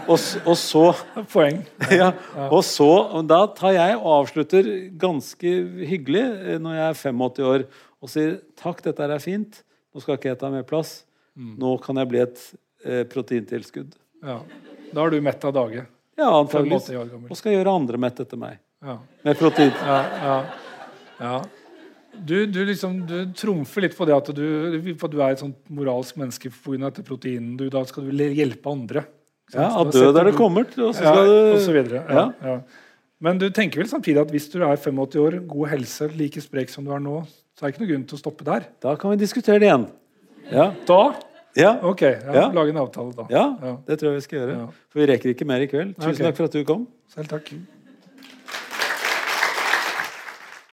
og, 0.06 0.18
og 0.46 0.58
så 0.60 0.84
Poeng. 1.34 1.64
ja, 1.90 2.12
og 2.52 2.62
så, 2.68 2.90
og 3.18 3.26
Da 3.26 3.40
tar 3.58 3.74
jeg 3.74 3.96
og 3.98 4.10
avslutter 4.20 4.70
ganske 5.02 5.54
hyggelig 5.90 6.22
eh, 6.22 6.60
når 6.62 6.78
jeg 6.78 6.86
er 6.92 7.00
85 7.00 7.48
år 7.50 7.66
og 8.02 8.12
sier 8.14 8.36
takk, 8.62 8.84
dette 8.86 9.08
er 9.08 9.24
fint. 9.24 9.64
Nå 9.90 10.04
skal 10.04 10.20
ikke 10.20 10.30
jeg 10.36 10.42
ta 10.44 10.52
mer 10.54 10.68
plass. 10.68 11.00
Nå 11.34 11.74
kan 11.82 11.98
jeg 11.98 12.12
bli 12.12 12.22
et 12.28 12.46
eh, 12.86 13.04
proteintilskudd. 13.10 13.98
Ja. 14.22 14.38
Da 14.92 15.06
er 15.08 15.16
du 15.16 15.22
mett 15.24 15.46
av 15.48 15.56
dage. 15.58 15.88
Ja, 16.20 16.30
antakeligvis. 16.30 16.92
85 16.92 17.02
år 17.02 17.10
gammel. 17.16 17.32
Og 17.32 17.40
skal 17.40 17.56
gjøre 17.58 17.74
andre 17.82 18.02
mett 18.06 18.22
etter 18.22 18.38
meg. 18.42 18.62
Ja. 18.82 18.98
Med 19.24 19.38
protein. 19.38 19.72
Ja, 19.86 19.98
ja, 20.26 20.38
ja. 21.20 21.42
Du, 22.12 22.46
du, 22.46 22.60
liksom, 22.68 23.00
du 23.08 23.32
trumfer 23.38 23.86
litt 23.86 23.96
på 23.98 24.06
det 24.10 24.14
at 24.16 24.30
du, 24.36 24.46
at 24.92 25.12
du 25.14 25.20
er 25.22 25.32
et 25.32 25.42
sånt 25.42 25.58
moralsk 25.72 26.18
menneske 26.20 26.52
pga. 26.52 26.78
dette 26.90 27.06
proteinet. 27.08 27.56
Du, 27.62 27.70
da 27.72 27.84
skal 27.88 28.10
du 28.10 28.24
hjelpe 28.36 28.72
andre. 28.74 29.06
Ja, 29.54 29.70
Av 29.80 29.92
død 29.92 30.18
er 30.20 30.30
det 30.30 30.36
kommet. 30.38 30.76
Og 30.80 30.96
så 30.96 31.06
Ja, 31.06 31.14
du 31.16 31.32
og 31.56 31.60
så 31.64 31.76
videre. 31.76 32.04
Ja. 32.10 32.58
Men 33.22 33.38
du 33.38 33.50
tenker 33.54 33.84
vel 33.84 33.90
samtidig 33.90 34.22
at 34.22 34.32
hvis 34.34 34.50
du 34.52 34.60
er 34.64 34.76
85 34.76 35.18
år, 35.22 35.40
god 35.48 35.72
helse, 35.76 36.08
like 36.18 36.42
sprek 36.42 36.72
som 36.74 36.88
du 36.88 36.94
er 36.96 37.04
nå, 37.04 37.20
så 37.56 37.66
er 37.66 37.70
det 37.70 37.76
ikke 37.76 37.84
noe 37.84 37.92
grunn 37.94 38.06
til 38.10 38.18
å 38.18 38.22
stoppe 38.22 38.48
der. 38.48 38.66
Da 38.82 38.96
kan 39.00 39.14
vi 39.14 39.20
diskutere 39.22 39.62
det 39.62 39.70
igjen. 39.70 39.86
Ja. 40.52 40.72
Da? 40.88 41.02
Ja. 41.56 41.76
Ok, 41.84 42.02
ja, 42.02 42.34
Ja. 42.34 42.48
lage 42.52 42.72
en 42.72 42.80
avtale 42.82 43.14
da. 43.14 43.28
ja, 43.30 43.46
Ja. 43.62 43.78
det 43.86 44.00
tror 44.00 44.12
jeg 44.12 44.22
vi 44.22 44.26
skal 44.26 44.40
gjøre. 44.40 44.74
For 44.90 45.00
vi 45.00 45.06
rekker 45.12 45.36
ikke 45.36 45.46
mer 45.46 45.62
i 45.62 45.68
kveld. 45.68 45.96
Tusen 45.96 46.12
okay. 46.12 46.26
takk 46.26 46.36
for 46.38 46.46
at 46.46 46.52
du 46.52 46.64
kom. 46.64 46.88
Selv 47.12 47.28
takk. 47.28 47.54